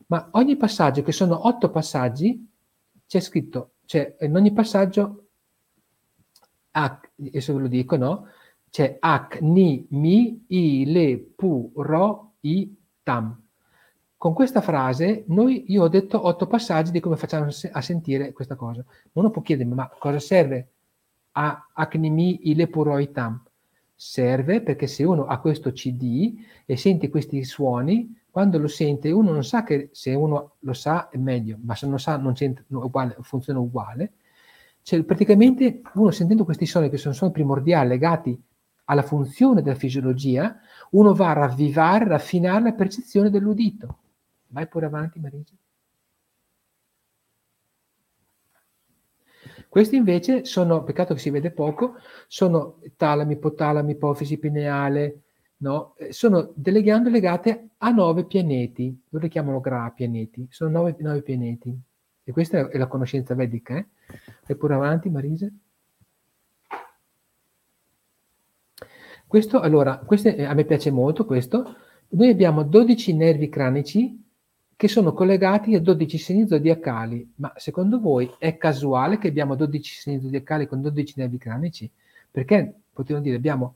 [0.07, 2.49] Ma ogni passaggio, che sono otto passaggi,
[3.05, 5.27] c'è scritto, cioè in ogni passaggio,
[6.71, 8.27] H, adesso ve lo dico, no?
[8.69, 13.41] C'è H, Ni, Mi, I, Le, Pu, Ro, I, Tam.
[14.15, 18.55] Con questa frase noi, io ho detto otto passaggi di come facciamo a sentire questa
[18.55, 18.83] cosa.
[19.13, 20.71] Uno può chiedermi, ma cosa serve
[21.33, 23.43] a acnimi ilepuroitam.
[23.93, 26.35] Serve perché se uno ha questo CD
[26.65, 31.09] e sente questi suoni, quando lo sente uno non sa che se uno lo sa
[31.09, 32.35] è meglio, ma se non lo sa non
[32.69, 34.13] uguale, funziona uguale.
[34.81, 38.41] Cioè, praticamente uno sentendo questi suoni che sono suoni primordiali legati
[38.85, 40.59] alla funzione della fisiologia,
[40.91, 43.97] uno va a ravvivare, raffinare la percezione dell'udito.
[44.47, 45.53] Vai pure avanti, Marisa.
[49.67, 51.95] Questi invece sono, peccato che si vede poco,
[52.27, 55.23] sono talami, ipotalami, ipofisi pineale,
[55.57, 55.95] no?
[55.97, 60.95] Eh, sono delle ghiandole legate a nove pianeti, loro li chiamano gra pianeti, sono nove,
[60.99, 61.77] nove pianeti.
[62.23, 63.85] E questa è la conoscenza vedica, eh?
[64.45, 65.49] Vai pure avanti, Marisa.
[69.25, 71.75] Questo, allora, questo, a me piace molto questo.
[72.09, 74.23] Noi abbiamo 12 nervi cranici
[74.75, 77.33] che sono collegati a 12 segni zodiacali.
[77.35, 81.89] Ma secondo voi è casuale che abbiamo 12 segni zodiacali con 12 nervi cranici?
[82.29, 83.75] Perché potremmo dire abbiamo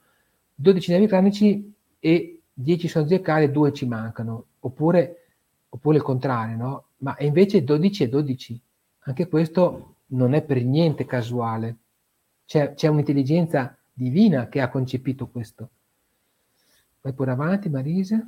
[0.56, 5.28] 12 nervi cranici e 10 sono zodiacali e 2 ci mancano, oppure,
[5.70, 6.86] oppure il contrario, no?
[6.98, 8.62] Ma invece 12 e 12.
[9.06, 11.78] Anche questo non è per niente casuale.
[12.46, 15.70] C'è, c'è un'intelligenza divina che ha concepito questo.
[17.02, 18.24] Vai pure avanti, Marisa.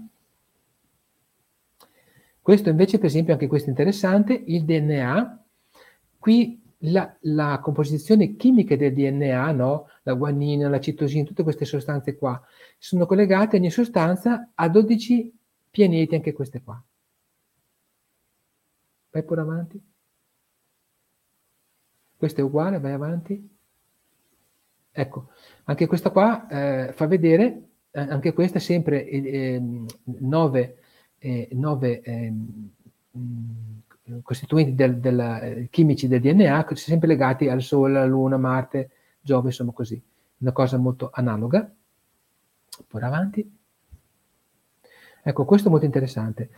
[2.41, 5.45] Questo invece, per esempio, anche questo è interessante, il DNA,
[6.17, 9.89] qui la, la composizione chimica del DNA, no?
[10.03, 12.41] la guanina, la citosina, tutte queste sostanze qua,
[12.77, 15.33] sono collegate ogni sostanza a 12
[15.69, 16.81] pianeti, anche queste qua.
[19.11, 19.81] Vai pure avanti.
[22.17, 23.49] questa è uguale, vai avanti.
[24.95, 25.29] Ecco,
[25.65, 29.61] anche questa qua eh, fa vedere, eh, anche questa sempre eh,
[30.03, 30.77] 9,
[31.51, 32.01] 9
[34.21, 38.89] costituenti del, del, eh, chimici del DNA, sempre legati al Sole, alla Luna, Marte,
[39.21, 40.01] Giove, insomma così.
[40.39, 41.71] Una cosa molto analoga.
[42.87, 43.57] Poi avanti.
[45.25, 46.49] Ecco, questo è molto interessante.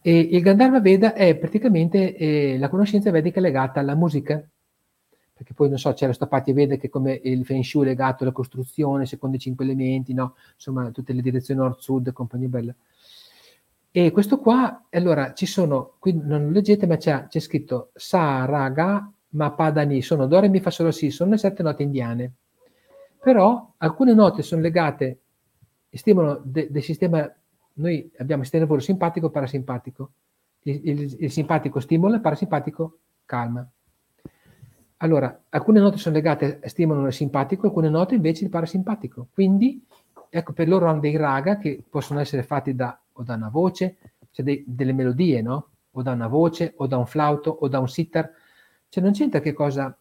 [0.00, 4.46] E il Gandharva Veda è praticamente eh, la conoscenza vedica legata alla musica,
[5.32, 8.32] perché poi non so, c'è lo Stapati Veda che come il Feng Shui legato alla
[8.32, 10.36] costruzione, secondo i cinque elementi, no?
[10.54, 12.74] insomma tutte le direzioni nord-sud, compagnia bella.
[13.96, 19.08] E questo qua, allora ci sono, qui non leggete, ma c'è, c'è scritto Sa, Raga,
[19.28, 22.32] Ma, Padani, sono Do, Re, Mi, Fa, Solo, Si, sono le sette note indiane.
[23.22, 25.20] Però alcune note sono legate,
[25.92, 27.32] stimolano de, del sistema,
[27.74, 30.10] noi abbiamo il sistema nervoso simpatico e parasimpatico.
[30.62, 33.64] Il, il, il simpatico stimola, il parasimpatico calma.
[34.96, 39.28] Allora, alcune note sono legate, stimolano il simpatico, alcune note invece il parasimpatico.
[39.32, 39.86] Quindi,
[40.30, 43.96] ecco, per loro hanno dei raga che possono essere fatti da o da una voce,
[44.30, 45.68] cioè dei, delle melodie, no?
[45.92, 48.30] O da una voce, o da un flauto, o da un sitar.
[48.88, 49.96] Cioè non c'entra che cosa,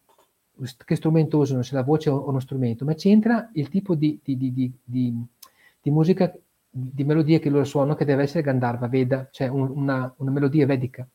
[0.85, 4.38] che strumento usano, se la voce o uno strumento, ma c'entra il tipo di, di,
[4.38, 6.34] di, di musica,
[6.69, 10.65] di melodie che loro suonano, che deve essere Gandharva, Veda, cioè un, una, una melodia
[10.65, 11.07] vedica.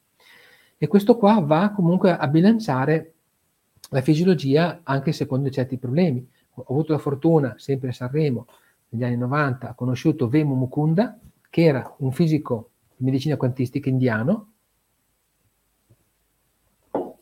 [0.76, 3.14] E questo qua va comunque a bilanciare
[3.90, 6.24] la fisiologia anche secondo certi problemi.
[6.54, 8.46] Ho avuto la fortuna, sempre a Sanremo,
[8.90, 11.18] negli anni 90, ho conosciuto Vemu Mukunda,
[11.50, 14.52] che era un fisico di medicina quantistica indiano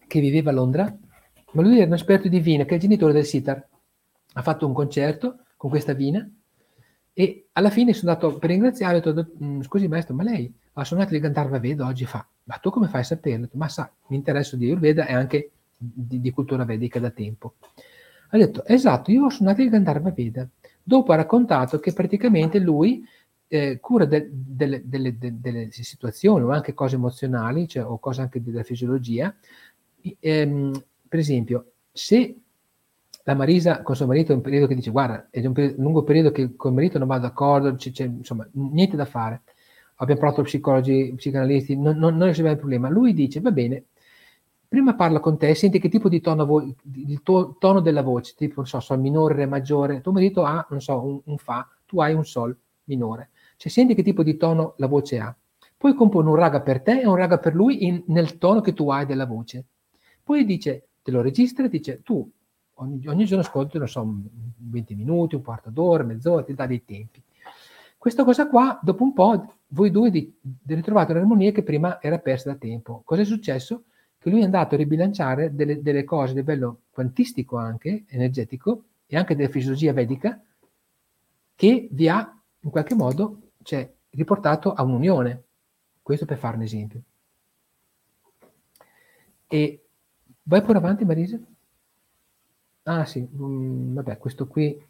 [0.07, 0.97] che viveva a Londra,
[1.53, 3.67] ma lui era un esperto di vina, che è il genitore del sitar.
[4.35, 6.29] Ha fatto un concerto con questa vina
[7.13, 10.85] e alla fine sono andato per ringraziare, ho detto, mm, scusi maestro, ma lei ha
[10.85, 13.49] suonato di Gandharva Veda oggi fa, ma tu come fai a saperlo?
[13.53, 17.55] Ma sa, mi interesso di Ayurveda e anche di, di, cultura vedica da tempo.
[18.31, 20.47] Ha detto, esatto, io ho suonato il Gandharva Veda.
[20.83, 23.03] Dopo ha raccontato che praticamente lui
[23.49, 28.43] eh, cura de, de, de, delle situazioni o anche cose emozionali, cioè, o cose anche
[28.43, 29.35] della fisiologia.
[30.21, 30.73] Ehm,
[31.09, 32.37] per esempio, se
[33.25, 36.03] la Marisa con suo marito è un periodo che dice guarda, è un periodo, lungo
[36.05, 39.43] periodo che con il marito non va d'accordo, c'è, c'è, insomma, niente da fare.
[39.97, 42.89] Abbiamo provato psicologi, psicanalisti, non, non, non risolviamo il problema.
[42.89, 43.85] Lui dice va bene,
[44.69, 48.35] prima parla con te, senti che tipo di tono, vo- il tuo tono della voce,
[48.37, 51.69] tipo, non so, sol minore, re maggiore, tuo marito ha, non so, un, un fa,
[51.87, 53.31] tu hai un sol minore.
[53.57, 55.37] Cioè senti che tipo di tono la voce ha.
[55.77, 58.73] Poi compone un raga per te e un raga per lui in, nel tono che
[58.73, 59.65] tu hai della voce.
[60.23, 62.29] Poi dice, te lo registra e dice, tu
[62.75, 64.07] ogni, ogni giorno ascolti, non so,
[64.57, 67.23] 20 minuti, un quarto d'ora, mezz'ora, ti dà dei tempi.
[67.99, 72.19] Questa cosa qua, dopo un po', voi due di, di ritrovate un'armonia che prima era
[72.19, 73.03] persa da tempo.
[73.05, 73.85] Cosa è successo?
[74.19, 79.17] Che lui è andato a ribilanciare delle, delle cose a livello quantistico anche, energetico, e
[79.17, 80.41] anche della fisiologia vedica,
[81.55, 85.43] che vi ha in qualche modo cioè, riportato a un'unione.
[86.01, 87.01] Questo per fare un esempio.
[89.49, 89.87] E
[90.45, 91.39] vai pure avanti, Marisa?
[92.85, 94.81] Ah sì, um, vabbè, questo qui,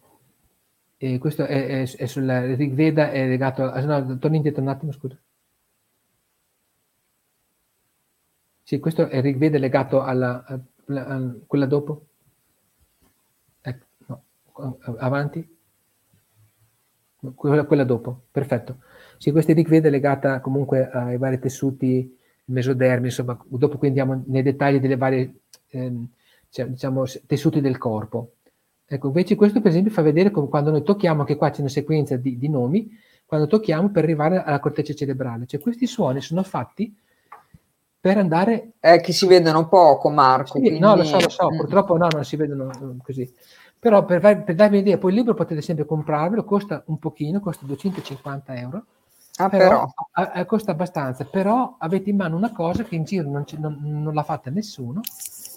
[0.99, 4.69] eh, questo è, è, è sulla Rig Veda, è legato, a, no, torni indietro un
[4.69, 5.19] attimo, scusa.
[8.63, 12.07] Sì, questo è Rig Veda legato alla, a, a, a quella dopo?
[13.63, 15.56] Ecco, no, avanti
[17.35, 18.79] quella, quella dopo, perfetto.
[19.19, 22.17] Sì, questa Veda è legata comunque ai vari tessuti
[22.47, 25.35] mesodermi, insomma, dopo qui andiamo nei dettagli delle varie,
[25.69, 26.07] ehm,
[26.51, 28.33] cioè, diciamo, tessuti del corpo.
[28.89, 31.69] Ecco, invece questo per esempio fa vedere come quando noi tocchiamo, anche qua c'è una
[31.69, 32.89] sequenza di, di nomi,
[33.25, 35.47] quando tocchiamo per arrivare alla corteccia cerebrale.
[35.47, 36.95] Cioè questi suoni sono fatti
[37.99, 38.75] per andare...
[38.79, 40.53] Eh, che si vedono poco, Marco.
[40.53, 40.79] Sì, quindi...
[40.79, 43.29] No, lo so, lo so, purtroppo no, non si vedono mm, così.
[43.79, 47.67] Però per, per darvi un'idea, poi il libro potete sempre comprarvelo, costa un pochino, costa
[47.67, 48.85] 250 euro.
[49.37, 49.93] Ah, però, però.
[50.13, 54.15] A, costa abbastanza, però avete in mano una cosa che in giro non, non, non
[54.15, 55.03] l'ha fatta nessuno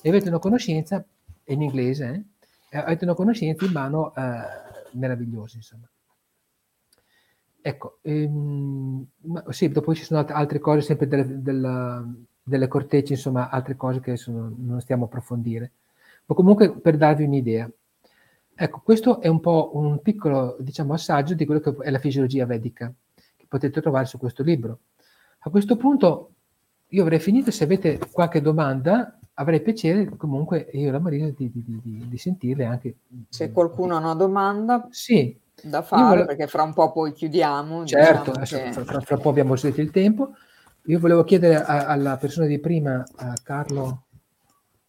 [0.02, 1.04] e avete una conoscenza,
[1.46, 2.26] in inglese,
[2.70, 4.41] eh, avete una conoscenza in mano eh,
[4.91, 5.90] meravigliosa, insomma.
[7.62, 9.06] Ecco, ehm,
[9.50, 12.06] sì, dopo ci sono altre cose, sempre delle, della,
[12.41, 15.72] delle cortecce, insomma, altre cose che sono, non stiamo a approfondire.
[16.26, 17.70] Ma comunque per darvi un'idea.
[18.61, 22.45] Ecco, questo è un po' un piccolo, diciamo, assaggio di quello che è la fisiologia
[22.45, 22.91] vedica,
[23.38, 24.80] che potete trovare su questo libro.
[25.40, 26.31] A questo punto
[26.88, 31.49] io avrei finito, se avete qualche domanda avrei piacere comunque io e la Marisa di,
[31.49, 32.98] di, di, di sentirle anche.
[33.30, 36.26] Se qualcuno ha una domanda sì, da fare, volevo...
[36.26, 37.86] perché fra un po' poi chiudiamo.
[37.86, 38.73] Certo, diciamo che...
[38.73, 40.34] fra, fra, un po' abbiamo usato il tempo.
[40.88, 44.07] Io volevo chiedere a, alla persona di prima, a Carlo,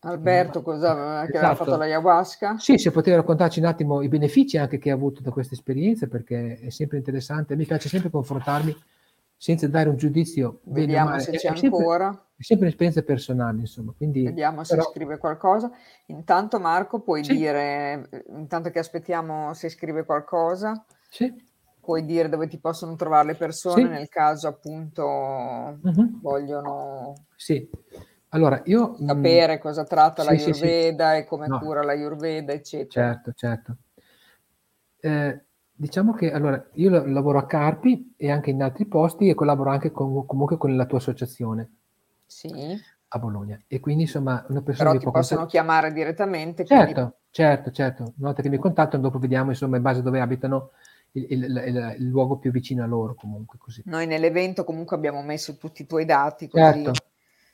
[0.02, 1.76] Alberto cosa che aveva fatto Esatto.
[1.76, 2.58] l'ayahuasca?
[2.58, 6.06] Sì, se poteva raccontarci un attimo i benefici anche che ha avuto da questa esperienza,
[6.06, 7.54] perché è sempre interessante.
[7.54, 8.74] Mi piace sempre confrontarmi
[9.36, 12.08] senza dare un giudizio Vediamo se c'è è sempre, ancora.
[12.34, 13.92] è sempre un'esperienza personale, insomma.
[13.94, 15.70] Quindi, Vediamo se però, scrive qualcosa.
[16.06, 21.30] Intanto Marco puoi sì, dire, eh, intanto che aspettiamo se scrive qualcosa, sì,
[21.80, 23.88] puoi dire dove ti possono trovare le persone sì.
[23.88, 27.68] nel caso appunto mhm, vogliono sì.
[28.30, 28.96] Allora, io...
[29.00, 30.66] mm, sapere cosa tratta sì, sì, sì.
[30.68, 33.12] l'Ayurveda e come No, cura l'Ayurveda, eccetera.
[33.14, 33.78] certo, certo.
[35.00, 39.34] Eh, diciamo che allora io la- lavoro a Carpi e anche in altri posti e
[39.34, 41.70] collaboro anche con- comunque con la tua associazione
[42.26, 43.62] Sì, a Bologna.
[43.66, 45.46] E quindi, insomma, una persona però ti possono contattare.
[45.46, 48.02] chiamare direttamente, quindi Certo, certo, certo.
[48.02, 50.70] Una volta che mi contattano, dopo vediamo, insomma, in base a dove abitano,
[51.12, 53.84] il, il- il- il luogo più vicino a loro, comunque, così.
[53.84, 56.92] noi nell'evento comunque abbiamo messo tutti i tuoi dati, così Certo,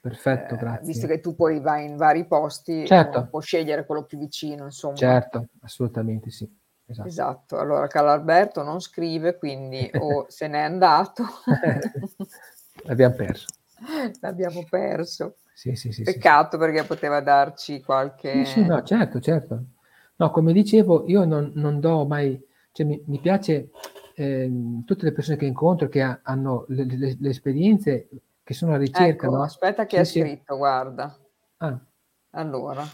[0.09, 1.09] perfetto, eh, visto grazie.
[1.09, 4.99] che tu poi vai in vari posti, Certo, può scegliere quello più vicino, insomma.
[4.99, 6.49] certo, assolutamente sì.
[6.87, 7.09] Esatto.
[7.09, 11.25] Esatto, allora Carlo Alberto non scrive, quindi o se n'è andato,
[12.85, 13.47] L'abbiamo perso.
[14.21, 15.37] l'abbiamo perso.
[15.53, 16.05] Sì, sì, sì.
[16.05, 17.81] Peccato perché poteva darci
[18.31, 18.65] Sì, sì, qualche...
[18.65, 19.65] no, certo, certo.
[20.17, 22.41] No, come dicevo, io non, non do mai,
[22.73, 23.71] cioè mi, mi piace
[24.15, 28.09] ehm, tutte le persone che incontro che ha- hanno le, le- le esperienze
[28.47, 29.43] che sono alla ricerca, Ecco, no?
[29.43, 30.21] aspetta che Sì, ha sì.
[30.21, 31.19] scritto, guarda.
[31.59, 31.81] Ah,
[32.37, 32.85] Allora,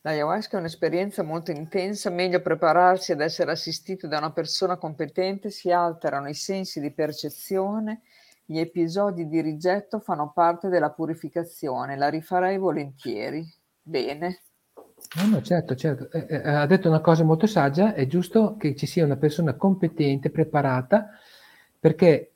[0.00, 5.70] l'ayahuasca è un'esperienza molto intensa, meglio prepararsi ad essere assistito da una persona competente, si
[5.70, 8.00] alterano i sensi di percezione,
[8.46, 13.46] gli episodi di rigetto fanno parte della purificazione, la rifarei volentieri.
[13.82, 14.40] Bene,
[15.16, 16.10] no, no, certo, certo.
[16.10, 19.54] Eh, eh, ha detto una cosa molto saggia, è giusto che ci sia una persona
[19.54, 21.10] competente, preparata,
[21.78, 22.32] perché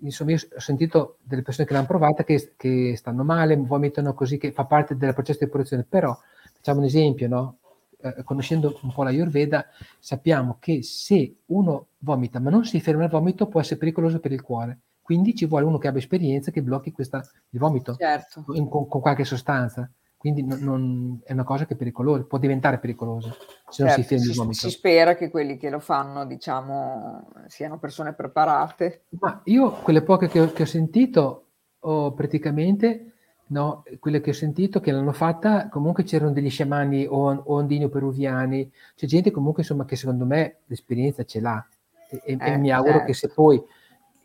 [0.00, 4.38] insomma io ho sentito delle persone che l'hanno provata che, che stanno male, vomitano così,
[4.38, 6.16] che fa parte del processo di depurazione, però
[6.54, 7.56] facciamo un esempio, no?
[8.00, 9.66] Eh, conoscendo un po' la Ayurveda,
[9.98, 14.32] sappiamo che se uno vomita ma non si ferma il vomito può essere pericoloso per
[14.32, 14.78] il cuore.
[15.00, 18.44] Quindi ci vuole uno che abbia esperienza che blocchi questa, il vomito certo.
[18.54, 19.88] in- con, con qualche sostanza.
[20.22, 23.34] Quindi non, non- è una cosa che è pericolosa, può diventare pericolosa
[23.68, 24.54] se non si Certo, ferma il si, vomito.
[24.54, 29.06] si spera che quelli che lo fanno, diciamo, siano persone preparate.
[29.18, 31.46] Ma io quelle poche che ho, che ho sentito,
[31.80, 33.12] ho praticamente,
[33.48, 37.84] no, quelle che ho sentito che l'hanno fatta, comunque c'erano degli sciamani o, o ondini
[37.84, 41.66] o peruviani, c'è gente comunque insomma che secondo me l'esperienza ce l'ha
[42.08, 43.28] e, e- e Eh, mi auguro che certo.
[43.28, 43.60] se poi,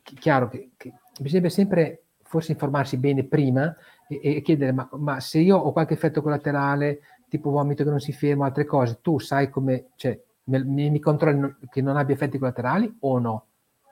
[0.03, 3.75] chi- chiaro che, che bisogna sempre forse informarsi bene prima
[4.07, 7.99] e, e chiedere ma, ma se io ho qualche effetto collaterale, tipo vomito che non
[7.99, 12.37] si ferma, altre cose, tu sai come, cioè, mi, mi controlli che non abbia effetti
[12.37, 13.45] collaterali o no?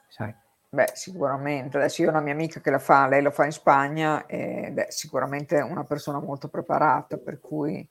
[0.07, 0.33] Sai?
[0.69, 1.77] Beh, sicuramente.
[1.77, 4.77] Adesso io ho una mia amica che la fa, lei lo fa in Spagna ed
[4.77, 7.87] è sicuramente una persona molto preparata, per cui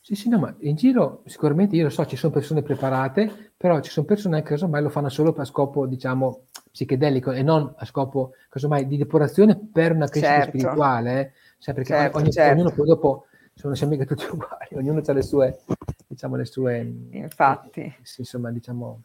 [0.00, 3.78] Sì, sì, no, ma in giro sicuramente io lo so, ci sono persone preparate, però
[3.80, 6.47] ci sono persone che casomai lo fanno solo a scopo, diciamo,
[6.78, 11.34] psichedelico e non a scopo, casomai, di depurazione per una crescita certo, spirituale?
[11.58, 12.52] Sai, perché certo, ogni- certo.
[12.54, 15.58] ognuno poi dopo sono siamo mica tutti uguali, ognuno ha le sue,
[16.06, 19.02] diciamo, le sue, eh, Infatti, insomma, diciamo,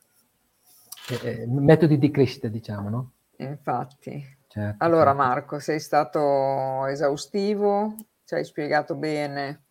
[1.09, 3.11] eh, eh, metodi di crescita, diciamo, no?
[3.37, 4.23] infatti.
[4.47, 5.17] Certo, Allora, certo.
[5.17, 9.63] Marco, sei stato esaustivo, ci hai spiegato bene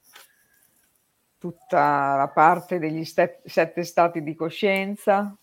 [1.39, 5.37] tutta la parte degli ste- sette stati di coscienza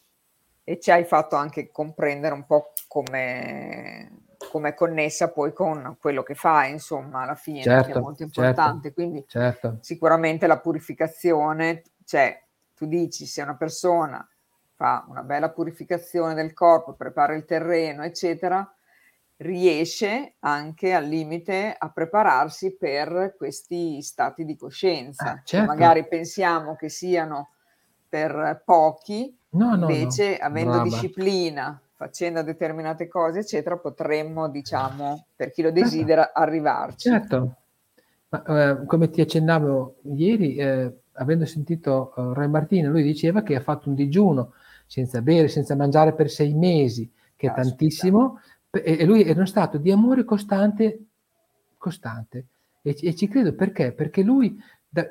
[0.70, 6.22] e ci hai fatto anche comprendere un po' come come è connessa poi con quello
[6.24, 8.94] che fai, insomma, alla fine, che è Certo, molto certo, importante.
[8.94, 12.40] Quindi certo, sicuramente la purificazione, cioè
[12.76, 14.28] tu dici se una persona
[14.76, 18.72] fa una bella purificazione del corpo, prepara il terreno, eccetera,
[19.38, 25.64] riesce anche al limite a prepararsi per questi stati di coscienza, Ah, certo.
[25.64, 27.54] magari pensiamo che siano
[28.08, 30.80] per pochi, No, no, no, invece avendo brava.
[30.80, 35.81] disciplina, facendo determinate cose, eccetera, potremmo, diciamo, per chi lo Certo.
[35.81, 37.09] desidera, arrivarci.
[37.09, 37.55] Certo,
[38.30, 43.55] ma eh, come ti accennavo ieri, eh, avendo sentito eh, Roy Martino, lui diceva che
[43.55, 44.53] ha fatto un digiuno
[44.85, 48.39] senza bere, senza mangiare per sei mesi, che è tantissimo,
[48.71, 51.05] e lui era uno stato di amore costante,
[51.77, 52.45] costante.
[52.81, 53.91] E, ci- e ci credo perché?
[53.93, 54.57] Perché lui,
[54.88, 55.09] da-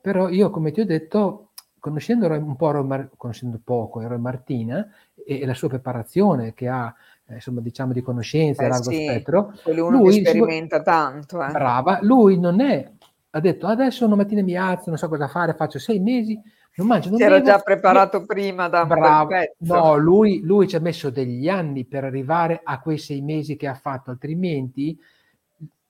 [0.00, 1.50] però io come ti ho detto,
[1.84, 6.94] conoscendo un po' Mar- conoscendo poco Roy Martina e, e la sua preparazione che ha,
[7.26, 11.44] eh, insomma, diciamo di conoscenze a Eh largo sì, spettro, lui che si sperimenta tanto,
[11.44, 11.50] eh.
[11.50, 12.90] brava, lui non è,
[13.28, 16.40] ha detto adesso una mattina mi alzo, non so cosa fare, faccio sei mesi,
[16.76, 19.28] non mangio, non Si era già preparato prima da un bravo,
[19.58, 23.66] no, lui, lui ci ha messo degli anni per arrivare a quei sei mesi che
[23.66, 24.98] ha fatto, altrimenti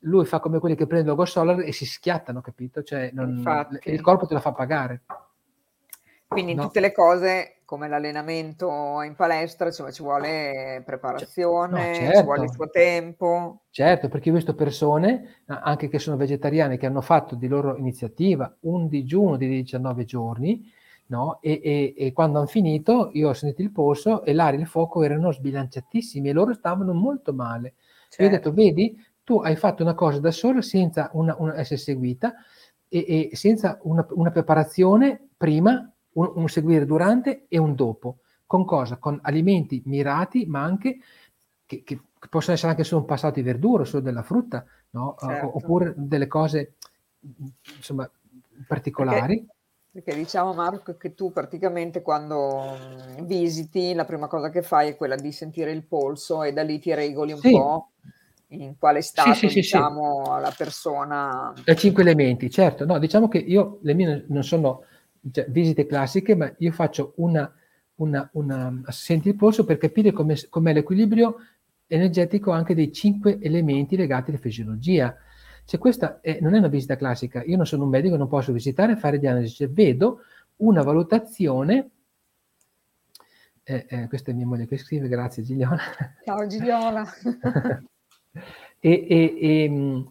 [0.01, 2.83] lui fa come quelli che prendono Go Solar e si schiattano, capito?
[2.83, 3.43] Cioè, non,
[3.85, 5.03] il corpo te la fa pagare.
[6.35, 6.65] Quindi in no.
[6.65, 12.19] tutte le cose, come l'allenamento in palestra, insomma, ci vuole preparazione, no, certo.
[12.19, 13.61] ci vuole il suo tempo.
[13.71, 18.55] Certo, perché ho visto persone, anche che sono vegetariane, che hanno fatto di loro iniziativa
[18.61, 20.71] un digiuno di 19 giorni,
[21.07, 21.39] no?
[21.41, 24.69] E, e, e, quando hanno finito io ho sentito il polso e l'aria e il
[24.69, 27.75] fuoco erano sbilanciatissimi e loro stavano molto male.
[28.09, 28.23] Certo.
[28.23, 31.81] Io ho detto, vedi, tu hai fatto una cosa da solo senza una, una essere
[31.81, 32.35] seguita
[32.89, 38.19] e, e senza una, una, preparazione prima, un, un, seguire durante e un dopo.
[38.47, 38.99] Con cosa?
[38.99, 40.99] Con alimenti mirati, ma anche
[41.65, 45.17] che, che possono essere anche solo un passato di verdura, solo della frutta, no?
[45.19, 45.57] certo.
[45.57, 46.75] oppure delle cose
[47.77, 48.09] insomma
[48.67, 49.37] particolari.
[49.37, 49.53] Perché
[49.95, 52.77] perché diciamo Marco che tu praticamente quando
[53.21, 56.81] visiti la prima cosa che fai è quella di sentire il polso e da lì
[56.81, 57.53] ti regoli un sì.
[57.53, 57.91] po'
[58.49, 61.53] in quale stato sì, sì, diciamo la persona.
[61.65, 62.85] I cinque elementi, certo.
[62.85, 64.83] No, diciamo che io le mie non sono
[65.31, 67.53] cioè, visite classiche, ma io faccio una,
[67.97, 71.37] una, una senti il polso per capire come, com'è l'equilibrio
[71.87, 75.17] energetico anche dei cinque elementi legati alla fisiologia.
[75.65, 78.53] Cioè questa è, non è una visita classica, io non sono un medico, non posso
[78.53, 80.21] visitare e fare diagnosi, cioè vedo
[80.57, 81.91] una valutazione,
[83.63, 85.81] eh, eh, questa è mia moglie che scrive, grazie Gigliola.
[86.23, 87.07] Ciao Gigliola.
[88.79, 90.05] e, e, e,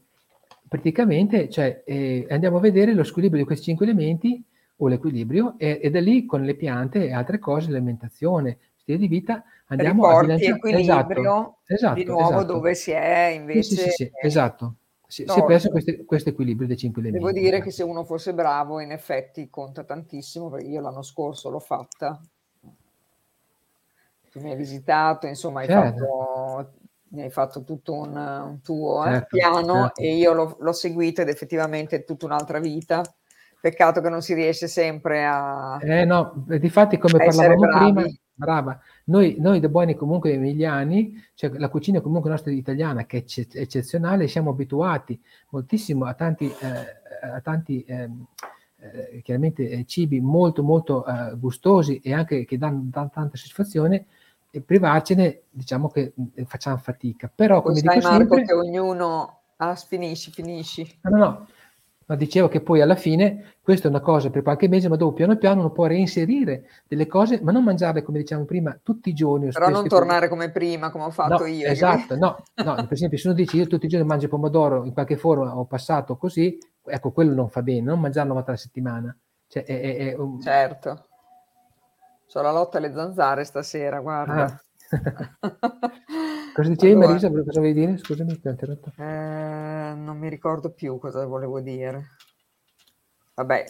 [0.67, 4.43] praticamente cioè, eh, andiamo a vedere lo squilibrio di questi cinque elementi
[4.83, 9.07] o l'equilibrio e, e da lì con le piante e altre cose, l'alimentazione, stile di
[9.07, 10.55] vita, andiamo Riporti a bilanciare.
[10.55, 12.53] Equilibrio esatto, esatto, di nuovo esatto.
[12.53, 13.63] dove si è invece...
[13.63, 14.75] Sì, sì, sì, esatto
[15.13, 17.23] si, si è perso questo, questo, equilibrio dei cinque elementi.
[17.23, 21.51] Devo dire che se uno fosse bravo, in effetti conta tantissimo, perché io l'anno scorso
[21.51, 22.19] l'ho fatta.
[24.31, 25.99] Tu mi hai visitato, insomma, hai certo.
[25.99, 26.71] fatto,
[27.09, 30.01] mi hai fatto tutto un, un tuo eh, certo, piano certo.
[30.01, 33.03] e io l'ho, l'ho seguito ed effettivamente è tutta un'altra vita.
[33.63, 35.79] Peccato che non si riesce sempre a...
[35.81, 38.03] Eh no, di fatti come parlavamo prima,
[38.33, 43.57] brava, noi, noi da buoni comunque emiliani, cioè la cucina comunque nostra italiana che è
[43.57, 45.17] eccezionale, siamo abituati
[45.51, 48.25] moltissimo a tanti, eh, a tanti ehm,
[48.79, 54.07] eh, chiaramente eh, cibi molto molto eh, gustosi e anche che danno, danno tanta soddisfazione
[54.51, 57.31] e privarcene diciamo che eh, facciamo fatica.
[57.33, 59.37] Però come dico Marco sempre, che ognuno...
[59.55, 60.99] Ah, finisci, finisci.
[61.03, 61.47] No, no, no
[62.05, 65.13] ma dicevo che poi alla fine questa è una cosa per qualche mese, ma dopo
[65.13, 69.13] piano piano uno può reinserire delle cose, ma non mangiarle come dicevamo prima tutti i
[69.13, 69.49] giorni.
[69.49, 71.67] Però non tornare come prima, come ho fatto no, io.
[71.67, 74.93] Esatto, no, no, per esempio se uno dice io tutti i giorni mangio pomodoro in
[74.93, 78.59] qualche forma ho passato così, ecco quello non fa bene, non mangiarlo una volta alla
[78.59, 79.17] settimana.
[79.47, 80.41] Cioè, è, è, è un...
[80.41, 81.07] Certo.
[82.31, 84.43] C'ho la lotta alle zanzare stasera, guarda.
[84.43, 84.61] Ah.
[86.53, 87.29] cosa dicevi allora, Marisa?
[87.29, 87.97] Cosa volevi dire?
[87.97, 88.93] Scusami, ti ho interrotto.
[88.97, 92.07] Eh, non mi ricordo più cosa volevo dire.
[93.35, 93.65] Vabbè,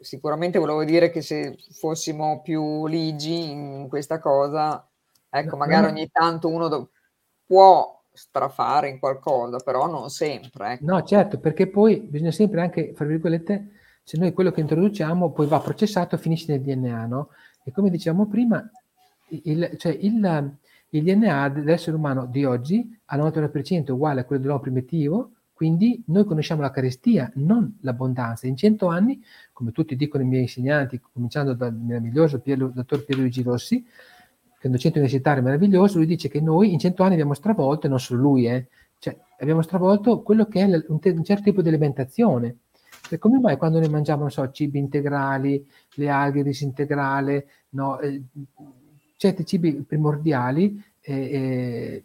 [0.00, 4.88] sicuramente volevo dire che se fossimo più ligi in questa cosa,
[5.28, 6.90] ecco, magari ogni tanto uno do-
[7.44, 10.72] può strafare in qualcosa, però non sempre.
[10.72, 10.84] Ecco.
[10.84, 13.72] No, certo, perché poi bisogna sempre anche, fra virgolette,
[14.02, 17.30] se noi quello che introduciamo poi va processato finisce nel DNA, no?
[17.64, 18.64] E come dicevamo prima,
[19.28, 20.56] il, cioè il,
[20.96, 26.02] il DNA dell'essere umano di oggi al 99% è uguale a quello dell'uomo primitivo, quindi
[26.08, 28.46] noi conosciamo la carestia, non l'abbondanza.
[28.46, 33.42] In cento anni, come tutti dicono i miei insegnanti, cominciando dal meraviglioso Piero, dottor Pierluigi
[33.42, 37.32] Rossi, che è un docente universitario meraviglioso, lui dice che noi in cento anni abbiamo
[37.32, 38.68] stravolto, e non solo lui, eh,
[38.98, 42.58] cioè abbiamo stravolto quello che è un, un certo tipo di alimentazione.
[43.08, 48.22] E come mai quando noi mangiamo, so, cibi integrali, le alghe disintegrale, no, eh,
[49.16, 52.02] certi cibi primordiali eh, eh,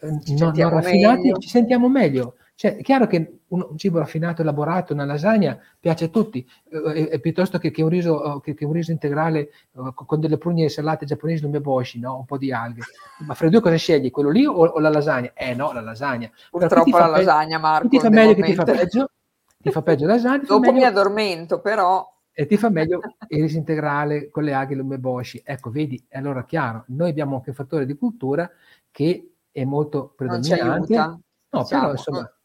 [0.00, 1.38] non, non, raffinati, meglio.
[1.38, 2.36] ci sentiamo meglio.
[2.54, 7.10] Cioè, è chiaro che un, un, cibo raffinato, elaborato, una lasagna piace a tutti, eh,
[7.12, 10.70] eh piuttosto che, che, un riso, che, che, un riso, integrale eh, con delle prugne
[10.70, 12.16] salate giapponesi non mi no?
[12.16, 12.80] un po' di alghe.
[13.26, 14.10] Ma fra i due cosa scegli?
[14.10, 15.32] Quello lì o, o, la lasagna?
[15.34, 16.30] Eh no, la lasagna.
[16.50, 17.88] Purtroppo la lasagna, Marco.
[17.88, 19.10] Ti fa meglio che ti fa peggio?
[19.58, 20.44] Ti fa peggio la lasagna?
[20.46, 20.72] Dopo meglio...
[20.72, 25.40] mi addormento, però e ti fa meglio il riso integrale con le aghe e l'umeboshi.
[25.42, 28.50] Ecco, vedi, allora chiaro, noi abbiamo anche un fattore di cultura
[28.90, 30.94] che è molto predominante.
[30.94, 32.36] No, però diciamo, insomma,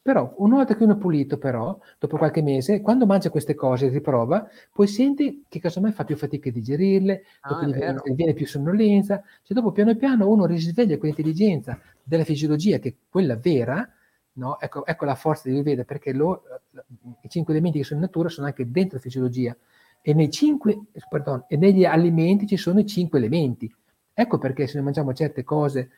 [0.00, 3.88] però una volta che uno è pulito, però, dopo qualche mese, quando mangia queste cose,
[3.88, 9.22] riprova, poi senti che casomai fa più fatica a digerirle, ah, viene, viene, più sonnolenza,
[9.42, 13.86] cioè dopo piano piano uno risveglia quell'intelligenza della fisiologia che è quella vera,
[14.34, 14.58] no?
[14.60, 16.42] ecco, ecco, la forza di Ayurveda, perché lo,
[17.22, 19.56] i cinque elementi che sono in natura sono anche dentro la fisiologia
[20.00, 20.78] e, nei cinque,
[21.08, 23.72] pardon, e negli alimenti ci sono i cinque elementi.
[24.12, 25.90] Ecco perché se noi mangiamo certe cose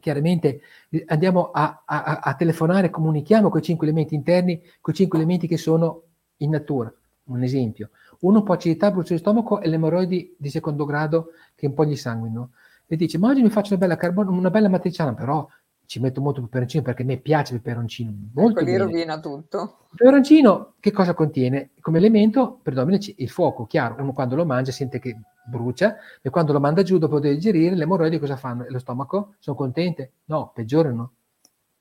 [0.00, 5.46] chiaramente eh, andiamo a, a, a telefonare, comunichiamo quei cinque elementi interni, quei cinque elementi
[5.46, 6.02] che sono
[6.38, 6.92] in natura.
[7.24, 7.90] Un esempio,
[8.20, 11.84] uno può acidità, brucio di stomaco e le emorroidi di secondo grado che un po'
[11.84, 12.52] gli sanguino.
[12.86, 15.46] E dice, ma oggi mi faccio una bella, carbon- una bella matriciana, però
[15.90, 18.12] ci metto molto peperoncino perché a me piace il peperoncino.
[18.34, 19.78] Molto ecco, rovina tutto.
[19.90, 21.70] Il peperoncino che cosa contiene?
[21.80, 26.52] Come elemento predomina il fuoco, chiaro, uno quando lo mangia sente che brucia e quando
[26.52, 28.66] lo manda giù dopo di digerire le emorroidi cosa fanno?
[28.68, 29.34] Lo stomaco?
[29.40, 30.12] Sono contente?
[30.26, 31.14] No, peggiorano.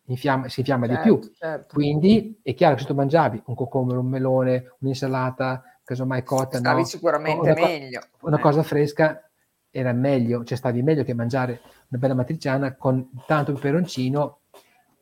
[0.06, 1.32] Infiamma, si infiamma certo, di più.
[1.38, 1.76] Certo.
[1.76, 6.80] Quindi è chiaro che se tu mangiavi un cocomero, un melone, un'insalata, casomai cotta, stavi
[6.80, 6.88] no?
[6.88, 8.02] sicuramente una, meglio.
[8.22, 8.42] Una eh.
[8.42, 9.29] cosa fresca
[9.72, 14.40] era meglio, cioè stavi meglio che mangiare una bella matriciana con tanto peperoncino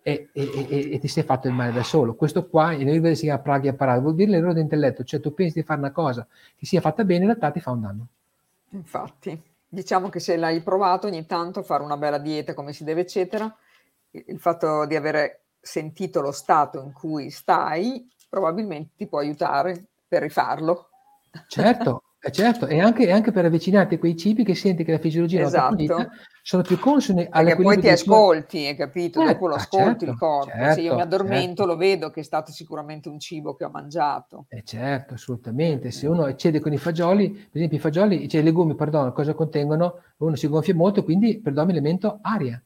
[0.01, 2.15] e, e, e, e, ti sei fatto il male da solo.
[2.15, 5.59] Questo qua in Ayurveda si chiama pragya parata, vuol dire l'errore d'intelletto, cioè tu pensi
[5.59, 6.25] di fare una cosa
[6.55, 8.07] che sia fatta bene, in realtà ti fa un danno.
[8.69, 12.83] Infatti, diciamo che se l'hai provato ogni tanto a fare una bella dieta come si
[12.83, 13.53] deve, eccetera,
[14.11, 20.21] il fatto di avere sentito lo stato in cui stai probabilmente ti può aiutare per
[20.21, 20.89] rifarlo.
[21.47, 24.97] Certo, eh certo, e anche, anche, per avvicinarti a quei cibi che senti che la
[24.97, 26.09] fisiologia esatto.
[26.41, 29.21] sono più consoni Perché poi ti ascolti, hai capito?
[29.21, 30.49] Eh, Dopo lo ascolti certo, il corpo.
[30.49, 31.65] Certo, Se io mi addormento certo.
[31.65, 34.45] lo vedo che è stato sicuramente un cibo che ho mangiato.
[34.49, 35.91] Eh certo, assolutamente.
[35.91, 39.35] Se uno eccede con i fagioli, per esempio i fagioli, cioè i legumi, perdono, cosa
[39.35, 39.99] contengono?
[40.17, 42.59] Uno si gonfia molto, quindi predomina l'elemento aria.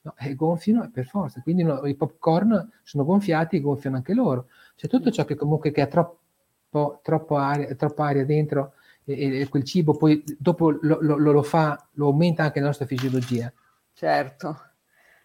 [0.00, 1.40] No, e gonfiano per forza.
[1.40, 4.48] Quindi no, i popcorn sono gonfiati e gonfiano anche loro.
[4.74, 8.72] Cioè tutto ciò che comunque che ha troppo, troppo aria, troppa aria dentro
[9.14, 12.86] e, e quel cibo poi dopo lo, lo, lo, fa, lo aumenta anche la nostra
[12.86, 13.52] fisiologia.
[13.94, 14.60] Certo.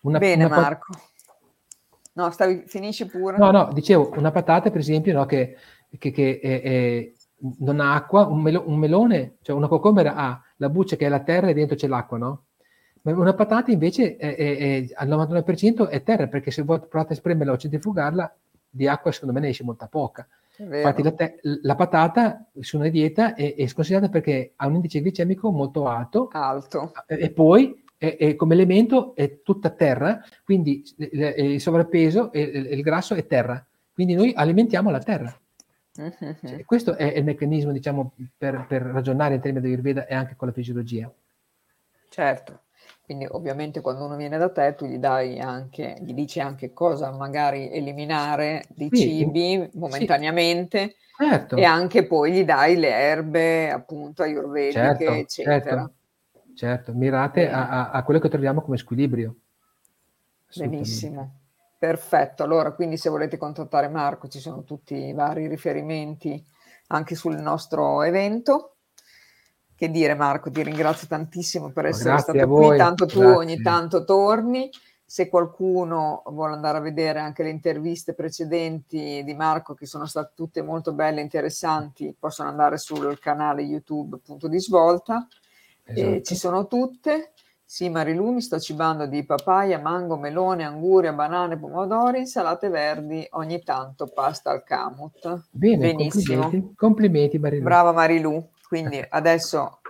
[0.02, 0.94] Una, Bene una Marco.
[2.14, 3.38] No, stavi, finisci pure.
[3.38, 5.58] No, no, dicevo, una patata per esempio no, che,
[5.98, 7.12] che, che è, è,
[7.60, 11.10] non ha acqua, un, melo, un, melone, cioè una cocomera ha la buccia che è
[11.10, 12.46] la terra e dentro c'è l'acqua, no?
[13.02, 17.16] Ma una patata invece è, è, al 99% è terra, perché se voi provate a
[17.18, 18.34] spremerla o centrifugarla,
[18.70, 20.26] di acqua secondo me ne esce molta poca.
[20.58, 25.02] Infatti la, te- la, patata su una dieta è, è, sconsigliata perché ha un indice
[25.02, 26.30] glicemico molto alto.
[26.32, 26.92] Alto.
[27.08, 32.66] E, e poi è, è come elemento è tutta terra, quindi il, sovrappeso e il,
[32.74, 33.66] il, grasso è terra.
[33.92, 35.36] Quindi noi alimentiamo la terra.
[35.98, 36.36] Uh-huh.
[36.40, 40.36] Cioè, questo è il meccanismo, diciamo, per, per ragionare in termini di Ayurveda e anche
[40.36, 41.12] con la fisiologia.
[42.10, 42.63] Certo.
[43.04, 47.12] Quindi ovviamente quando uno viene da te tu gli dai anche, gli dici anche cosa
[47.12, 51.58] magari eliminare di sì, cibi momentaneamente sì, certo.
[51.58, 55.92] e anche poi gli dai le erbe appunto ayurvediche certo, eccetera.
[55.92, 56.94] Certo, certo.
[56.94, 59.36] mirate a, a, a, quello che troviamo come squilibrio.
[60.56, 61.42] Benissimo.
[61.78, 66.42] Perfetto, allora quindi se volete contattare Marco ci sono tutti i vari riferimenti
[66.88, 68.73] anche sul nostro evento
[69.84, 73.36] che dire Marco, ti ringrazio tantissimo per essere Grazie stato qui, tanto tu Grazie.
[73.36, 74.70] ogni tanto torni.
[75.06, 80.32] Se qualcuno vuole andare a vedere anche le interviste precedenti di Marco, che sono state
[80.36, 85.28] tutte molto belle e interessanti, possono andare sul canale YouTube Punto di Svolta.
[85.84, 86.22] Esatto.
[86.22, 87.34] ci sono tutte.
[87.66, 93.62] Sì, Marilu, mi sto cibando di papaya, mango, melone, anguria, banane, pomodori, insalate verdi, ogni
[93.64, 95.48] tanto pasta al camut.
[95.52, 96.44] Bene, Benissimo.
[96.44, 97.64] Complimenti, complimenti Marilu.
[97.64, 98.52] Brava Marilu.
[98.68, 99.82] Quindi adesso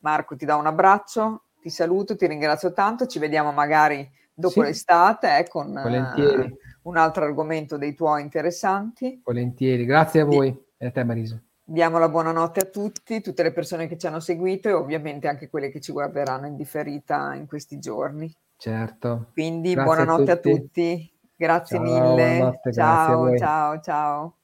[0.00, 4.60] Marco ti do un abbraccio, ti saluto, ti ringrazio tanto, ci vediamo magari dopo sì.
[4.60, 9.20] l'estate eh, con uh, un altro argomento dei tuoi interessanti.
[9.24, 11.42] Volentieri, grazie a voi Di- e a te Marisa.
[11.64, 15.50] Diamo la buonanotte a tutti, tutte le persone che ci hanno seguito e ovviamente anche
[15.50, 18.34] quelle che ci guarderanno in differita in questi giorni.
[18.56, 19.26] Certo.
[19.32, 20.50] Quindi grazie buonanotte a tutti.
[20.50, 21.12] A tutti.
[21.36, 22.60] Grazie ciao, mille.
[22.72, 24.36] Ciao, ciao, ciao.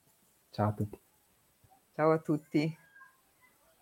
[0.51, 1.01] Ciao a tutti.
[1.95, 2.84] Ciao a tutti.